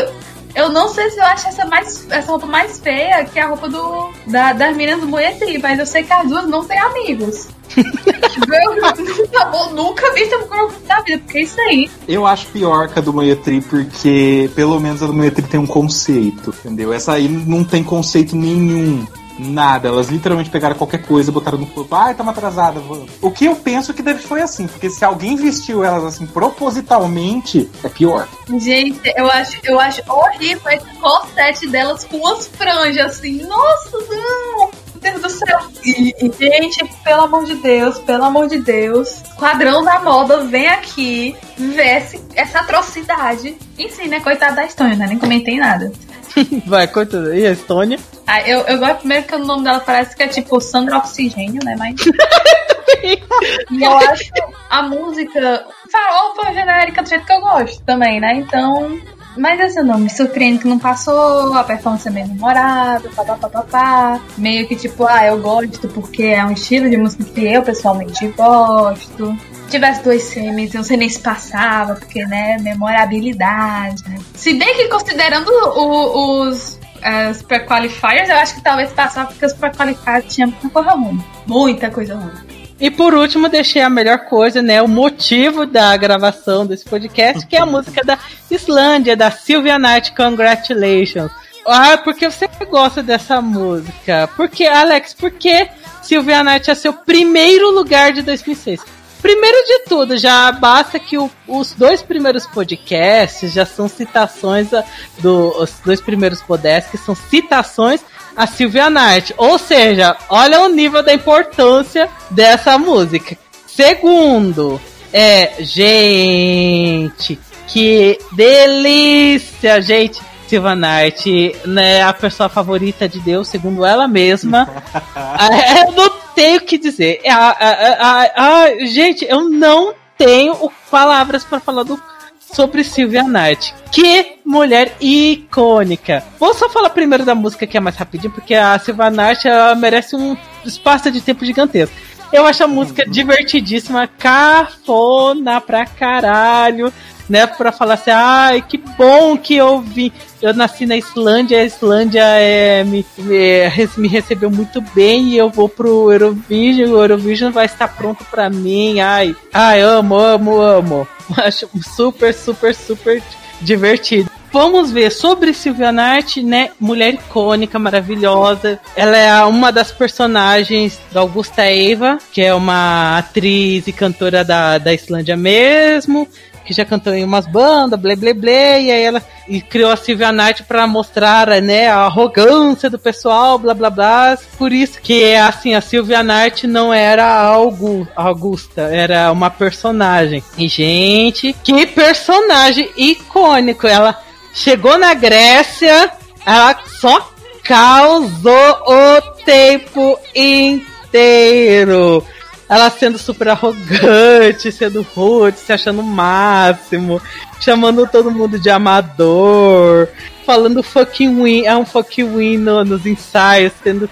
eu 0.55 0.69
não 0.69 0.89
sei 0.89 1.09
se 1.09 1.19
eu 1.19 1.23
acho 1.23 1.47
essa, 1.47 1.65
mais, 1.65 2.09
essa 2.09 2.31
roupa 2.31 2.45
mais 2.45 2.79
feia 2.79 3.23
que 3.25 3.39
a 3.39 3.47
roupa 3.47 3.69
do, 3.69 4.09
da, 4.27 4.53
das 4.53 4.75
meninas 4.75 5.01
do 5.01 5.07
Moetri, 5.07 5.57
mas 5.59 5.79
eu 5.79 5.85
sei 5.85 6.03
que 6.03 6.11
as 6.11 6.27
duas 6.27 6.47
não 6.47 6.65
têm 6.65 6.79
amigos. 6.79 7.47
eu 7.77 8.75
nunca, 8.75 9.73
nunca 9.73 10.13
vi 10.13 10.21
esse 10.21 10.37
grupo 10.37 10.73
da 10.87 11.01
vida, 11.01 11.19
porque 11.19 11.37
é 11.37 11.41
isso 11.43 11.61
aí. 11.61 11.89
Eu 12.07 12.25
acho 12.25 12.47
pior 12.47 12.89
que 12.89 12.97
a 12.97 13.01
do 13.01 13.13
Moetri, 13.13 13.61
porque 13.61 14.49
pelo 14.55 14.79
menos 14.79 15.03
a 15.03 15.07
do 15.07 15.13
Moetri 15.13 15.43
tem 15.43 15.59
um 15.59 15.67
conceito, 15.67 16.53
entendeu? 16.59 16.91
Essa 16.91 17.13
aí 17.13 17.27
não 17.27 17.63
tem 17.63 17.83
conceito 17.83 18.35
nenhum. 18.35 19.05
Nada, 19.39 19.87
elas 19.87 20.09
literalmente 20.09 20.49
pegaram 20.49 20.75
qualquer 20.75 21.01
coisa, 21.01 21.31
botaram 21.31 21.57
no 21.57 21.65
corpo. 21.65 21.95
Ai, 21.95 22.13
tamo 22.13 22.29
atrasada. 22.29 22.79
vamos. 22.81 23.09
O 23.21 23.31
que 23.31 23.45
eu 23.45 23.55
penso 23.55 23.93
que 23.93 24.01
deve 24.01 24.21
foi 24.21 24.41
assim, 24.41 24.67
porque 24.67 24.89
se 24.89 25.05
alguém 25.05 25.37
vestiu 25.37 25.83
elas 25.83 26.03
assim 26.03 26.27
propositalmente, 26.27 27.69
é 27.81 27.87
pior. 27.87 28.27
Gente, 28.59 28.99
eu 29.15 29.31
acho, 29.31 29.57
eu 29.63 29.79
acho 29.79 30.01
horrível 30.07 30.71
esse 30.71 30.85
corsete 30.99 31.67
delas 31.69 32.03
com 32.03 32.27
as 32.27 32.47
franjas, 32.47 33.17
assim. 33.17 33.41
Nossa, 33.43 33.97
não! 34.09 34.89
Meu 35.01 35.13
Deus 35.13 35.21
do 35.21 35.29
céu. 35.29 35.59
E, 35.85 36.13
e, 36.19 36.31
gente, 36.37 36.85
pelo 37.03 37.21
amor 37.21 37.45
de 37.45 37.55
Deus, 37.55 37.99
pelo 37.99 38.25
amor 38.25 38.47
de 38.47 38.59
Deus. 38.59 39.23
Quadrão 39.37 39.83
da 39.83 39.99
moda, 39.99 40.43
vem 40.43 40.67
aqui, 40.67 41.37
veste 41.57 42.19
essa 42.35 42.59
atrocidade. 42.59 43.55
Enfim, 43.77 44.09
né? 44.09 44.19
Coitada 44.19 44.55
da 44.55 44.65
Estônia, 44.65 44.97
né? 44.97 45.07
Nem 45.07 45.17
comentei 45.17 45.57
nada. 45.57 45.91
Vai, 46.65 46.87
corta. 46.87 47.17
E 47.35 47.45
a 47.45 47.51
Estônia? 47.51 47.99
Ah, 48.27 48.41
eu, 48.41 48.59
eu 48.61 48.77
gosto 48.77 48.97
primeiro 48.99 49.25
que 49.25 49.35
o 49.35 49.39
nome 49.39 49.63
dela 49.63 49.79
parece 49.79 50.15
que 50.15 50.23
é 50.23 50.27
tipo 50.27 50.59
Sandra 50.61 50.97
Oxigênio, 50.97 51.63
né? 51.63 51.75
Mas. 51.77 51.95
e 53.71 53.83
eu 53.83 53.97
acho 53.97 54.31
a 54.69 54.83
música 54.83 55.65
farofa 55.91 56.53
genérica 56.53 57.01
do 57.01 57.09
jeito 57.09 57.25
que 57.25 57.33
eu 57.33 57.41
gosto 57.41 57.81
também, 57.83 58.19
né? 58.19 58.35
Então. 58.35 58.99
Mas 59.37 59.61
assim, 59.61 59.87
não 59.87 59.99
me 59.99 60.09
surpreende 60.09 60.59
que 60.59 60.67
não 60.67 60.79
passou, 60.79 61.53
a 61.53 61.63
performance 61.63 62.05
é 62.07 62.11
meio 62.11 62.27
memorável, 62.27 63.09
papapá. 63.11 64.19
Meio 64.37 64.67
que 64.67 64.75
tipo, 64.75 65.05
ah, 65.05 65.25
eu 65.25 65.39
gosto 65.39 65.87
porque 65.87 66.23
é 66.23 66.43
um 66.43 66.51
estilo 66.51 66.89
de 66.89 66.97
música 66.97 67.23
que 67.23 67.45
eu 67.45 67.61
pessoalmente 67.61 68.27
gosto. 68.29 69.37
Se 69.69 69.73
tivesse 69.77 70.03
dois 70.03 70.23
semis, 70.23 70.73
eu 70.73 70.79
não 70.79 70.83
sei 70.83 70.97
nem 70.97 71.07
se 71.07 71.19
passava, 71.19 71.93
porque, 71.93 72.25
né, 72.25 72.57
memorabilidade. 72.59 74.01
né? 74.09 74.17
Se 74.33 74.51
bem 74.55 74.75
que 74.75 74.87
considerando 74.87 75.47
o- 75.47 76.41
os, 76.47 76.79
eh, 77.03 77.29
os 77.29 77.43
pre-qualifiers, 77.43 78.29
eu 78.29 78.35
acho 78.37 78.55
que 78.55 78.61
talvez 78.63 78.91
passava 78.91 79.27
porque 79.29 79.45
os 79.45 79.53
pre-qualifiers 79.53 80.25
tinham 80.33 80.49
muita 80.49 80.69
coisa 80.71 80.91
ruim. 80.95 81.23
Muita 81.45 81.89
coisa 81.91 82.15
ruim. 82.15 82.31
E 82.79 82.89
por 82.89 83.13
último, 83.13 83.47
deixei 83.47 83.83
a 83.83 83.89
melhor 83.91 84.25
coisa, 84.25 84.59
né? 84.61 84.81
O 84.81 84.87
motivo 84.87 85.67
da 85.67 85.95
gravação 85.97 86.65
desse 86.65 86.85
podcast, 86.85 87.45
que 87.45 87.55
é 87.55 87.59
a 87.61 87.65
música 87.65 88.01
da 88.03 88.17
Islândia, 88.49 89.15
da 89.15 89.29
Sylvia 89.29 89.77
Knight, 89.77 90.15
Congratulations. 90.15 91.29
Ah, 91.67 91.95
porque 91.95 92.27
você 92.27 92.47
gosta 92.71 93.03
dessa 93.03 93.39
música? 93.39 94.27
Porque, 94.35 94.65
Alex, 94.65 95.13
por 95.13 95.29
que 95.29 95.69
Sylvia 96.01 96.43
Knight 96.43 96.71
é 96.71 96.73
seu 96.75 96.91
primeiro 96.93 97.69
lugar 97.69 98.11
de 98.13 98.23
2006? 98.23 98.81
Primeiro 99.21 99.57
de 99.67 99.79
tudo, 99.89 100.17
já 100.17 100.51
basta 100.51 100.97
que 100.99 101.17
o- 101.17 101.29
os 101.47 101.73
dois 101.73 102.01
primeiros 102.01 102.45
podcasts 102.47 103.51
já 103.53 103.65
são 103.65 103.87
citações 103.89 104.73
a- 104.73 104.83
do, 105.19 105.49
os 105.61 105.73
dois 105.85 105.99
primeiros 105.99 106.41
podcasts 106.41 106.89
que 106.91 106.97
são 106.97 107.13
citações 107.15 108.01
a 108.35 108.47
Sylvia 108.47 108.89
Knight. 108.89 109.33
Ou 109.37 109.57
seja, 109.59 110.15
olha 110.29 110.61
o 110.61 110.69
nível 110.69 111.03
da 111.03 111.13
importância 111.13 112.09
dessa 112.31 112.77
música. 112.77 113.37
Segundo, 113.67 114.79
é, 115.11 115.53
gente, 115.59 117.37
que 117.67 118.17
delícia, 118.31 119.81
gente. 119.81 120.21
Sylvia 120.47 120.75
Knight, 120.75 121.55
né, 121.65 122.01
a 122.01 122.11
pessoa 122.11 122.49
favorita 122.49 123.07
de 123.07 123.19
Deus, 123.19 123.47
segundo 123.47 123.85
ela 123.85 124.07
mesma. 124.07 124.67
Ah, 125.15 125.49
eu 125.85 125.91
não 125.91 126.09
tenho 126.39 126.57
o 126.57 126.61
que 126.61 126.77
dizer. 126.77 127.19
Ah, 127.27 127.57
ah, 127.59 127.97
ah, 127.99 128.31
ah, 128.35 128.85
gente, 128.85 129.25
eu 129.25 129.49
não 129.49 129.93
tenho 130.17 130.71
palavras 130.89 131.43
para 131.43 131.59
falar 131.59 131.83
do, 131.83 132.01
sobre 132.39 132.81
Sylvia 132.81 133.23
Knight. 133.23 133.75
Que 133.91 134.37
mulher 134.45 134.95
icônica. 135.01 136.23
Vou 136.39 136.53
só 136.53 136.69
falar 136.69 136.91
primeiro 136.91 137.25
da 137.25 137.35
música 137.35 137.67
que 137.67 137.75
é 137.75 137.81
mais 137.81 137.97
rapidinho, 137.97 138.31
porque 138.31 138.55
a 138.55 138.79
Sylvia 138.79 139.09
Knight 139.09 139.45
ela 139.45 139.75
merece 139.75 140.15
um 140.15 140.37
espaço 140.63 141.11
de 141.11 141.19
tempo 141.19 141.43
gigantesco. 141.43 141.93
Eu 142.31 142.45
acho 142.45 142.63
a 142.63 142.67
música 142.67 143.05
divertidíssima, 143.05 144.07
cafona 144.07 145.59
pra 145.59 145.85
caralho, 145.85 146.93
né? 147.29 147.45
Pra 147.45 147.71
falar 147.71 147.93
assim, 147.93 148.11
ai, 148.11 148.61
que 148.61 148.77
bom 148.77 149.37
que 149.37 149.55
eu 149.55 149.79
vim. 149.79 150.11
Eu 150.41 150.53
nasci 150.53 150.85
na 150.85 150.97
Islândia, 150.97 151.59
a 151.59 151.65
Islândia 151.65 152.23
é, 152.23 152.83
me, 152.83 153.05
me, 153.17 153.87
me 153.97 154.07
recebeu 154.07 154.49
muito 154.49 154.81
bem 154.93 155.29
e 155.29 155.37
eu 155.37 155.49
vou 155.49 155.69
pro 155.69 156.11
Eurovision, 156.11 156.91
o 156.91 157.01
Eurovision 157.01 157.51
vai 157.51 157.65
estar 157.65 157.87
pronto 157.89 158.25
pra 158.25 158.49
mim. 158.49 158.99
Ai, 158.99 159.35
ai, 159.53 159.81
amo, 159.81 160.17
amo, 160.17 160.61
amo. 160.61 161.07
Acho 161.37 161.69
super, 161.95 162.33
super, 162.33 162.73
super 162.73 163.21
divertido. 163.61 164.29
Vamos 164.51 164.91
ver 164.91 165.11
sobre 165.11 165.53
Sylvia 165.53 165.91
Knight, 165.91 166.41
né? 166.41 166.71
Mulher 166.79 167.13
icônica, 167.13 167.77
maravilhosa. 167.77 168.79
Ela 168.95 169.17
é 169.17 169.43
uma 169.43 169.71
das 169.71 169.91
personagens 169.91 170.99
da 171.11 171.19
Augusta 171.19 171.61
Eva, 171.61 172.17
que 172.31 172.41
é 172.41 172.53
uma 172.53 173.19
atriz 173.19 173.85
e 173.87 173.91
cantora 173.91 174.43
da, 174.43 174.79
da 174.79 174.91
Islândia 174.91 175.37
mesmo, 175.37 176.27
que 176.69 176.73
já 176.75 176.85
cantou 176.85 177.15
em 177.15 177.23
umas 177.23 177.47
bandas, 177.47 177.99
blé 177.99 178.15
blé 178.15 178.31
blé, 178.31 178.79
e 178.83 178.91
aí 178.91 179.01
ela 179.01 179.23
e 179.47 179.59
criou 179.59 179.89
a 179.91 179.95
Sylvia 179.95 180.31
Knight 180.31 180.61
para 180.65 180.85
mostrar, 180.85 181.47
né, 181.63 181.89
a 181.89 182.01
arrogância 182.01 182.91
do 182.91 182.99
pessoal, 182.99 183.57
blá 183.57 183.73
blá 183.73 183.89
blá. 183.89 184.37
Por 184.55 184.71
isso 184.71 185.01
que 185.01 185.33
assim, 185.33 185.73
a 185.73 185.81
Sylvia 185.81 186.21
Knight 186.21 186.67
não 186.67 186.93
era 186.93 187.25
algo 187.25 188.07
Augusta, 188.15 188.83
era 188.83 189.31
uma 189.31 189.49
personagem. 189.49 190.43
E 190.59 190.67
gente, 190.67 191.55
que 191.63 191.87
personagem 191.87 192.87
icônico. 192.95 193.87
Ela 193.87 194.15
chegou 194.53 194.95
na 194.99 195.15
Grécia, 195.15 196.11
ela 196.45 196.79
só 197.01 197.31
causou 197.63 198.83
o 198.85 199.21
tempo 199.43 200.19
inteiro. 200.35 202.23
Ela 202.69 202.89
sendo 202.91 203.17
super 203.17 203.47
arrogante, 203.49 204.71
sendo 204.71 205.01
rude, 205.01 205.57
se 205.57 205.73
achando 205.73 206.01
o 206.01 206.03
máximo, 206.03 207.19
chamando 207.59 208.07
todo 208.07 208.29
mundo 208.31 208.59
de 208.59 208.69
amador, 208.69 210.07
falando 210.45 210.83
fucking 210.83 211.41
win, 211.43 211.65
é 211.65 211.75
um 211.75 211.85
fucking 211.85 212.35
win 212.35 212.57
no- 212.57 212.85
nos 212.85 213.05
ensaios, 213.07 213.73
tendo 213.83 214.07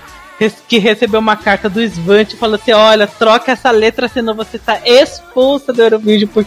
que 0.68 0.78
recebeu 0.80 1.20
uma 1.20 1.36
carta 1.36 1.68
do 1.70 1.82
Svante 1.82 2.36
falando 2.36 2.60
assim, 2.62 2.72
olha, 2.72 3.08
troca 3.08 3.52
essa 3.52 3.72
letra, 3.72 4.08
senão 4.08 4.36
você 4.36 4.60
tá 4.60 4.80
expulsa 4.86 5.72
do 5.72 5.82
Eurovision 5.82 6.30
por 6.30 6.46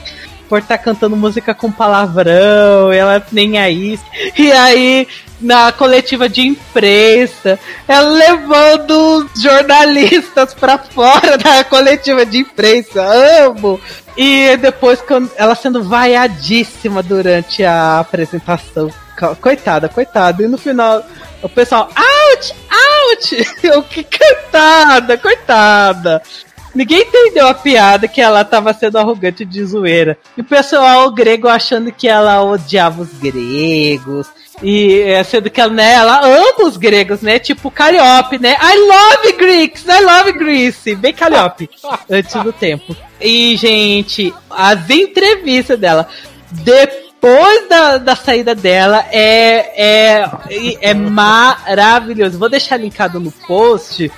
por 0.49 0.59
estar 0.59 0.79
cantando 0.79 1.17
música 1.17 1.55
com 1.55 1.71
palavrão, 1.71 2.91
ela 2.93 3.25
nem 3.31 3.57
aí. 3.57 4.01
E 4.37 4.51
aí, 4.51 5.07
na 5.41 5.73
coletiva 5.73 6.29
de 6.29 6.43
imprensa, 6.43 7.59
ela 7.89 8.11
levando 8.11 8.91
os 9.35 9.43
jornalistas 9.43 10.53
pra 10.55 10.79
fora 10.79 11.39
da 11.39 11.65
coletiva 11.65 12.27
de 12.27 12.39
imprensa. 12.39 13.03
Amo! 13.47 13.81
E 14.17 14.57
depois, 14.59 15.03
ela 15.37 15.55
sendo 15.55 15.83
vaiadíssima 15.83 17.03
durante 17.03 17.65
a 17.65 18.01
apresentação. 18.01 18.91
Co- 19.19 19.37
Coitada, 19.37 19.89
coitada. 19.89 20.43
E 20.43 20.49
no 20.49 20.59
final, 20.59 21.05
o 21.43 21.49
pessoal, 21.49 21.89
out, 21.97 22.55
out! 22.71 23.47
Eu, 23.63 23.83
que 23.83 24.05
coitada, 24.05 25.17
coitada. 25.17 26.23
Ninguém 26.75 27.03
entendeu 27.03 27.49
a 27.49 27.55
piada 27.55 28.07
que 28.07 28.21
ela 28.21 28.45
tava 28.45 28.73
sendo 28.73 28.99
arrogante 28.99 29.45
de 29.45 29.65
zoeira. 29.65 30.17
E 30.37 30.41
o 30.41 30.45
pessoal 30.45 31.11
grego 31.11 31.49
achando 31.49 31.91
que 31.91 32.07
ela 32.07 32.43
odiava 32.43 33.03
os 33.03 33.13
gregos. 33.15 34.29
E 34.63 35.01
é, 35.01 35.23
sendo 35.25 35.51
que 35.51 35.61
ela, 35.61 35.73
né, 35.73 35.95
ela 35.95 36.21
ama 36.25 36.65
os 36.65 36.77
gregos, 36.77 37.23
né? 37.23 37.39
Tipo 37.39 37.71
Calliope, 37.71 38.39
né? 38.39 38.57
I 38.61 38.77
love 38.79 39.33
Greeks, 39.33 39.85
I 39.87 40.01
love 40.05 40.33
Greece. 40.33 40.95
Bem 40.95 41.13
Calliope, 41.13 41.69
antes 42.09 42.35
do 42.43 42.53
tempo. 42.53 42.95
E, 43.21 43.57
gente, 43.57 44.33
as 44.49 44.89
entrevistas 44.91 45.79
dela. 45.79 46.09
Depois 46.53 47.69
da, 47.69 47.99
da 47.99 48.17
saída 48.17 48.55
dela 48.55 49.05
é, 49.11 50.21
é, 50.21 50.31
é 50.81 50.95
maravilhoso. 50.95 52.39
Vou 52.39 52.49
deixar 52.49 52.77
linkado 52.77 53.19
no 53.19 53.31
post 53.31 54.11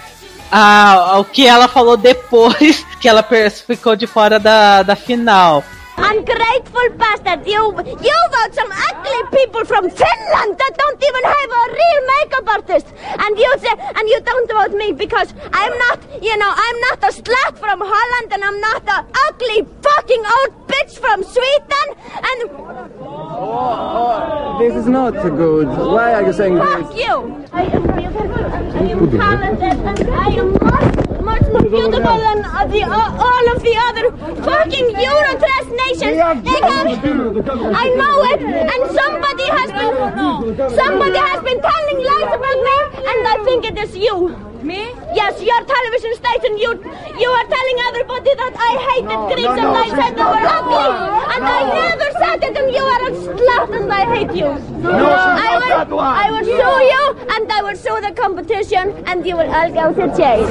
a, 0.53 1.19
o 1.19 1.25
que 1.25 1.47
ela 1.47 1.67
falou 1.67 1.97
depois 1.97 2.85
que 3.01 3.09
ela 3.09 3.27
ficou 3.67 3.97
de 3.97 4.07
fora 4.07 4.39
da, 4.39 4.83
da 4.83 4.95
final. 4.95 5.65
Ungrateful 5.97 6.91
bastard! 6.97 7.47
You 7.47 7.73
you 8.09 8.19
vote 8.35 8.55
some 8.55 8.73
ugly 8.73 9.23
people 9.31 9.65
from 9.65 9.89
Finland 9.91 10.59
that 10.59 10.73
don't 10.77 11.03
even 11.09 11.25
have 11.25 11.51
a 11.51 11.65
real 11.81 12.01
makeup 12.13 12.49
artist, 12.49 12.87
and 13.19 13.39
you 13.39 13.55
say 13.59 13.75
and 13.97 14.09
you 14.09 14.21
don't 14.21 14.51
vote 14.51 14.77
me 14.77 14.93
because 14.93 15.33
I'm 15.53 15.77
not, 15.79 16.01
you 16.23 16.37
know, 16.39 16.51
I'm 16.51 16.81
not 16.89 16.99
a 17.05 17.13
slut 17.13 17.59
from 17.59 17.81
Holland, 17.81 18.33
and 18.33 18.43
I'm 18.43 18.61
not 18.61 18.83
a 18.89 19.07
ugly 19.29 19.67
fucking 19.83 20.25
old 20.37 20.67
bitch 20.67 20.99
from 20.99 21.23
Sweden, 21.23 21.87
and 22.29 23.22
This 23.43 24.74
is 24.76 24.86
not 24.86 25.14
good. 25.14 25.66
Why 25.66 26.14
are 26.14 26.22
you 26.22 26.32
saying 26.32 26.57
fuck 26.59 26.95
you! 26.95 27.45
I 27.53 27.64
am 27.64 27.82
beautiful, 27.99 28.38
and 28.38 28.70
I 28.78 28.84
am 28.95 29.11
talented, 29.11 29.78
and 29.90 30.11
I 30.14 30.28
am 30.43 30.53
much, 30.53 31.20
much 31.20 31.43
more 31.51 31.62
beautiful 31.62 32.18
than 32.26 32.45
uh, 32.45 32.64
the, 32.66 32.82
uh, 32.84 33.24
all 33.26 33.45
of 33.51 33.59
the 33.66 33.74
other 33.86 34.05
fucking 34.47 34.95
Eurotrash 34.95 35.68
nations. 35.82 36.01
They 36.01 36.16
have, 36.18 36.38
I 36.47 37.88
know 37.99 38.16
it, 38.30 38.43
and 38.43 38.82
somebody 39.01 39.47
has 39.59 39.68
been, 39.74 40.70
somebody 40.78 41.18
has 41.18 41.43
been 41.43 41.61
telling 41.61 41.99
lies 42.11 42.32
about 42.38 42.59
me, 42.68 42.76
and 43.11 43.20
I 43.26 43.43
think 43.45 43.64
it 43.64 43.76
is 43.78 43.97
you. 43.97 44.52
Me? 44.63 44.95
Yes, 45.13 45.43
your 45.43 45.61
television 45.65 46.15
station. 46.15 46.57
You, 46.57 46.71
you 47.19 47.31
are 47.31 47.47
telling 47.51 47.79
everybody 47.91 48.33
that 48.41 48.55
I 48.55 48.73
hated 48.89 49.21
Greeks 49.35 49.59
and 49.59 49.75
I 49.75 49.89
said 49.91 50.15
they 50.15 50.23
were 50.23 50.47
ugly, 50.57 50.89
and 51.35 51.43
I 51.45 51.61
never 51.83 52.09
said 52.23 52.45
it, 52.45 52.57
and 52.57 52.71
you 52.71 52.85
are 52.95 53.03
a 53.03 53.13
slut, 53.27 53.77
and 53.77 53.93
I 53.93 54.05
hate 54.15 54.35
you. 54.39 54.47
I 54.47 55.59
will, 55.59 56.01
I 56.01 56.31
will 56.31 56.45
sue 56.45 56.79
you, 56.95 57.05
and 57.35 57.53
I 57.53 57.63
will 57.63 57.77
sue 57.77 58.01
the 58.07 58.13
competition, 58.15 58.95
and 59.07 59.27
you 59.27 59.37
will 59.37 59.51
all 59.51 59.71
go 59.71 59.93
to 59.95 60.17
jail. 60.17 60.47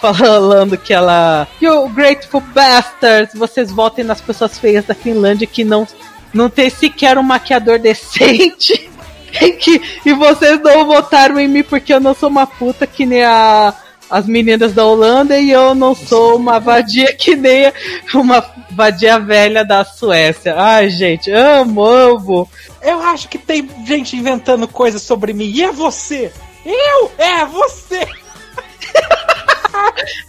Falando 0.00 0.78
que 0.78 0.94
ela. 0.94 1.48
You 1.60 1.88
grateful 1.88 2.42
bastards! 2.54 3.34
Vocês 3.34 3.70
votem 3.72 4.04
nas 4.04 4.20
pessoas 4.20 4.58
feias 4.58 4.84
da 4.84 4.94
Finlândia 4.94 5.46
que 5.46 5.64
não, 5.64 5.86
não 6.32 6.48
tem 6.48 6.70
sequer 6.70 7.18
um 7.18 7.22
maquiador 7.22 7.80
decente. 7.80 8.90
que, 9.58 9.80
e 10.04 10.12
vocês 10.12 10.60
não 10.60 10.86
votaram 10.86 11.38
em 11.38 11.48
mim 11.48 11.62
porque 11.62 11.92
eu 11.92 12.00
não 12.00 12.14
sou 12.14 12.28
uma 12.28 12.46
puta 12.46 12.86
que 12.86 13.06
nem 13.06 13.24
a, 13.24 13.74
as 14.10 14.26
meninas 14.26 14.72
da 14.72 14.84
Holanda 14.84 15.38
e 15.38 15.50
eu 15.50 15.74
não 15.74 15.94
sou 15.94 16.36
uma 16.36 16.58
vadia 16.58 17.12
que 17.12 17.34
nem 17.34 17.72
uma 18.14 18.44
vadia 18.70 19.18
velha 19.18 19.64
da 19.64 19.84
Suécia. 19.84 20.54
Ai, 20.56 20.90
gente, 20.90 21.30
amo, 21.30 21.84
amo. 21.84 22.48
Eu 22.82 23.00
acho 23.00 23.28
que 23.28 23.38
tem 23.38 23.68
gente 23.84 24.16
inventando 24.16 24.68
coisas 24.68 25.02
sobre 25.02 25.32
mim. 25.32 25.50
E 25.52 25.64
é 25.64 25.72
você! 25.72 26.32
Eu! 26.64 27.12
É 27.18 27.44
você! 27.44 28.06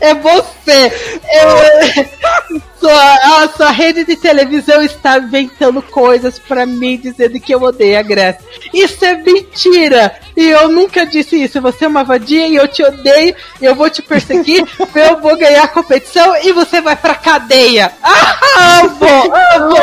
É 0.00 0.14
você! 0.14 0.92
Eu 1.32 2.60
sua, 2.78 3.42
a 3.42 3.48
sua 3.48 3.70
rede 3.70 4.04
de 4.04 4.16
televisão 4.16 4.82
está 4.82 5.18
inventando 5.18 5.82
coisas 5.82 6.38
pra 6.38 6.64
mim, 6.64 6.96
dizendo 6.96 7.40
que 7.40 7.54
eu 7.54 7.62
odeio 7.62 7.98
a 7.98 8.02
Grécia. 8.02 8.44
Isso 8.72 9.04
é 9.04 9.14
mentira! 9.16 10.14
E 10.36 10.44
eu 10.44 10.68
nunca 10.68 11.06
disse 11.06 11.42
isso. 11.42 11.60
Você 11.60 11.84
é 11.84 11.88
uma 11.88 12.04
vadia 12.04 12.46
e 12.46 12.56
eu 12.56 12.68
te 12.68 12.82
odeio, 12.82 13.34
eu 13.60 13.74
vou 13.74 13.90
te 13.90 14.02
perseguir, 14.02 14.64
eu 14.94 15.20
vou 15.20 15.36
ganhar 15.36 15.64
a 15.64 15.68
competição 15.68 16.36
e 16.42 16.52
você 16.52 16.80
vai 16.80 16.96
pra 16.96 17.14
cadeia. 17.14 17.92
Ah, 18.02 18.80
amo! 18.80 19.34
Amo! 19.54 19.76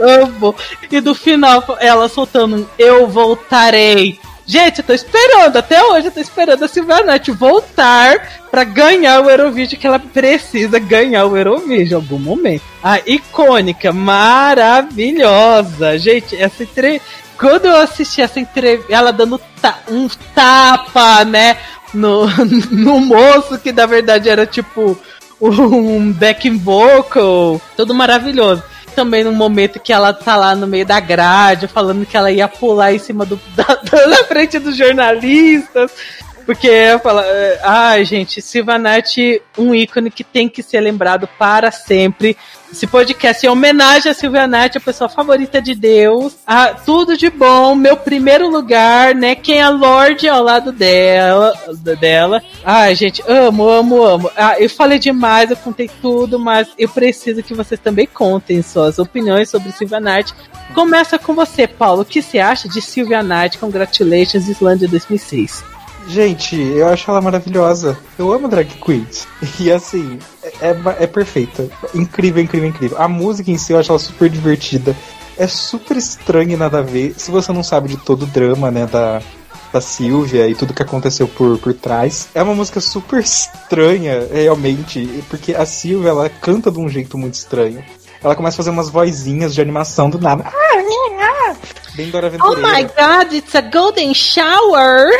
Amo! 0.00 0.54
E 0.90 1.00
do 1.00 1.14
final, 1.14 1.64
ela 1.80 2.08
soltando 2.08 2.56
um 2.56 2.66
Eu 2.78 3.08
voltarei. 3.08 4.20
Gente, 4.48 4.78
eu 4.78 4.84
tô 4.84 4.94
esperando, 4.94 5.58
até 5.58 5.84
hoje 5.84 6.06
eu 6.06 6.10
tô 6.10 6.20
esperando 6.20 6.64
a 6.64 6.68
Silvanete 6.68 7.30
voltar 7.30 8.46
pra 8.50 8.64
ganhar 8.64 9.20
o 9.20 9.28
Eurovision, 9.28 9.78
que 9.78 9.86
ela 9.86 9.98
precisa 9.98 10.78
ganhar 10.78 11.26
o 11.26 11.36
Eurovision 11.36 12.00
em 12.00 12.02
algum 12.02 12.18
momento. 12.18 12.62
A 12.82 12.98
icônica, 13.00 13.92
maravilhosa. 13.92 15.98
Gente, 15.98 16.34
essa 16.34 16.62
entrevista. 16.62 17.06
Quando 17.36 17.66
eu 17.66 17.76
assisti 17.76 18.22
essa 18.22 18.40
entrevista, 18.40 18.90
ela 18.90 19.12
dando 19.12 19.38
ta 19.60 19.80
um 19.86 20.08
tapa, 20.34 21.26
né, 21.26 21.58
no, 21.92 22.26
no 22.72 23.00
moço, 23.00 23.58
que 23.58 23.70
na 23.70 23.84
verdade 23.84 24.30
era 24.30 24.46
tipo 24.46 24.98
um 25.38 26.10
backing 26.10 26.56
vocal, 26.56 27.60
tudo 27.76 27.94
maravilhoso 27.94 28.62
também 28.98 29.22
no 29.22 29.30
momento 29.30 29.78
que 29.78 29.92
ela 29.92 30.12
tá 30.12 30.34
lá 30.34 30.56
no 30.56 30.66
meio 30.66 30.84
da 30.84 30.98
grade, 30.98 31.68
falando 31.68 32.04
que 32.04 32.16
ela 32.16 32.32
ia 32.32 32.48
pular 32.48 32.92
em 32.92 32.98
cima 32.98 33.24
do 33.24 33.38
da, 33.54 34.08
na 34.08 34.24
frente 34.24 34.58
dos 34.58 34.76
jornalistas. 34.76 35.92
Porque 36.48 36.98
fala, 37.02 37.22
ai 37.62 38.00
ah, 38.00 38.04
gente, 38.04 38.40
Silvanete, 38.40 39.42
um 39.58 39.74
ícone 39.74 40.10
que 40.10 40.24
tem 40.24 40.48
que 40.48 40.62
ser 40.62 40.80
lembrado 40.80 41.28
para 41.38 41.70
sempre. 41.70 42.38
Esse 42.72 42.86
podcast 42.86 43.46
é 43.46 43.50
homenagem 43.50 44.10
a 44.10 44.14
Silvanete, 44.14 44.78
a 44.78 44.80
pessoa 44.80 45.10
favorita 45.10 45.60
de 45.60 45.74
Deus. 45.74 46.38
Ah, 46.46 46.68
tudo 46.72 47.18
de 47.18 47.28
bom, 47.28 47.74
meu 47.74 47.98
primeiro 47.98 48.48
lugar, 48.48 49.14
né? 49.14 49.34
Quem 49.34 49.60
é 49.60 49.68
Lorde 49.68 50.26
ao 50.26 50.42
lado 50.42 50.72
dela. 50.72 51.52
dela. 52.00 52.42
Ai, 52.64 52.94
gente, 52.94 53.22
amo, 53.28 53.68
amo, 53.68 54.02
amo. 54.02 54.30
Ah, 54.34 54.58
eu 54.58 54.70
falei 54.70 54.98
demais, 54.98 55.50
eu 55.50 55.56
contei 55.58 55.90
tudo, 56.00 56.38
mas 56.38 56.66
eu 56.78 56.88
preciso 56.88 57.42
que 57.42 57.52
vocês 57.52 57.78
também 57.78 58.06
contem 58.06 58.62
suas 58.62 58.98
opiniões 58.98 59.50
sobre 59.50 59.70
Silvanete. 59.70 60.32
Começa 60.72 61.18
com 61.18 61.34
você, 61.34 61.66
Paulo. 61.66 62.00
O 62.00 62.06
que 62.06 62.22
você 62.22 62.38
acha 62.38 62.70
de 62.70 62.80
Silvia 62.80 63.22
Night? 63.22 63.58
Congratulations, 63.58 64.48
Islândia 64.48 64.88
2006. 64.88 65.76
Gente, 66.08 66.56
eu 66.56 66.88
acho 66.88 67.10
ela 67.10 67.20
maravilhosa. 67.20 67.98
Eu 68.18 68.32
amo 68.32 68.48
drag 68.48 68.66
queens. 68.82 69.28
E 69.60 69.70
assim, 69.70 70.18
é, 70.60 71.04
é 71.04 71.06
perfeita. 71.06 71.68
Incrível, 71.94 72.42
incrível, 72.42 72.68
incrível. 72.68 73.00
A 73.00 73.06
música 73.06 73.50
em 73.50 73.58
si 73.58 73.72
eu 73.72 73.78
acho 73.78 73.92
ela 73.92 73.98
super 73.98 74.30
divertida. 74.30 74.96
É 75.36 75.46
super 75.46 75.96
estranha 75.98 76.54
e 76.54 76.56
nada 76.56 76.78
a 76.78 76.82
ver. 76.82 77.14
Se 77.16 77.30
você 77.30 77.52
não 77.52 77.62
sabe 77.62 77.88
de 77.88 77.98
todo 77.98 78.22
o 78.22 78.26
drama, 78.26 78.70
né, 78.70 78.86
da, 78.86 79.20
da 79.72 79.80
Silvia 79.82 80.48
e 80.48 80.54
tudo 80.54 80.72
que 80.72 80.82
aconteceu 80.82 81.28
por, 81.28 81.58
por 81.58 81.74
trás. 81.74 82.28
É 82.34 82.42
uma 82.42 82.54
música 82.54 82.80
super 82.80 83.20
estranha, 83.20 84.26
realmente, 84.32 85.22
porque 85.28 85.54
a 85.54 85.66
Silvia, 85.66 86.08
ela 86.08 86.28
canta 86.28 86.70
de 86.70 86.78
um 86.78 86.88
jeito 86.88 87.18
muito 87.18 87.34
estranho. 87.34 87.84
Ela 88.24 88.34
começa 88.34 88.56
a 88.56 88.58
fazer 88.58 88.70
umas 88.70 88.88
vozinhas 88.88 89.54
de 89.54 89.60
animação 89.60 90.08
do 90.08 90.18
nada. 90.18 90.50
Bem 91.94 92.10
Dora 92.10 92.28
Aventureira. 92.28 92.60
Oh 92.60 92.72
my 92.72 92.82
god, 92.84 93.32
it's 93.32 93.54
a 93.54 93.60
golden 93.60 94.14
shower! 94.14 95.10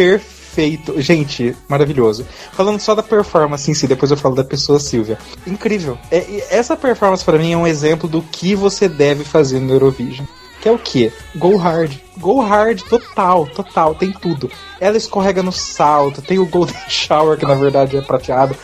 Perfeito. 0.00 0.98
Gente, 1.00 1.54
maravilhoso. 1.68 2.26
Falando 2.52 2.80
só 2.80 2.94
da 2.94 3.02
performance 3.02 3.70
em 3.70 3.74
si, 3.74 3.86
depois 3.86 4.10
eu 4.10 4.16
falo 4.16 4.34
da 4.34 4.42
pessoa 4.42 4.80
Silvia. 4.80 5.18
Incrível. 5.46 5.98
É, 6.10 6.46
essa 6.50 6.74
performance 6.74 7.22
para 7.22 7.38
mim 7.38 7.52
é 7.52 7.56
um 7.56 7.66
exemplo 7.66 8.08
do 8.08 8.22
que 8.22 8.54
você 8.54 8.88
deve 8.88 9.24
fazer 9.24 9.60
no 9.60 9.74
Eurovision. 9.74 10.26
Que 10.62 10.70
é 10.70 10.72
o 10.72 10.78
quê? 10.78 11.12
Go 11.36 11.56
hard. 11.56 11.92
Go 12.16 12.40
hard 12.40 12.80
total, 12.82 13.46
total, 13.46 13.94
tem 13.94 14.10
tudo. 14.10 14.50
Ela 14.80 14.96
escorrega 14.96 15.42
no 15.42 15.52
salto, 15.52 16.22
tem 16.22 16.38
o 16.38 16.46
Golden 16.46 16.76
Shower, 16.88 17.36
que 17.36 17.44
na 17.44 17.54
verdade 17.54 17.98
é 17.98 18.00
prateado. 18.00 18.56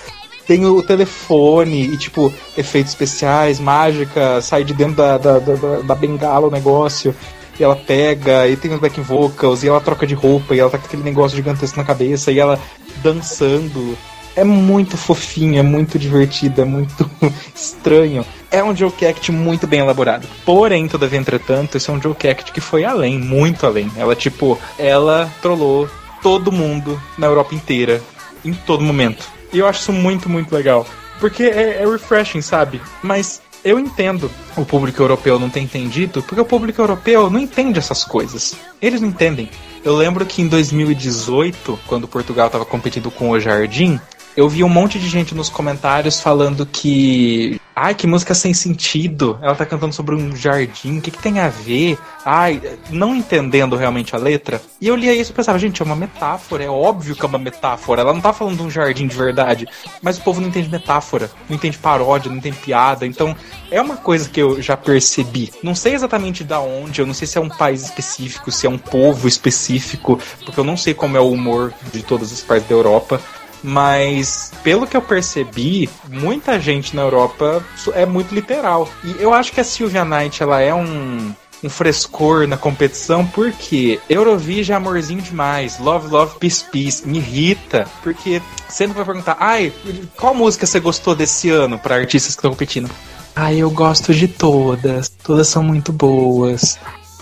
Tem 0.47 0.65
o 0.65 0.83
telefone 0.83 1.83
e, 1.83 1.97
tipo, 1.99 2.33
efeitos 2.57 2.93
especiais, 2.93 3.59
mágica, 3.59 4.41
sai 4.41 4.63
de 4.63 4.73
dentro 4.73 4.97
da, 4.97 5.19
da, 5.19 5.39
da, 5.39 5.55
da 5.83 5.95
bengala 5.95 6.47
o 6.47 6.51
negócio 6.51 7.15
e 7.59 7.65
ela 7.65 7.77
pega, 7.77 8.47
e 8.49 8.57
tem 8.57 8.73
os 8.73 8.81
back 8.81 9.01
vocals, 9.01 9.63
e 9.63 9.69
ela 9.69 9.81
troca 9.81 10.07
de 10.07 10.15
roupa, 10.15 10.55
e 10.55 10.61
ela 10.61 10.71
tá 10.71 10.79
com 10.79 10.87
aquele 10.87 11.03
negócio 11.03 11.37
gigantesco 11.37 11.79
na 11.79 11.85
cabeça, 11.85 12.31
e 12.31 12.39
ela 12.39 12.59
dançando. 13.03 13.97
É 14.35 14.45
muito 14.45 14.99
fofinho, 14.99 15.59
é 15.59 15.63
muito 15.63 15.99
divertido, 15.99 16.61
é 16.61 16.65
muito 16.65 17.11
estranho. 17.55 18.25
É 18.51 18.63
um 18.63 18.77
joke 18.77 19.07
act 19.07 19.33
muito 19.33 19.67
bem 19.67 19.81
elaborado. 19.81 20.29
Porém, 20.45 20.87
todavia, 20.87 21.19
entretanto, 21.19 21.77
esse 21.77 21.89
é 21.89 21.93
um 21.93 22.01
joke 22.01 22.29
act 22.29 22.53
que 22.53 22.61
foi 22.61 22.85
além, 22.85 23.19
muito 23.19 23.65
além. 23.65 23.91
Ela, 23.97 24.15
tipo, 24.15 24.59
ela 24.79 25.33
trollou 25.41 25.89
todo 26.23 26.53
mundo 26.53 27.01
na 27.17 27.27
Europa 27.27 27.55
inteira, 27.55 28.03
em 28.45 28.53
todo 28.53 28.85
momento. 28.85 29.27
E 29.53 29.59
eu 29.59 29.67
acho 29.67 29.81
isso 29.81 29.93
muito, 29.93 30.29
muito 30.29 30.55
legal. 30.55 30.87
Porque 31.19 31.45
é, 31.45 31.83
é 31.83 31.87
refreshing, 31.91 32.43
sabe? 32.43 32.81
Mas 33.03 33.41
eu 33.65 33.79
entendo 33.79 34.31
o 34.57 34.65
público 34.65 35.03
europeu 35.03 35.39
não 35.39 35.51
ter 35.51 35.61
entendido, 35.61 36.23
porque 36.23 36.41
o 36.41 36.45
público 36.45 36.81
europeu 36.81 37.31
não 37.31 37.41
entende 37.41 37.79
essas 37.79 38.05
coisas. 38.05 38.55
Eles 38.81 39.01
não 39.01 39.09
entendem. 39.09 39.51
Eu 39.85 39.97
lembro 39.97 40.25
que 40.27 40.43
em 40.43 40.49
2018, 40.49 41.79
quando 41.87 42.09
Portugal 42.09 42.47
estava 42.47 42.65
competindo 42.65 43.11
com 43.11 43.31
o 43.31 43.41
Jardim, 43.41 44.01
eu 44.37 44.49
vi 44.49 44.63
um 44.63 44.69
monte 44.69 44.99
de 44.99 45.09
gente 45.09 45.35
nos 45.35 45.49
comentários 45.49 46.21
falando 46.21 46.67
que 46.67 47.61
Ai, 47.79 47.95
que 47.95 48.07
música 48.07 48.35
sem 48.35 48.55
sentido. 48.55 49.39
Ela 49.43 49.55
tá 49.55 49.67
cantando 49.67 49.95
sobre 49.95 50.15
um 50.15 50.35
jardim. 50.35 50.97
O 50.97 51.03
que, 51.03 51.11
que 51.11 51.23
tem 51.23 51.41
a 51.41 51.51
ver? 51.51 51.99
Ai, 52.25 52.59
não 52.89 53.15
entendendo 53.15 53.77
realmente 53.77 54.17
a 54.17 54.19
letra. 54.19 54.63
E 54.81 54.89
eu 54.89 54.97
lia 54.97 55.13
isso 55.13 55.31
e 55.31 55.35
pensava, 55.35 55.59
gente, 55.59 55.83
é 55.83 55.85
uma 55.85 55.95
metáfora. 55.95 56.65
É 56.65 56.71
óbvio 56.71 57.15
que 57.15 57.23
é 57.23 57.29
uma 57.29 57.39
metáfora. 57.39 58.01
Ela 58.01 58.15
não 58.15 58.21
tá 58.23 58.33
falando 58.33 58.57
de 58.57 58.63
um 58.63 58.71
jardim 58.71 59.07
de 59.07 59.15
verdade. 59.15 59.69
Mas 60.01 60.17
o 60.17 60.23
povo 60.23 60.41
não 60.41 60.49
entende 60.49 60.71
metáfora. 60.71 61.31
Não 61.51 61.57
entende 61.57 61.77
paródia, 61.77 62.31
não 62.31 62.39
entende 62.39 62.57
piada. 62.57 63.07
Então, 63.07 63.37
é 63.71 63.79
uma 63.79 63.99
coisa 63.99 64.27
que 64.27 64.41
eu 64.41 64.63
já 64.63 64.75
percebi. 64.75 65.53
Não 65.63 65.75
sei 65.75 65.93
exatamente 65.93 66.43
da 66.43 66.59
onde. 66.59 67.03
Eu 67.03 67.07
não 67.07 67.13
sei 67.13 67.29
se 67.29 67.37
é 67.37 67.43
um 67.43 67.51
país 67.51 67.83
específico, 67.83 68.51
se 68.51 68.67
é 68.67 68.71
um 68.71 68.79
povo 68.79 69.29
específico. 69.29 70.19
Porque 70.47 70.59
eu 70.59 70.65
não 70.65 70.79
sei 70.79 70.95
como 70.95 71.19
é 71.19 71.21
o 71.21 71.31
humor 71.31 71.75
de 71.93 72.03
todas 72.03 72.33
as 72.33 72.41
partes 72.41 72.67
da 72.71 72.75
Europa 72.75 73.21
mas 73.63 74.53
pelo 74.63 74.87
que 74.87 74.97
eu 74.97 75.03
percebi, 75.03 75.89
muita 76.09 76.61
gente 76.61 76.95
na 76.95 77.03
Europa 77.03 77.65
é 77.95 78.07
muito 78.07 78.35
literal. 78.35 78.89
E 79.05 79.23
eu 79.23 79.33
acho 79.33 79.53
que 79.53 79.61
a 79.61 79.65
Sylvia 79.65 80.05
Knight 80.05 80.43
ela 80.43 80.61
é 80.61 80.75
um 80.75 81.35
um 81.65 81.71
frescor 81.71 82.47
na 82.47 82.57
competição, 82.57 83.27
porque 83.27 83.99
Eurovision 84.09 84.75
é 84.75 84.77
amorzinho 84.77 85.23
demais. 85.23 85.79
Love, 85.79 86.09
love, 86.09 86.39
peace, 86.39 86.65
peace. 86.71 87.07
Me 87.07 87.19
irrita, 87.19 87.87
porque 88.03 88.43
você 88.69 88.87
não 88.87 88.95
vai 88.95 89.05
perguntar, 89.05 89.37
ai, 89.41 89.73
qual 90.17 90.35
música 90.35 90.67
você 90.67 90.81
gostou 90.81 91.15
desse 91.15 91.51
ano 91.51 91.79
para 91.79 91.97
artistas 91.97 92.35
que 92.35 92.39
estão 92.39 92.51
competindo? 92.51 92.91
Ah, 93.35 93.53
eu 93.53 93.71
gosto 93.71 94.15
de 94.15 94.29
todas. 94.29 95.09
Todas 95.09 95.49
são 95.49 95.63
muito 95.63 95.93
boas. 95.93 96.79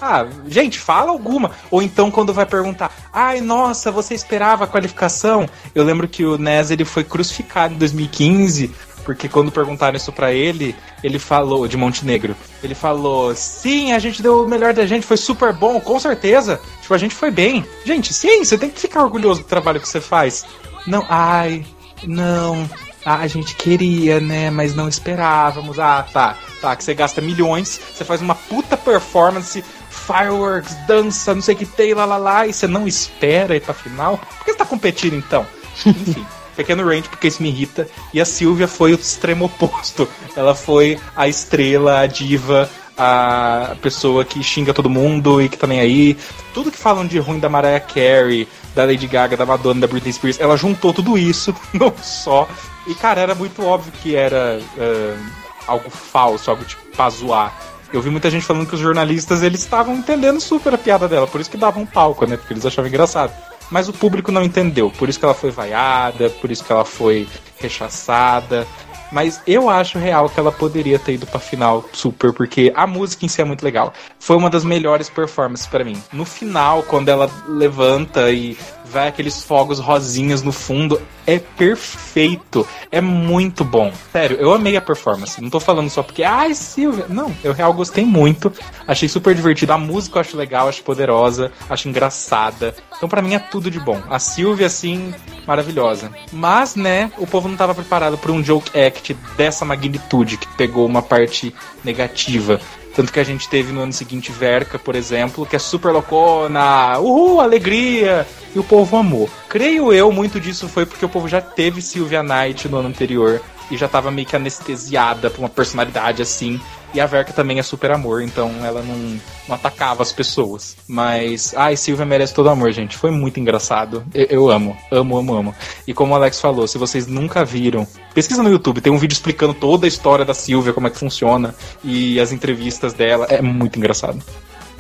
Ah, 0.07 0.26
gente, 0.46 0.78
fala 0.78 1.11
alguma. 1.11 1.52
Ou 1.70 1.82
então 1.82 2.11
quando 2.11 2.34
vai 2.34 2.44
perguntar, 2.44 2.94
ai, 3.11 3.40
nossa, 3.40 3.90
você 3.90 4.12
esperava 4.14 4.64
a 4.64 4.66
qualificação? 4.66 5.48
Eu 5.74 5.82
lembro 5.82 6.07
que 6.07 6.26
o 6.26 6.36
Nes 6.36 6.70
ele 6.70 6.84
foi 6.84 7.02
crucificado 7.02 7.72
em 7.72 7.78
2015 7.78 8.70
porque 9.05 9.28
quando 9.28 9.52
perguntaram 9.52 9.96
isso 9.96 10.11
para 10.11 10.32
ele, 10.32 10.74
ele 11.02 11.18
falou 11.18 11.68
de 11.68 11.76
Montenegro. 11.76 12.34
Ele 12.62 12.74
falou: 12.74 13.34
"Sim, 13.34 13.92
a 13.92 13.98
gente 13.98 14.22
deu 14.22 14.44
o 14.44 14.48
melhor 14.48 14.72
da 14.72 14.86
gente, 14.86 15.07
foi 15.07 15.18
super 15.18 15.52
bom, 15.52 15.78
com 15.78 16.00
certeza. 16.00 16.59
Tipo, 16.80 16.94
a 16.94 16.98
gente 16.98 17.14
foi 17.14 17.30
bem. 17.30 17.64
Gente, 17.84 18.12
sim, 18.14 18.44
você 18.44 18.57
tem 18.57 18.70
que 18.70 18.80
ficar 18.80 19.02
orgulhoso 19.02 19.42
do 19.42 19.46
trabalho 19.46 19.80
que 19.80 19.88
você 19.88 20.00
faz. 20.00 20.46
Não, 20.86 21.05
ai, 21.09 21.66
não. 22.02 22.68
Ah, 23.05 23.16
a 23.16 23.26
gente 23.26 23.55
queria, 23.55 24.20
né, 24.20 24.50
mas 24.50 24.74
não 24.74 24.88
esperávamos. 24.88 25.78
Ah, 25.78 26.07
tá. 26.11 26.36
Tá, 26.61 26.74
que 26.74 26.82
você 26.82 26.94
gasta 26.94 27.20
milhões, 27.20 27.78
você 27.92 28.05
faz 28.05 28.22
uma 28.22 28.34
puta 28.34 28.76
performance 28.76 29.62
fireworks, 29.90 30.74
dança, 30.86 31.34
não 31.34 31.42
sei 31.42 31.55
o 31.55 31.59
que 31.59 31.66
tem, 31.66 31.94
lá 31.94 32.05
lá 32.05 32.16
lá, 32.16 32.46
e 32.46 32.52
você 32.52 32.66
não 32.66 32.86
espera 32.88 33.57
ir 33.57 33.61
pra 33.61 33.74
final? 33.74 34.18
Por 34.18 34.44
que 34.44 34.52
você 34.52 34.59
tá 34.59 34.64
competindo 34.64 35.14
então? 35.14 35.46
Enfim. 35.84 36.26
pequeno 36.57 36.86
range, 36.86 37.09
porque 37.09 37.28
isso 37.28 37.42
me 37.42 37.48
irrita. 37.48 37.88
E 38.12 38.20
a 38.20 38.24
Silvia 38.24 38.68
foi 38.68 38.92
o 38.92 38.94
extremo 38.96 39.46
oposto. 39.46 40.09
Ela 40.36 40.55
foi 40.55 40.98
a 41.16 41.28
estrela, 41.28 42.00
a 42.00 42.07
diva, 42.07 42.70
a 42.97 43.76
pessoa 43.82 44.24
que 44.24 44.42
xinga 44.42 44.72
todo 44.72 44.88
mundo 44.88 45.42
e 45.42 45.49
que 45.49 45.59
tá 45.59 45.66
nem 45.66 45.80
aí. 45.80 46.16
Tudo 46.53 46.70
que 46.70 46.78
falam 46.78 47.07
de 47.07 47.18
ruim 47.18 47.38
da 47.38 47.49
Mariah 47.49 47.80
Carey, 47.80 48.49
da 48.74 48.84
Lady 48.84 49.07
Gaga, 49.07 49.36
da 49.36 49.47
Madonna, 49.47 49.80
da 49.80 49.86
Britney 49.86 50.12
Spears, 50.12 50.40
ela 50.40 50.57
juntou 50.57 50.92
tudo 50.92 51.18
isso 51.18 51.55
não 51.74 51.92
só. 52.03 52.49
E, 52.86 52.95
cara, 52.95 53.20
era 53.20 53.34
muito 53.34 53.64
óbvio 53.64 53.92
que 54.03 54.14
era 54.14 54.61
uh, 54.76 55.26
algo 55.66 55.90
falso, 55.90 56.51
algo 56.51 56.64
tipo 56.64 56.82
pra 56.95 57.11
zoar. 57.11 57.53
Eu 57.92 58.03
vi 58.03 58.11
muita 58.11 58.30
gente 58.30 58.45
falando 58.45 58.66
que 58.66 58.74
os 58.74 58.80
jornalistas 58.80 59.42
eles 59.42 59.61
estavam 59.61 59.95
entendendo 59.95 60.40
super 60.40 60.74
a 60.74 60.78
piada 60.78 61.07
dela, 61.07 61.26
por 61.26 61.40
isso 61.40 61.51
que 61.51 61.57
davam 61.57 61.84
um 61.84 61.86
palco, 61.86 62.26
né? 62.26 62.36
Porque 62.36 62.53
eles 62.53 62.66
achavam 62.66 62.88
engraçado. 62.88 63.32
Mas 63.70 63.88
o 63.88 63.92
público 63.92 64.30
não 64.30 64.42
entendeu, 64.42 64.90
por 64.90 65.09
isso 65.09 65.18
que 65.18 65.24
ela 65.24 65.34
foi 65.34 65.51
vaiada, 65.51 66.28
por 66.28 66.51
isso 66.51 66.64
que 66.64 66.72
ela 66.72 66.84
foi 66.84 67.26
rechaçada. 67.59 68.66
Mas 69.14 69.40
eu 69.46 69.70
acho 69.70 69.96
real 69.96 70.28
que 70.28 70.40
ela 70.40 70.50
poderia 70.50 70.98
ter 70.98 71.12
ido 71.12 71.24
pra 71.24 71.38
final 71.38 71.88
super, 71.92 72.32
porque 72.32 72.72
a 72.74 72.84
música 72.84 73.24
em 73.24 73.28
si 73.28 73.40
é 73.40 73.44
muito 73.44 73.62
legal. 73.62 73.94
Foi 74.18 74.36
uma 74.36 74.50
das 74.50 74.64
melhores 74.64 75.08
performances 75.08 75.68
para 75.68 75.84
mim. 75.84 76.02
No 76.12 76.24
final, 76.24 76.82
quando 76.82 77.10
ela 77.10 77.30
levanta 77.46 78.32
e 78.32 78.58
vai 78.95 79.09
aqueles 79.09 79.42
fogos 79.42 79.80
rosinhas 79.80 80.40
no 80.40 80.53
fundo, 80.53 81.03
é 81.26 81.40
perfeito. 81.40 82.66
É 82.92 83.01
muito 83.01 83.64
bom. 83.64 83.92
Sério, 84.12 84.36
eu 84.38 84.55
amei 84.55 84.76
a 84.76 84.80
performance. 84.80 85.40
Não 85.42 85.51
tô 85.51 85.59
falando 85.59 85.90
só 85.90 86.01
porque, 86.01 86.22
ai, 86.22 86.55
Silvia. 86.55 87.07
Não, 87.09 87.34
eu 87.42 87.53
real 87.53 87.74
gostei 87.74 88.05
muito. 88.05 88.53
Achei 88.86 89.09
super 89.09 89.34
divertido. 89.34 89.72
A 89.72 89.78
música 89.78 90.18
eu 90.18 90.20
acho 90.20 90.36
legal, 90.36 90.68
acho 90.68 90.84
poderosa, 90.84 91.51
acho 91.68 91.88
engraçada. 91.88 92.72
Então, 92.97 93.09
para 93.09 93.20
mim, 93.20 93.34
é 93.34 93.38
tudo 93.40 93.68
de 93.68 93.80
bom. 93.80 94.01
A 94.09 94.20
Silvia, 94.20 94.68
assim, 94.68 95.12
maravilhosa. 95.45 96.12
Mas, 96.32 96.76
né, 96.76 97.11
o 97.18 97.26
povo 97.26 97.49
não 97.49 97.57
tava 97.57 97.74
preparado 97.74 98.16
para 98.16 98.30
um 98.30 98.45
joke 98.45 98.78
act 98.78 99.14
dessa 99.36 99.64
magnitude, 99.64 100.36
que 100.36 100.47
pegou 100.57 100.86
uma 100.86 101.03
parte 101.03 101.53
negativa. 101.82 102.61
Tanto 102.95 103.12
que 103.12 103.18
a 103.18 103.24
gente 103.24 103.49
teve 103.49 103.72
no 103.72 103.80
ano 103.80 103.92
seguinte 103.92 104.30
Verka, 104.30 104.78
por 104.78 104.95
exemplo, 104.95 105.45
que 105.45 105.57
é 105.57 105.59
super 105.59 105.90
loucona, 105.90 106.99
uhul, 107.01 107.40
alegria, 107.40 108.26
e 108.55 108.59
o 108.59 108.64
povo 108.64 108.97
amou. 108.97 109.28
Creio 109.49 109.92
eu, 109.92 110.12
muito 110.12 110.38
disso 110.38 110.68
foi 110.68 110.86
porque 110.86 111.05
o 111.05 111.09
povo 111.09 111.28
já 111.28 111.40
teve 111.40 111.82
Sylvia 111.82 112.22
Knight 112.22 112.68
no 112.68 112.78
ano 112.78 112.88
anterior 112.88 113.40
e 113.70 113.76
já 113.76 113.88
tava 113.88 114.10
meio 114.10 114.26
que 114.26 114.36
anestesiada 114.36 115.30
por 115.30 115.40
uma 115.40 115.48
personalidade 115.48 116.22
assim. 116.22 116.60
E 116.92 117.00
a 117.00 117.06
Verka 117.06 117.32
também 117.32 117.58
é 117.58 117.62
super 117.62 117.90
amor, 117.90 118.22
então 118.22 118.52
ela 118.64 118.80
não, 118.80 119.20
não 119.48 119.56
atacava 119.56 120.00
as 120.02 120.12
pessoas. 120.12 120.76
Mas, 120.86 121.52
ai, 121.56 121.76
Silvia 121.76 122.06
merece 122.06 122.32
todo 122.32 122.48
amor, 122.48 122.70
gente. 122.70 122.96
Foi 122.96 123.10
muito 123.10 123.40
engraçado. 123.40 124.04
Eu, 124.14 124.26
eu, 124.30 124.50
amo, 124.50 124.76
amo, 124.92 125.18
amo, 125.18 125.34
amo. 125.34 125.54
E 125.88 125.92
como 125.92 126.12
o 126.12 126.16
Alex 126.16 126.40
falou, 126.40 126.68
se 126.68 126.78
vocês 126.78 127.08
nunca 127.08 127.44
viram, 127.44 127.84
pesquisa 128.14 128.44
no 128.44 128.48
YouTube, 128.48 128.80
tem 128.80 128.92
um 128.92 128.98
vídeo 128.98 129.14
explicando 129.14 129.54
toda 129.54 129.86
a 129.86 129.88
história 129.88 130.24
da 130.24 130.34
Silvia, 130.34 130.72
como 130.72 130.86
é 130.86 130.90
que 130.90 130.96
funciona, 130.96 131.52
e 131.82 132.20
as 132.20 132.30
entrevistas 132.30 132.92
dela. 132.92 133.26
É 133.28 133.42
muito 133.42 133.76
engraçado. 133.76 134.22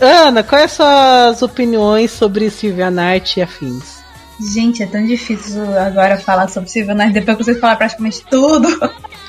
Ana, 0.00 0.44
quais 0.44 0.70
são 0.70 0.86
as 0.86 1.42
opiniões 1.42 2.12
sobre 2.12 2.48
Silvia 2.48 2.92
Knight 2.92 3.40
e 3.40 3.42
afins? 3.42 4.03
Gente, 4.40 4.82
é 4.82 4.86
tão 4.86 5.04
difícil 5.04 5.62
agora 5.78 6.18
falar 6.18 6.48
sobre 6.48 6.68
Silvia 6.68 6.94
Knight 6.94 7.12
depois 7.12 7.36
que 7.36 7.44
vocês 7.44 7.60
falaram 7.60 7.78
praticamente 7.78 8.24
tudo. 8.28 8.68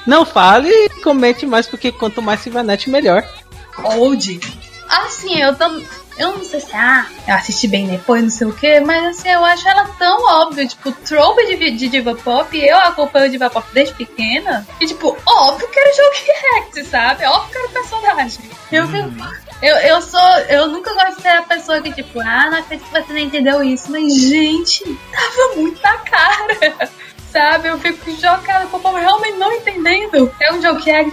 Não 0.05 0.25
fale 0.25 0.69
e 0.69 0.89
comente 1.01 1.45
mais, 1.45 1.67
porque 1.67 1.91
quanto 1.91 2.21
mais 2.21 2.39
Silvia 2.41 2.63
Knight, 2.63 2.89
melhor. 2.89 3.23
Old. 3.83 4.39
Assim, 4.89 5.39
eu 5.39 5.55
tô. 5.55 5.65
Eu 6.17 6.37
não 6.37 6.43
sei 6.43 6.59
se 6.59 6.73
ah, 6.73 7.07
eu 7.27 7.35
assisti 7.35 7.67
bem 7.67 7.87
depois, 7.87 8.23
não 8.23 8.29
sei 8.29 8.47
o 8.47 8.53
que, 8.53 8.79
mas 8.79 9.05
assim, 9.05 9.29
eu 9.29 9.43
acho 9.43 9.67
ela 9.67 9.85
tão 9.99 10.23
óbvia, 10.23 10.65
tipo, 10.67 10.91
trope 10.91 11.45
de, 11.45 11.71
de 11.71 11.89
diva 11.89 12.15
pop, 12.15 12.57
eu 12.57 12.77
acompanho 12.77 13.29
diva 13.29 13.49
pop 13.49 13.67
desde 13.73 13.93
pequena, 13.95 14.65
e 14.79 14.87
tipo, 14.87 15.17
óbvio 15.25 15.67
que 15.67 15.79
era 15.79 15.93
jogo 15.93 16.15
react, 16.25 16.85
sabe? 16.85 17.25
Óbvio 17.25 17.51
que 17.51 17.57
era 17.57 17.69
personagem. 17.69 18.49
Eu 18.71 18.87
fico, 18.87 19.09
eu, 19.61 19.75
eu 19.77 20.01
sou. 20.01 20.19
Eu 20.49 20.67
nunca 20.67 20.93
gosto 20.93 21.15
de 21.15 21.21
ser 21.21 21.29
a 21.29 21.41
pessoa 21.41 21.81
que, 21.81 21.91
tipo, 21.91 22.19
ah, 22.19 22.49
não 22.49 22.59
acredito 22.59 22.85
que 22.85 23.01
você 23.01 23.13
não 23.13 23.19
entendeu 23.19 23.63
isso. 23.63 23.91
Mas, 23.91 24.13
gente, 24.13 24.83
tava 25.11 25.55
muito 25.55 25.81
na 25.81 25.97
cara. 25.99 26.89
Sabe? 27.35 27.67
Eu 27.67 27.77
fico 27.77 28.11
jogada 28.11 28.65
com 28.67 28.77
o 28.77 28.79
povo 28.79 28.95
realmente 28.95 29.37
não 29.37 29.51
entendendo. 29.51 30.33
É 30.39 30.53
um 30.53 30.61
jogo 30.61 30.79
que 30.79 30.89
é 30.89 31.03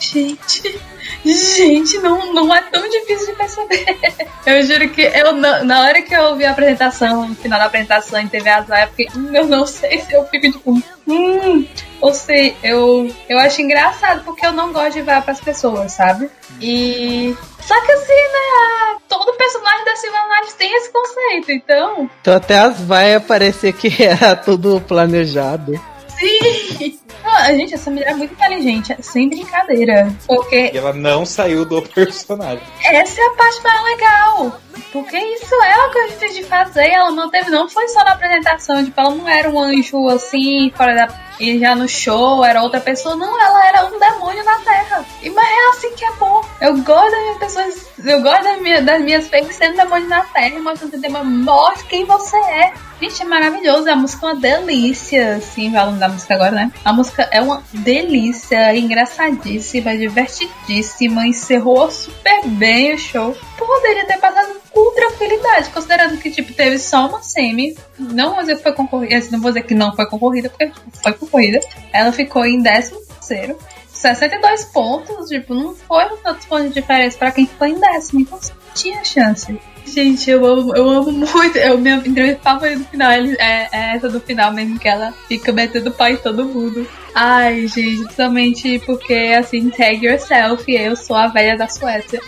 gente. 0.00 0.80
Gente, 1.24 1.98
não, 1.98 2.32
não 2.32 2.52
é 2.52 2.60
tão 2.62 2.82
difícil 2.88 3.28
de 3.28 3.32
perceber. 3.34 3.96
Eu 4.44 4.60
juro 4.64 4.88
que 4.90 5.02
eu 5.02 5.32
na 5.34 5.82
hora 5.82 6.02
que 6.02 6.12
eu 6.12 6.22
ouvi 6.30 6.44
a 6.44 6.50
apresentação, 6.50 7.28
no 7.28 7.36
final 7.36 7.60
da 7.60 7.66
apresentação 7.66 8.18
em 8.18 8.26
TV 8.26 8.50
Azul, 8.50 8.74
eu, 8.74 8.88
fiquei, 8.88 9.08
hum, 9.16 9.30
eu 9.32 9.46
não 9.46 9.64
sei 9.64 10.00
se 10.00 10.12
eu 10.12 10.24
fico 10.26 10.50
tipo, 10.50 10.82
hum, 11.06 11.64
ou 12.00 12.12
sei, 12.12 12.56
eu, 12.60 13.08
eu 13.28 13.38
acho 13.38 13.62
engraçado 13.62 14.24
porque 14.24 14.44
eu 14.44 14.50
não 14.50 14.72
gosto 14.72 14.94
de 14.94 15.02
ver 15.02 15.22
para 15.22 15.30
as 15.30 15.40
pessoas, 15.40 15.92
sabe? 15.92 16.28
E 16.60 17.36
só 17.62 17.80
que 17.80 17.92
assim, 17.92 18.12
né? 18.12 18.96
Todo 19.08 19.32
personagem 19.34 19.84
da 19.84 19.96
Silva 19.96 20.18
Knight 20.28 20.54
tem 20.54 20.76
esse 20.76 20.92
conceito, 20.92 21.52
então. 21.52 22.10
Então 22.20 22.34
até 22.34 22.58
as 22.58 22.80
vai 22.80 23.14
aparecer 23.14 23.72
que 23.72 23.90
era 24.02 24.36
tudo 24.36 24.80
planejado. 24.80 25.80
Sim! 26.08 26.98
Ah, 27.24 27.52
gente, 27.52 27.74
essa 27.74 27.90
mulher 27.90 28.10
é 28.10 28.14
muito 28.14 28.34
inteligente, 28.34 28.96
sem 29.00 29.28
brincadeira. 29.28 30.12
Porque. 30.26 30.70
E 30.72 30.76
ela 30.76 30.92
não 30.92 31.24
saiu 31.24 31.64
do 31.64 31.80
personagem. 31.80 32.62
Essa 32.84 33.20
é 33.20 33.24
a 33.24 33.30
parte 33.30 33.62
mais 33.62 33.84
legal. 33.84 34.60
Porque 34.92 35.16
isso 35.16 35.54
é 35.54 35.86
o 35.86 35.90
que 35.90 35.98
a 35.98 36.08
gente 36.08 36.34
de 36.34 36.44
fazer. 36.44 36.88
Ela 36.90 37.10
não 37.10 37.30
teve, 37.30 37.50
não 37.50 37.68
foi 37.68 37.88
só 37.88 38.04
na 38.04 38.12
apresentação, 38.12 38.84
tipo, 38.84 39.00
ela 39.00 39.14
não 39.14 39.28
era 39.28 39.48
um 39.48 39.58
anjo 39.58 40.08
assim, 40.08 40.70
fora 40.76 40.94
da. 40.94 41.22
E 41.40 41.58
já 41.58 41.74
no 41.74 41.88
show 41.88 42.44
era 42.44 42.62
outra 42.62 42.78
pessoa. 42.78 43.16
Não, 43.16 43.40
ela 43.40 43.66
era 43.66 43.86
um 43.86 43.98
demônio 43.98 44.44
na 44.44 44.58
Terra. 44.58 45.04
E, 45.22 45.30
mas 45.30 45.48
é 45.48 45.68
assim 45.70 45.94
que 45.96 46.04
é 46.04 46.12
bom. 46.12 46.44
Eu 46.60 46.76
gosto 46.82 47.10
das 47.10 47.20
minhas 47.20 47.38
pessoas. 47.38 47.88
Eu 48.04 48.22
gosto 48.22 48.44
das 48.44 48.60
minhas, 48.60 48.84
das 48.84 49.00
minhas 49.00 49.30
sendo 49.50 49.76
demônio 49.76 50.08
na 50.08 50.20
Terra, 50.24 50.60
mostrando 50.60 51.00
tema. 51.00 51.24
Mostre 51.24 51.86
quem 51.88 52.04
você 52.04 52.36
é. 52.36 52.72
Gente, 53.00 53.22
é 53.22 53.24
maravilhoso. 53.24 53.90
A 53.90 53.96
música 53.96 54.26
é 54.26 54.28
uma 54.28 54.40
delícia, 54.40 55.36
assim, 55.36 55.72
falando 55.72 55.98
da 55.98 56.08
música 56.08 56.34
agora, 56.34 56.52
né? 56.52 56.72
A 56.84 56.92
música 56.92 57.28
é 57.32 57.40
uma 57.40 57.62
delícia, 57.72 58.76
engraçadíssima, 58.76 59.96
divertidíssima, 59.96 61.26
encerrou 61.26 61.90
super 61.90 62.46
bem 62.46 62.94
o 62.94 62.98
show. 62.98 63.36
Poderia 63.58 64.06
ter 64.06 64.18
passado 64.18 64.61
com 64.72 64.94
tranquilidade, 64.94 65.70
considerando 65.70 66.18
que, 66.18 66.30
tipo, 66.30 66.52
teve 66.52 66.78
só 66.78 67.06
uma 67.08 67.22
semi. 67.22 67.76
Não 67.98 68.30
vou 68.30 68.40
dizer 68.40 68.56
que 68.56 68.62
foi 68.62 68.72
concorrida, 68.72 69.28
não 69.30 69.40
vou 69.40 69.50
dizer 69.50 69.62
que 69.62 69.74
não 69.74 69.94
foi 69.94 70.06
concorrida, 70.06 70.48
porque 70.48 70.72
foi 71.02 71.12
concorrida. 71.12 71.60
Ela 71.92 72.12
ficou 72.12 72.44
em 72.44 72.62
13 72.62 72.94
terceiro. 73.22 73.56
62 73.88 74.64
pontos, 74.64 75.28
tipo, 75.28 75.54
não 75.54 75.74
foi 75.74 76.04
tantos 76.22 76.44
pontos 76.46 76.68
de 76.68 76.80
diferença 76.80 77.16
para 77.16 77.30
quem 77.30 77.46
ficou 77.46 77.68
em 77.68 77.78
décimo, 77.78 78.20
então 78.20 78.40
tinha 78.74 79.04
chance. 79.04 79.58
Gente, 79.86 80.30
eu 80.30 80.44
amo, 80.44 80.74
eu 80.74 80.88
amo 80.88 81.12
muito. 81.12 81.58
É 81.58 81.68
a 81.68 81.76
minha 81.76 81.96
entrevista 81.96 82.40
favorita 82.42 82.78
do 82.78 82.84
final 82.86 83.10
é, 83.10 83.68
é, 83.72 83.96
essa 83.96 84.08
do 84.08 84.20
final 84.20 84.52
mesmo, 84.52 84.78
que 84.78 84.88
ela 84.88 85.12
fica 85.28 85.52
metendo 85.52 85.90
pau 85.90 86.08
em 86.08 86.16
todo 86.16 86.44
mundo. 86.44 86.86
Ai, 87.14 87.66
gente, 87.68 88.04
principalmente 88.04 88.78
porque, 88.80 89.36
assim, 89.38 89.70
tag 89.70 90.04
yourself, 90.04 90.64
eu 90.72 90.96
sou 90.96 91.16
a 91.16 91.28
velha 91.28 91.56
da 91.56 91.68
Suécia. 91.68 92.20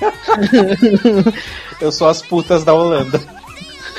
eu 1.80 1.92
sou 1.92 2.08
as 2.08 2.22
putas 2.22 2.64
da 2.64 2.74
Holanda. 2.74 3.20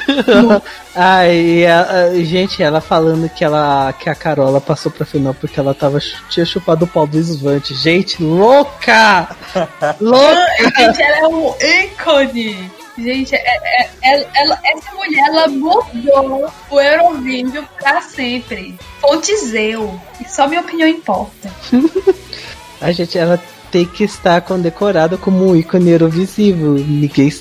Ai, 0.95 1.65
a, 1.65 1.81
a, 1.81 2.23
gente, 2.23 2.63
ela 2.63 2.79
falando 2.81 3.29
que 3.29 3.43
ela 3.43 3.93
que 3.93 4.09
a 4.09 4.15
Carola 4.15 4.61
passou 4.61 4.91
pra 4.91 5.05
final 5.05 5.33
porque 5.33 5.59
ela 5.59 5.73
tava 5.73 5.99
tinha 6.29 6.45
chupado 6.45 6.85
o 6.85 6.87
pau 6.87 7.05
do 7.05 7.17
Svante. 7.17 7.73
Gente, 7.73 8.23
louca! 8.23 9.35
louca! 9.99 10.47
gente, 10.77 11.01
ela 11.01 11.17
é 11.17 11.27
um 11.27 11.53
ícone! 11.59 12.71
Gente, 12.97 13.35
é, 13.35 13.43
é, 13.45 13.89
é, 14.03 14.27
ela, 14.33 14.59
essa 14.65 14.91
mulher 14.95 15.23
ela 15.27 15.47
mudou 15.47 16.51
o 16.71 16.79
Eurovídeo 16.79 17.67
pra 17.79 18.01
sempre. 18.01 18.75
Fontizeu. 18.99 20.01
E 20.19 20.27
só 20.27 20.47
minha 20.47 20.61
opinião 20.61 20.87
importa. 20.87 21.51
a 22.81 22.91
gente, 22.91 23.15
ela 23.15 23.39
tem 23.71 23.85
que 23.85 24.03
estar 24.03 24.41
condecorada 24.41 25.17
como 25.17 25.49
um 25.49 25.55
ícone 25.55 25.91
Eurovisivo. 25.91 26.73
Ninguém, 26.73 27.33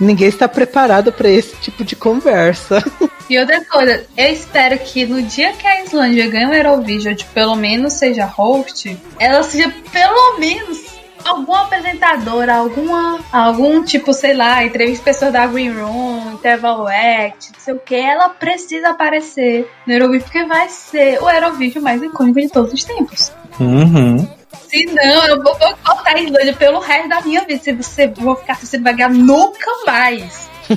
ninguém 0.00 0.28
está 0.28 0.48
preparado 0.48 1.12
para 1.12 1.28
esse 1.28 1.56
tipo 1.56 1.84
de 1.84 1.96
conversa. 1.96 2.82
E 3.28 3.36
outra 3.40 3.64
coisa, 3.64 4.06
eu 4.16 4.32
espero 4.32 4.78
que 4.78 5.04
no 5.04 5.20
dia 5.20 5.52
que 5.54 5.66
a 5.66 5.82
Islândia 5.82 6.28
ganhe 6.30 6.46
o 6.46 6.54
Eurovision, 6.54 7.12
de 7.12 7.24
pelo 7.24 7.56
menos 7.56 7.94
seja 7.94 8.24
host, 8.24 8.96
ela 9.18 9.42
seja 9.42 9.68
pelo 9.90 10.38
menos 10.38 10.96
alguma 11.24 11.62
apresentadora, 11.62 12.54
alguma, 12.54 13.18
algum 13.32 13.82
tipo, 13.82 14.12
sei 14.12 14.34
lá, 14.34 14.64
entrevista 14.64 15.04
pessoas 15.04 15.32
da 15.32 15.46
Green 15.46 15.72
Room, 15.72 16.34
Interval 16.34 16.86
Act, 16.86 17.52
não 17.52 17.60
sei 17.60 17.74
o 17.74 17.78
que, 17.80 17.94
ela 17.94 18.28
precisa 18.28 18.90
aparecer 18.90 19.68
no 19.86 19.92
Eurovision, 19.92 20.22
porque 20.22 20.44
vai 20.44 20.68
ser 20.68 21.20
o 21.20 21.28
Eurovision 21.28 21.82
mais 21.82 22.02
icônico 22.02 22.40
de 22.40 22.48
todos 22.48 22.72
os 22.72 22.84
tempos. 22.84 23.32
Uhum. 23.58 24.28
Se 24.68 24.84
não, 24.86 25.26
eu 25.26 25.42
vou 25.42 25.56
botar 25.58 26.02
a 26.06 26.20
Islândia 26.20 26.54
pelo 26.54 26.80
resto 26.80 27.08
da 27.08 27.20
minha 27.20 27.44
vida. 27.44 27.62
Se 27.62 27.72
você 27.72 28.08
vou 28.08 28.36
ficar 28.36 28.58
vai 28.82 28.94
ganhar 28.94 29.10
nunca 29.10 29.70
mais. 29.86 30.48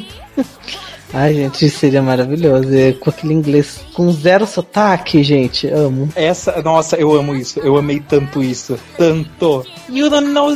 Ai, 1.12 1.34
gente, 1.34 1.68
seria 1.70 2.04
maravilhoso. 2.04 2.70
Com 3.00 3.10
aquele 3.10 3.34
inglês 3.34 3.84
com 3.94 4.12
zero 4.12 4.46
sotaque, 4.46 5.24
gente. 5.24 5.68
Amo. 5.68 6.10
Essa, 6.16 6.62
nossa, 6.62 6.96
eu 6.98 7.14
amo 7.14 7.36
isso. 7.36 7.60
Eu 7.60 7.78
amei 7.78 8.00
tanto 8.00 8.44
isso. 8.44 8.80
Tanto. 8.96 9.66
You 9.90 10.10
don't 10.10 10.28
know. 10.30 10.56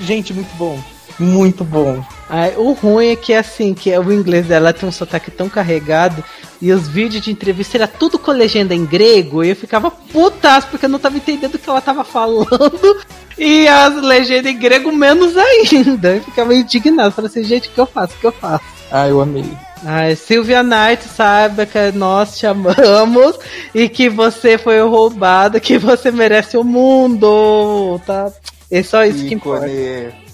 Gente, 0.00 0.32
muito 0.32 0.54
bom. 0.56 0.78
Muito 1.18 1.64
bom. 1.64 2.04
O 2.56 2.72
ruim 2.72 3.08
é 3.08 3.16
que 3.16 3.32
assim, 3.32 3.72
que 3.72 3.96
o 3.96 4.12
inglês 4.12 4.46
dela 4.46 4.72
tem 4.72 4.88
um 4.88 4.92
sotaque 4.92 5.30
tão 5.30 5.48
carregado 5.48 6.22
e 6.60 6.72
os 6.72 6.88
vídeos 6.88 7.24
de 7.24 7.30
entrevista 7.30 7.76
era 7.76 7.86
tudo 7.86 8.18
com 8.18 8.30
legenda 8.30 8.74
em 8.74 8.84
grego 8.84 9.44
e 9.44 9.50
eu 9.50 9.56
ficava 9.56 9.90
putaço 9.90 10.68
porque 10.68 10.86
eu 10.86 10.90
não 10.90 10.98
tava 10.98 11.16
entendendo 11.16 11.54
o 11.54 11.58
que 11.58 11.68
ela 11.68 11.80
tava 11.80 12.04
falando 12.04 12.98
e 13.38 13.66
as 13.68 13.94
legendas 14.02 14.50
em 14.52 14.58
grego 14.58 14.92
menos 14.92 15.34
ainda. 15.36 16.16
Eu 16.16 16.22
ficava 16.22 16.54
indignado. 16.54 17.12
Falei 17.12 17.30
assim, 17.30 17.44
gente, 17.44 17.68
o 17.68 17.72
que 17.72 17.80
eu 17.80 17.86
faço? 17.86 18.14
O 18.14 18.18
que 18.18 18.26
eu 18.26 18.32
faço? 18.32 18.64
Ah, 18.90 19.08
eu 19.08 19.20
amei. 19.20 19.46
Ai, 19.84 20.16
Silvia 20.16 20.62
Knight, 20.62 21.04
saiba 21.04 21.66
que 21.66 21.92
nós 21.92 22.38
te 22.38 22.46
amamos 22.46 23.38
e 23.74 23.88
que 23.88 24.08
você 24.08 24.56
foi 24.56 24.80
roubado, 24.80 25.60
que 25.60 25.78
você 25.78 26.10
merece 26.10 26.56
o 26.56 26.64
mundo, 26.64 28.00
tá? 28.06 28.32
É 28.70 28.82
só 28.82 29.04
isso 29.04 29.24
que 29.26 29.34
importa. 29.34 29.66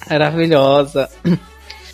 Maravilhosa. 0.09 1.09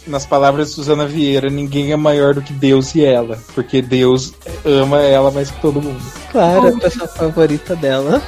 Nas 0.06 0.24
palavras 0.24 0.68
de 0.68 0.74
Suzana 0.74 1.06
Vieira, 1.06 1.50
ninguém 1.50 1.92
é 1.92 1.96
maior 1.96 2.34
do 2.34 2.40
que 2.40 2.52
Deus 2.52 2.94
e 2.94 3.04
ela. 3.04 3.38
Porque 3.54 3.82
Deus 3.82 4.32
ama 4.64 5.02
ela 5.02 5.30
mais 5.30 5.50
que 5.50 5.61
todo 5.61 5.82
mundo. 5.82 6.00
Claro, 6.32 6.68
a 6.68 6.80
pessoa 6.80 7.09
favorita 7.09 7.76
dela. 7.76 8.22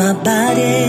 My 0.00 0.12
body. 0.24 0.80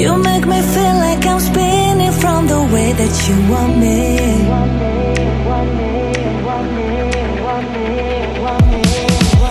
You 0.00 0.16
make 0.28 0.46
me 0.52 0.60
feel 0.74 0.94
like 1.04 1.26
I'm 1.26 1.40
spinning 1.40 2.14
from 2.22 2.46
the 2.52 2.60
way 2.72 2.88
that 3.00 3.14
you 3.26 3.36
want 3.52 3.72
me. 3.82 3.96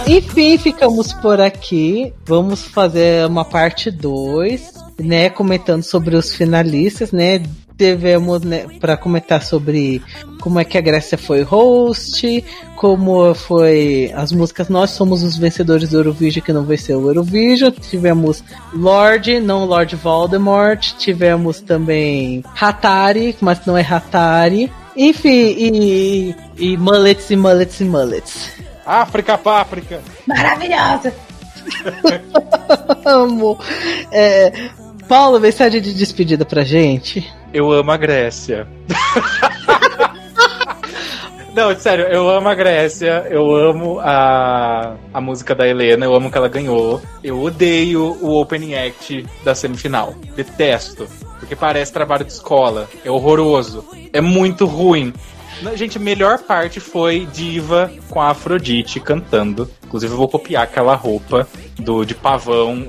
Enfim, 0.07 0.57
ficamos 0.57 1.13
por 1.13 1.41
aqui. 1.41 2.13
Vamos 2.25 2.63
fazer 2.63 3.25
uma 3.27 3.43
parte 3.43 3.91
2, 3.91 4.73
né? 4.99 5.29
Comentando 5.29 5.83
sobre 5.83 6.15
os 6.15 6.33
finalistas, 6.33 7.11
né? 7.11 7.43
Tivemos 7.77 8.41
né, 8.41 8.65
para 8.79 8.95
comentar 8.95 9.43
sobre 9.43 10.01
como 10.39 10.59
é 10.59 10.63
que 10.63 10.77
a 10.77 10.81
Grécia 10.81 11.17
foi 11.17 11.41
host, 11.41 12.43
como 12.85 13.33
foi 13.33 14.11
as 14.15 14.31
músicas. 14.31 14.69
Nós 14.69 14.91
somos 14.91 15.23
os 15.23 15.35
vencedores 15.35 15.89
do 15.89 15.97
Eurovision 15.97 16.45
que 16.45 16.53
não 16.53 16.63
venceu 16.63 16.99
o 16.99 17.09
Eurovision. 17.09 17.71
Tivemos 17.71 18.43
Lorde, 18.71 19.39
não 19.39 19.65
Lord 19.65 19.95
Voldemort. 19.95 20.93
Tivemos 20.99 21.59
também 21.61 22.43
Hatari, 22.61 23.35
mas 23.41 23.65
não 23.65 23.75
é 23.75 23.81
Hatari. 23.81 24.71
Enfim, 24.95 25.55
e, 25.57 26.35
e 26.59 26.77
mullets 26.77 27.31
e 27.31 27.35
mullets 27.35 27.79
e 27.79 27.85
mullets. 27.85 28.51
África, 28.85 29.35
páprica. 29.35 29.99
Maravilhosa. 30.27 31.11
Amo. 33.03 33.57
É, 34.11 34.69
Paulo, 35.07 35.39
mensagem 35.39 35.81
de 35.81 35.91
despedida 35.91 36.45
pra 36.45 36.63
gente. 36.63 37.27
Eu 37.51 37.71
amo 37.71 37.89
a 37.89 37.97
Grécia. 37.97 38.67
Não, 41.55 41.73
sério, 41.79 42.03
eu 42.07 42.29
amo 42.29 42.49
a 42.49 42.53
Grécia, 42.53 43.25
eu 43.29 43.55
amo 43.55 43.97
a, 44.01 44.97
a 45.13 45.21
música 45.21 45.55
da 45.55 45.65
Helena, 45.65 46.03
eu 46.05 46.13
amo 46.13 46.29
que 46.29 46.37
ela 46.37 46.49
ganhou. 46.49 47.01
Eu 47.23 47.41
odeio 47.41 48.17
o 48.21 48.41
opening 48.41 48.75
act 48.75 49.25
da 49.41 49.55
semifinal. 49.55 50.13
Detesto. 50.35 51.07
Porque 51.39 51.55
parece 51.55 51.93
trabalho 51.93 52.25
de 52.25 52.33
escola. 52.33 52.89
É 53.05 53.09
horroroso. 53.09 53.85
É 54.11 54.19
muito 54.19 54.65
ruim. 54.65 55.13
Gente, 55.75 55.97
a 55.97 56.01
melhor 56.01 56.39
parte 56.39 56.81
foi 56.81 57.25
Diva 57.31 57.89
com 58.09 58.19
a 58.19 58.31
Afrodite 58.31 58.99
cantando. 58.99 59.71
Inclusive, 59.85 60.11
eu 60.11 60.17
vou 60.17 60.27
copiar 60.27 60.63
aquela 60.63 60.93
roupa 60.93 61.47
do 61.79 62.03
de 62.03 62.13
pavão, 62.13 62.85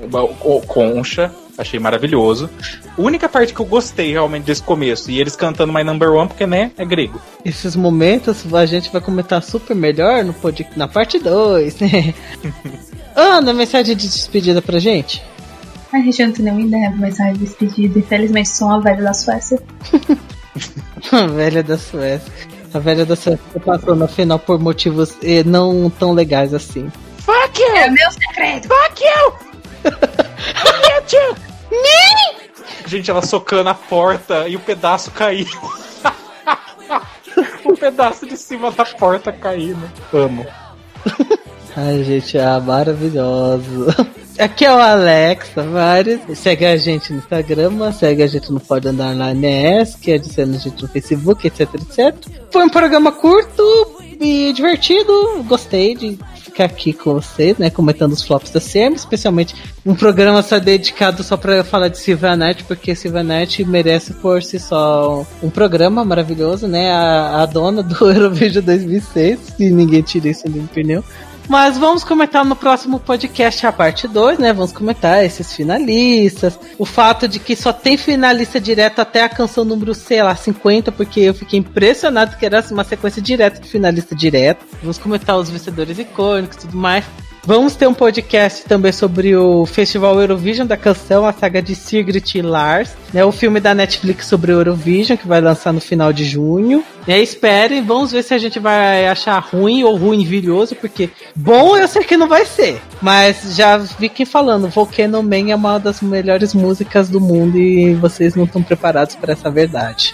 concha. 0.67 1.31
Achei 1.57 1.79
maravilhoso. 1.79 2.49
A 2.97 3.01
única 3.01 3.27
parte 3.27 3.53
que 3.53 3.59
eu 3.59 3.65
gostei 3.65 4.11
realmente 4.11 4.45
desse 4.45 4.61
começo, 4.61 5.09
e 5.09 5.19
eles 5.19 5.35
cantando 5.35 5.73
My 5.73 5.83
Number 5.83 6.11
One, 6.11 6.27
porque, 6.27 6.45
né, 6.45 6.71
é 6.77 6.85
grego. 6.85 7.19
Esses 7.43 7.75
momentos 7.75 8.53
a 8.53 8.65
gente 8.65 8.91
vai 8.91 9.01
comentar 9.01 9.41
super 9.41 9.75
melhor 9.75 10.23
no 10.23 10.33
pod... 10.33 10.67
na 10.75 10.87
parte 10.87 11.17
2, 11.17 11.79
né? 11.79 12.13
Ana, 13.15 13.53
mensagem 13.53 13.95
de 13.95 14.07
despedida 14.07 14.61
pra 14.61 14.77
gente? 14.77 15.23
A 15.91 15.97
gente 15.97 16.23
não 16.23 16.31
tem 16.31 16.45
nenhuma 16.45 16.67
ideia 16.67 16.91
de 16.91 16.99
mensagem 16.99 17.33
de 17.33 17.39
despedida. 17.39 17.97
Infelizmente, 17.97 18.49
sou 18.49 18.67
uma 18.69 18.81
velha 18.81 19.01
da 19.01 19.13
Suécia. 19.13 19.59
A 21.11 21.25
velha 21.27 21.63
da 21.63 21.77
Suécia. 21.77 22.31
A 22.73 22.79
velha 22.79 23.05
da 23.05 23.15
Suécia 23.15 23.59
passou 23.65 23.95
na 23.95 24.07
final 24.07 24.37
por 24.37 24.59
motivos 24.59 25.15
eh, 25.23 25.43
não 25.43 25.89
tão 25.89 26.11
legais 26.13 26.53
assim. 26.53 26.91
Fuck 27.19 27.59
you! 27.59 27.75
É 27.75 27.89
meu 27.89 28.11
segredo. 28.11 28.67
Fuck 28.67 29.03
you! 29.03 29.33
Fuck 30.53 31.15
you! 31.15 31.46
Gente, 32.85 33.11
ela 33.11 33.21
socando 33.21 33.69
a 33.69 33.73
porta 33.73 34.47
e 34.47 34.55
o 34.55 34.59
pedaço 34.59 35.11
caiu. 35.11 35.45
o 37.65 37.75
pedaço 37.75 38.25
de 38.25 38.37
cima 38.37 38.71
da 38.71 38.85
porta 38.85 39.31
caindo. 39.31 39.91
Amo. 40.13 40.45
Ai, 41.75 42.03
gente, 42.03 42.37
é 42.37 42.59
maravilhoso. 42.59 43.87
Aqui 44.39 44.65
é 44.65 44.73
o 44.73 44.79
Alex 44.79 45.49
Tavares. 45.49 46.21
Segue 46.35 46.65
a 46.65 46.77
gente 46.77 47.11
no 47.11 47.19
Instagram, 47.19 47.91
segue 47.91 48.23
a 48.23 48.27
gente 48.27 48.51
no 48.51 48.61
Andar 48.85 49.13
na 49.13 49.33
NS, 49.33 49.95
que 49.95 50.17
dizendo 50.17 50.55
a 50.55 50.59
gente 50.59 50.81
no 50.81 50.87
Facebook, 50.87 51.45
etc, 51.45 51.69
etc. 51.75 52.15
Foi 52.51 52.63
um 52.63 52.69
programa 52.69 53.11
curto 53.11 53.63
e 54.19 54.53
divertido. 54.53 55.43
Gostei 55.43 55.95
de 55.95 56.17
ficar 56.57 56.65
aqui 56.65 56.91
com 56.91 57.13
vocês, 57.13 57.57
né? 57.57 57.69
Comentando 57.69 58.13
os 58.13 58.23
flops 58.23 58.49
da 58.49 58.59
CM, 58.59 58.95
especialmente 58.95 59.53
um 59.85 59.93
programa 59.93 60.41
só 60.41 60.57
dedicado 60.57 61.21
só 61.23 61.37
pra 61.37 61.63
falar 61.63 61.87
de 61.87 61.99
Sylvanite, 61.99 62.63
porque 62.63 62.95
Sylvanite 62.95 63.63
merece 63.63 64.13
por 64.13 64.41
si 64.41 64.59
só 64.59 65.25
um 65.43 65.51
programa 65.51 66.03
maravilhoso, 66.03 66.67
né? 66.67 66.91
A, 66.91 67.43
a 67.43 67.45
dona 67.45 67.83
do 67.83 67.95
Eurovision 68.09 68.65
2006, 68.65 69.53
e 69.59 69.69
ninguém 69.69 70.01
tira 70.01 70.29
isso 70.29 70.49
do 70.49 70.67
pneu. 70.69 71.03
Mas 71.47 71.77
vamos 71.77 72.03
comentar 72.03 72.43
no 72.43 72.55
próximo 72.55 72.99
podcast 72.99 73.65
a 73.65 73.71
parte 73.71 74.07
2, 74.07 74.37
né? 74.37 74.51
Vamos 74.51 74.73
comentar 74.73 75.23
esses 75.23 75.53
finalistas. 75.53 76.59
O 76.77 76.85
fato 76.85 77.27
de 77.27 77.39
que 77.39 77.55
só 77.55 77.71
tem 77.71 77.95
finalista 77.95 78.59
direto 78.59 78.99
até 78.99 79.23
a 79.23 79.29
canção 79.29 79.63
número, 79.63 79.93
sei 79.93 80.21
lá, 80.21 80.35
50, 80.35 80.91
porque 80.91 81.21
eu 81.21 81.33
fiquei 81.33 81.59
impressionado 81.59 82.35
que 82.35 82.45
era 82.45 82.63
uma 82.69 82.83
sequência 82.83 83.21
direta 83.21 83.61
de 83.61 83.69
finalista 83.69 84.13
direto. 84.13 84.65
Vamos 84.81 84.97
comentar 84.97 85.37
os 85.37 85.49
vencedores 85.49 85.97
icônicos 85.97 86.57
e 86.57 86.59
tudo 86.61 86.77
mais. 86.77 87.05
Vamos 87.47 87.77
ter 87.77 87.87
um 87.87 87.93
podcast 87.93 88.65
também 88.65 88.91
sobre 88.91 89.33
o 89.33 89.65
Festival 89.65 90.19
Eurovision 90.19 90.67
da 90.67 90.75
canção, 90.75 91.25
a 91.25 91.31
saga 91.31 91.61
de 91.61 91.75
Sigrid 91.75 92.35
e 92.35 92.41
Lars, 92.41 92.91
né? 93.13 93.23
O 93.23 93.31
filme 93.31 93.61
da 93.61 93.73
Netflix 93.73 94.25
sobre 94.25 94.51
o 94.51 94.55
Eurovision, 94.55 95.17
que 95.17 95.25
vai 95.25 95.39
lançar 95.39 95.71
no 95.71 95.79
final 95.79 96.11
de 96.11 96.25
junho. 96.25 96.83
E 97.07 97.13
aí, 97.13 97.23
esperem, 97.23 97.81
vamos 97.81 98.11
ver 98.11 98.23
se 98.23 98.33
a 98.33 98.37
gente 98.37 98.59
vai 98.59 99.07
achar 99.07 99.39
ruim 99.39 99.81
ou 99.81 99.95
ruimvilhoso, 99.95 100.75
porque 100.75 101.09
bom 101.33 101.77
eu 101.77 101.87
sei 101.87 102.03
que 102.03 102.17
não 102.17 102.27
vai 102.27 102.45
ser. 102.45 102.81
Mas 103.01 103.55
já 103.55 103.77
vi 103.77 104.09
quem 104.09 104.25
falando, 104.25 104.67
Volcano 104.67 105.23
Man 105.23 105.49
é 105.49 105.55
uma 105.55 105.79
das 105.79 106.01
melhores 106.01 106.53
músicas 106.53 107.07
do 107.07 107.21
mundo 107.21 107.57
e 107.57 107.93
vocês 107.93 108.35
não 108.35 108.43
estão 108.43 108.61
preparados 108.61 109.15
para 109.15 109.31
essa 109.31 109.49
verdade. 109.49 110.13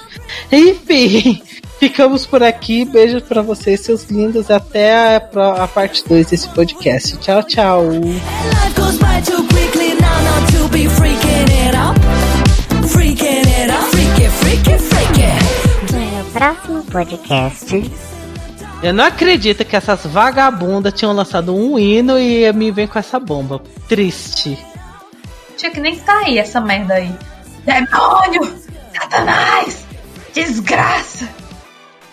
Enfim, 0.51 1.41
ficamos 1.83 2.25
por 2.25 2.41
aqui. 2.41 2.85
Beijos 2.85 3.21
para 3.23 3.41
vocês, 3.41 3.81
seus 3.81 4.05
lindos. 4.05 4.49
Até 4.49 5.17
a, 5.17 5.63
a 5.63 5.67
parte 5.67 6.07
2 6.07 6.27
desse 6.27 6.47
podcast. 6.49 7.17
Tchau, 7.17 7.43
tchau. 7.43 7.81
Próximo 16.31 16.83
podcast. 16.85 17.91
Eu 18.81 18.93
não 18.93 19.03
acredito 19.03 19.65
que 19.65 19.75
essas 19.75 20.05
vagabundas 20.05 20.93
tinham 20.93 21.13
lançado 21.13 21.53
um 21.53 21.77
hino 21.77 22.17
e 22.17 22.51
me 22.53 22.71
vem 22.71 22.87
com 22.87 22.97
essa 22.97 23.19
bomba. 23.19 23.61
Triste. 23.89 24.57
Tinha 25.57 25.71
que 25.71 25.81
nem 25.81 25.99
tá 25.99 26.19
aí 26.19 26.37
essa 26.37 26.61
merda 26.61 26.93
aí. 26.93 27.13
Demônio! 27.65 28.53
Satanás! 28.93 29.85
Desgraça! 30.33 31.42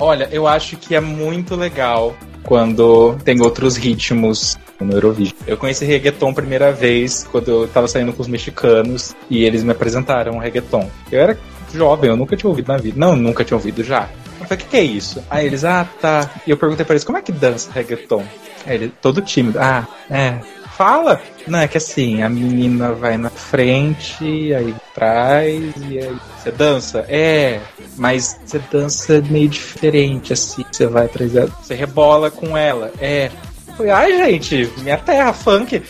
Olha, 0.01 0.29
eu 0.33 0.47
acho 0.47 0.79
que 0.79 0.95
é 0.95 1.01
muito 1.01 1.55
legal 1.55 2.17
quando 2.43 3.17
tem 3.23 3.43
outros 3.43 3.77
ritmos 3.77 4.59
no 4.81 4.95
Eurovision. 4.95 5.37
Eu 5.47 5.59
conheci 5.59 5.85
reggaeton 5.85 6.33
primeira 6.33 6.73
vez 6.73 7.29
quando 7.31 7.49
eu 7.51 7.69
tava 7.69 7.87
saindo 7.87 8.11
com 8.15 8.23
os 8.23 8.29
mexicanos 8.29 9.15
e 9.29 9.45
eles 9.45 9.63
me 9.63 9.73
apresentaram 9.73 10.37
o 10.37 10.39
reggaeton. 10.39 10.91
Eu 11.13 11.21
era 11.21 11.39
jovem, 11.73 12.09
eu 12.09 12.17
nunca 12.17 12.35
tinha 12.35 12.49
ouvido 12.49 12.69
na 12.69 12.79
vida. 12.79 12.99
Não, 12.99 13.15
nunca 13.15 13.45
tinha 13.45 13.57
ouvido 13.57 13.85
já. 13.85 14.09
falei, 14.39 14.55
o 14.55 14.57
que, 14.57 14.65
que 14.65 14.77
é 14.79 14.83
isso? 14.83 15.23
Aí 15.29 15.47
eles, 15.47 15.65
ah, 15.67 15.87
tá. 16.01 16.31
E 16.47 16.51
eu 16.51 16.57
perguntei 16.57 16.85
pra 16.85 16.95
eles, 16.95 17.05
como 17.05 17.19
é 17.19 17.23
que 17.23 17.31
dança 17.31 17.71
reggaeton? 17.71 18.25
Aí 18.67 18.77
ele, 18.77 18.93
todo 19.03 19.21
tímido, 19.21 19.59
ah, 19.61 19.87
é. 20.11 20.39
Fala! 20.77 21.21
Não, 21.47 21.59
é 21.59 21.69
que 21.69 21.77
assim, 21.77 22.23
a 22.23 22.29
menina 22.31 22.93
vai 22.93 23.19
na 23.19 23.29
frente, 23.29 24.55
aí 24.55 24.75
atrás, 25.01 25.75
e 25.89 25.99
aí 25.99 26.17
você 26.37 26.51
dança? 26.51 27.05
É, 27.09 27.61
mas 27.97 28.39
você 28.45 28.61
dança 28.71 29.23
meio 29.31 29.49
diferente, 29.49 30.35
assim, 30.35 30.65
você 30.71 30.87
vai 30.87 31.07
atrás 31.07 31.33
dela, 31.33 31.51
você 31.63 31.75
rebola 31.75 32.31
com 32.31 32.57
ela, 32.57 32.93
é. 33.01 33.31
Falei, 33.77 33.93
ai 33.93 34.17
gente, 34.39 34.71
minha 34.83 34.99
terra, 34.99 35.33
funk, 35.33 35.83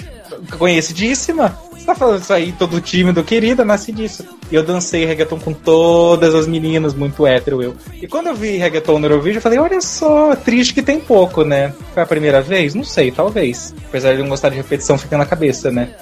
conhecidíssima. 0.56 1.58
Você 1.72 1.86
tá 1.86 1.94
falando 1.94 2.20
isso 2.20 2.32
aí, 2.32 2.52
todo 2.52 2.78
tímido, 2.78 3.24
querida, 3.24 3.64
nasci 3.64 3.90
disso. 3.90 4.22
E 4.52 4.54
eu 4.54 4.62
dancei 4.62 5.06
reggaeton 5.06 5.40
com 5.40 5.54
todas 5.54 6.34
as 6.34 6.46
meninas, 6.46 6.92
muito 6.92 7.26
hétero 7.26 7.62
eu. 7.62 7.74
E 7.94 8.06
quando 8.06 8.26
eu 8.26 8.34
vi 8.34 8.58
reggaeton 8.58 8.98
no 8.98 9.06
Eurovision, 9.06 9.36
eu 9.36 9.40
falei, 9.40 9.58
olha 9.58 9.80
só, 9.80 10.36
triste 10.36 10.74
que 10.74 10.82
tem 10.82 11.00
pouco, 11.00 11.42
né? 11.42 11.72
Foi 11.94 12.02
a 12.02 12.06
primeira 12.06 12.42
vez? 12.42 12.74
Não 12.74 12.84
sei, 12.84 13.10
talvez. 13.10 13.74
Apesar 13.88 14.14
de 14.14 14.20
não 14.20 14.28
gostar 14.28 14.50
de 14.50 14.56
repetição, 14.56 14.98
fica 14.98 15.16
na 15.16 15.24
cabeça, 15.24 15.70
né? 15.70 15.94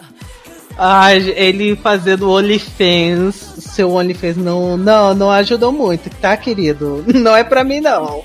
Ai, 0.80 1.34
ele 1.36 1.74
fazendo 1.74 2.30
OnlyFans, 2.30 3.34
seu 3.58 3.90
OnlyFans 3.90 4.36
não, 4.36 4.76
não, 4.76 5.12
não 5.12 5.28
ajudou 5.28 5.72
muito, 5.72 6.08
tá, 6.08 6.36
querido? 6.36 7.04
Não 7.12 7.34
é 7.34 7.42
pra 7.42 7.64
mim, 7.64 7.80
não. 7.80 8.22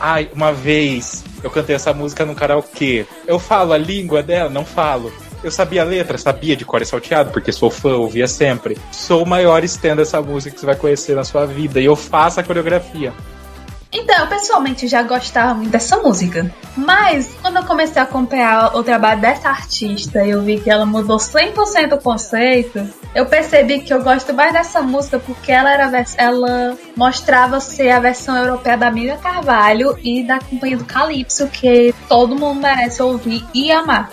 Ai, 0.00 0.28
uma 0.34 0.52
vez 0.52 1.24
eu 1.40 1.50
cantei 1.50 1.76
essa 1.76 1.92
música 1.92 2.24
no 2.24 2.34
karaokê. 2.34 3.06
Eu 3.26 3.38
falo 3.38 3.72
a 3.72 3.78
língua 3.78 4.22
dela? 4.24 4.50
Não 4.50 4.64
falo. 4.64 5.12
Eu 5.44 5.50
sabia 5.50 5.82
a 5.82 5.84
letra, 5.84 6.18
sabia 6.18 6.56
de 6.56 6.64
cor 6.64 6.82
e 6.82 6.86
salteado, 6.86 7.30
porque 7.30 7.52
sou 7.52 7.70
fã, 7.70 7.94
ouvia 7.94 8.26
sempre. 8.26 8.76
Sou 8.90 9.22
o 9.22 9.26
maior 9.26 9.62
stand 9.62 9.96
dessa 9.96 10.20
música 10.20 10.54
que 10.54 10.60
você 10.60 10.66
vai 10.66 10.76
conhecer 10.76 11.14
na 11.14 11.22
sua 11.22 11.46
vida. 11.46 11.80
E 11.80 11.84
eu 11.84 11.94
faço 11.94 12.40
a 12.40 12.42
coreografia. 12.42 13.12
Então, 13.94 14.20
eu 14.20 14.26
pessoalmente 14.26 14.88
já 14.88 15.02
gostava 15.02 15.52
muito 15.52 15.70
dessa 15.70 15.98
música. 15.98 16.50
Mas, 16.74 17.30
quando 17.42 17.58
eu 17.58 17.64
comecei 17.64 18.00
a 18.00 18.04
acompanhar 18.04 18.74
o 18.74 18.82
trabalho 18.82 19.20
dessa 19.20 19.50
artista 19.50 20.24
e 20.24 20.30
eu 20.30 20.40
vi 20.40 20.58
que 20.58 20.70
ela 20.70 20.86
mudou 20.86 21.18
100% 21.18 21.92
o 21.92 22.00
conceito, 22.00 22.88
eu 23.14 23.26
percebi 23.26 23.80
que 23.80 23.92
eu 23.92 24.02
gosto 24.02 24.32
mais 24.32 24.54
dessa 24.54 24.80
música 24.80 25.18
porque 25.18 25.52
ela, 25.52 25.70
era, 25.70 26.04
ela 26.16 26.78
mostrava 26.96 27.60
ser 27.60 27.90
a 27.90 28.00
versão 28.00 28.34
europeia 28.34 28.78
da 28.78 28.90
Miriam 28.90 29.18
Carvalho 29.18 29.98
e 30.02 30.24
da 30.24 30.38
companhia 30.40 30.78
do 30.78 30.86
Calypso, 30.86 31.46
que 31.48 31.94
todo 32.08 32.34
mundo 32.34 32.62
merece 32.62 33.02
ouvir 33.02 33.44
e 33.52 33.70
amar. 33.70 34.10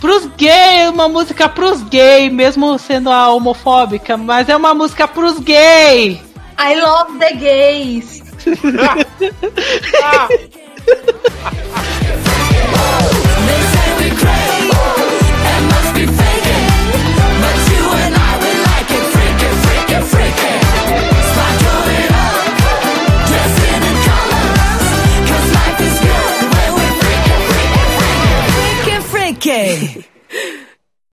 Pros 0.00 0.26
gays, 0.36 0.90
uma 0.90 1.08
música 1.08 1.46
pros 1.46 1.82
gays, 1.82 2.32
mesmo 2.32 2.78
sendo 2.78 3.10
a 3.10 3.30
homofóbica, 3.30 4.16
mas 4.16 4.48
é 4.48 4.56
uma 4.56 4.72
música 4.72 5.06
pros 5.06 5.38
gays. 5.40 6.20
I 6.58 6.80
love 6.80 7.18
the 7.18 7.34
gays. 7.34 8.25
Ah! 12.78 13.22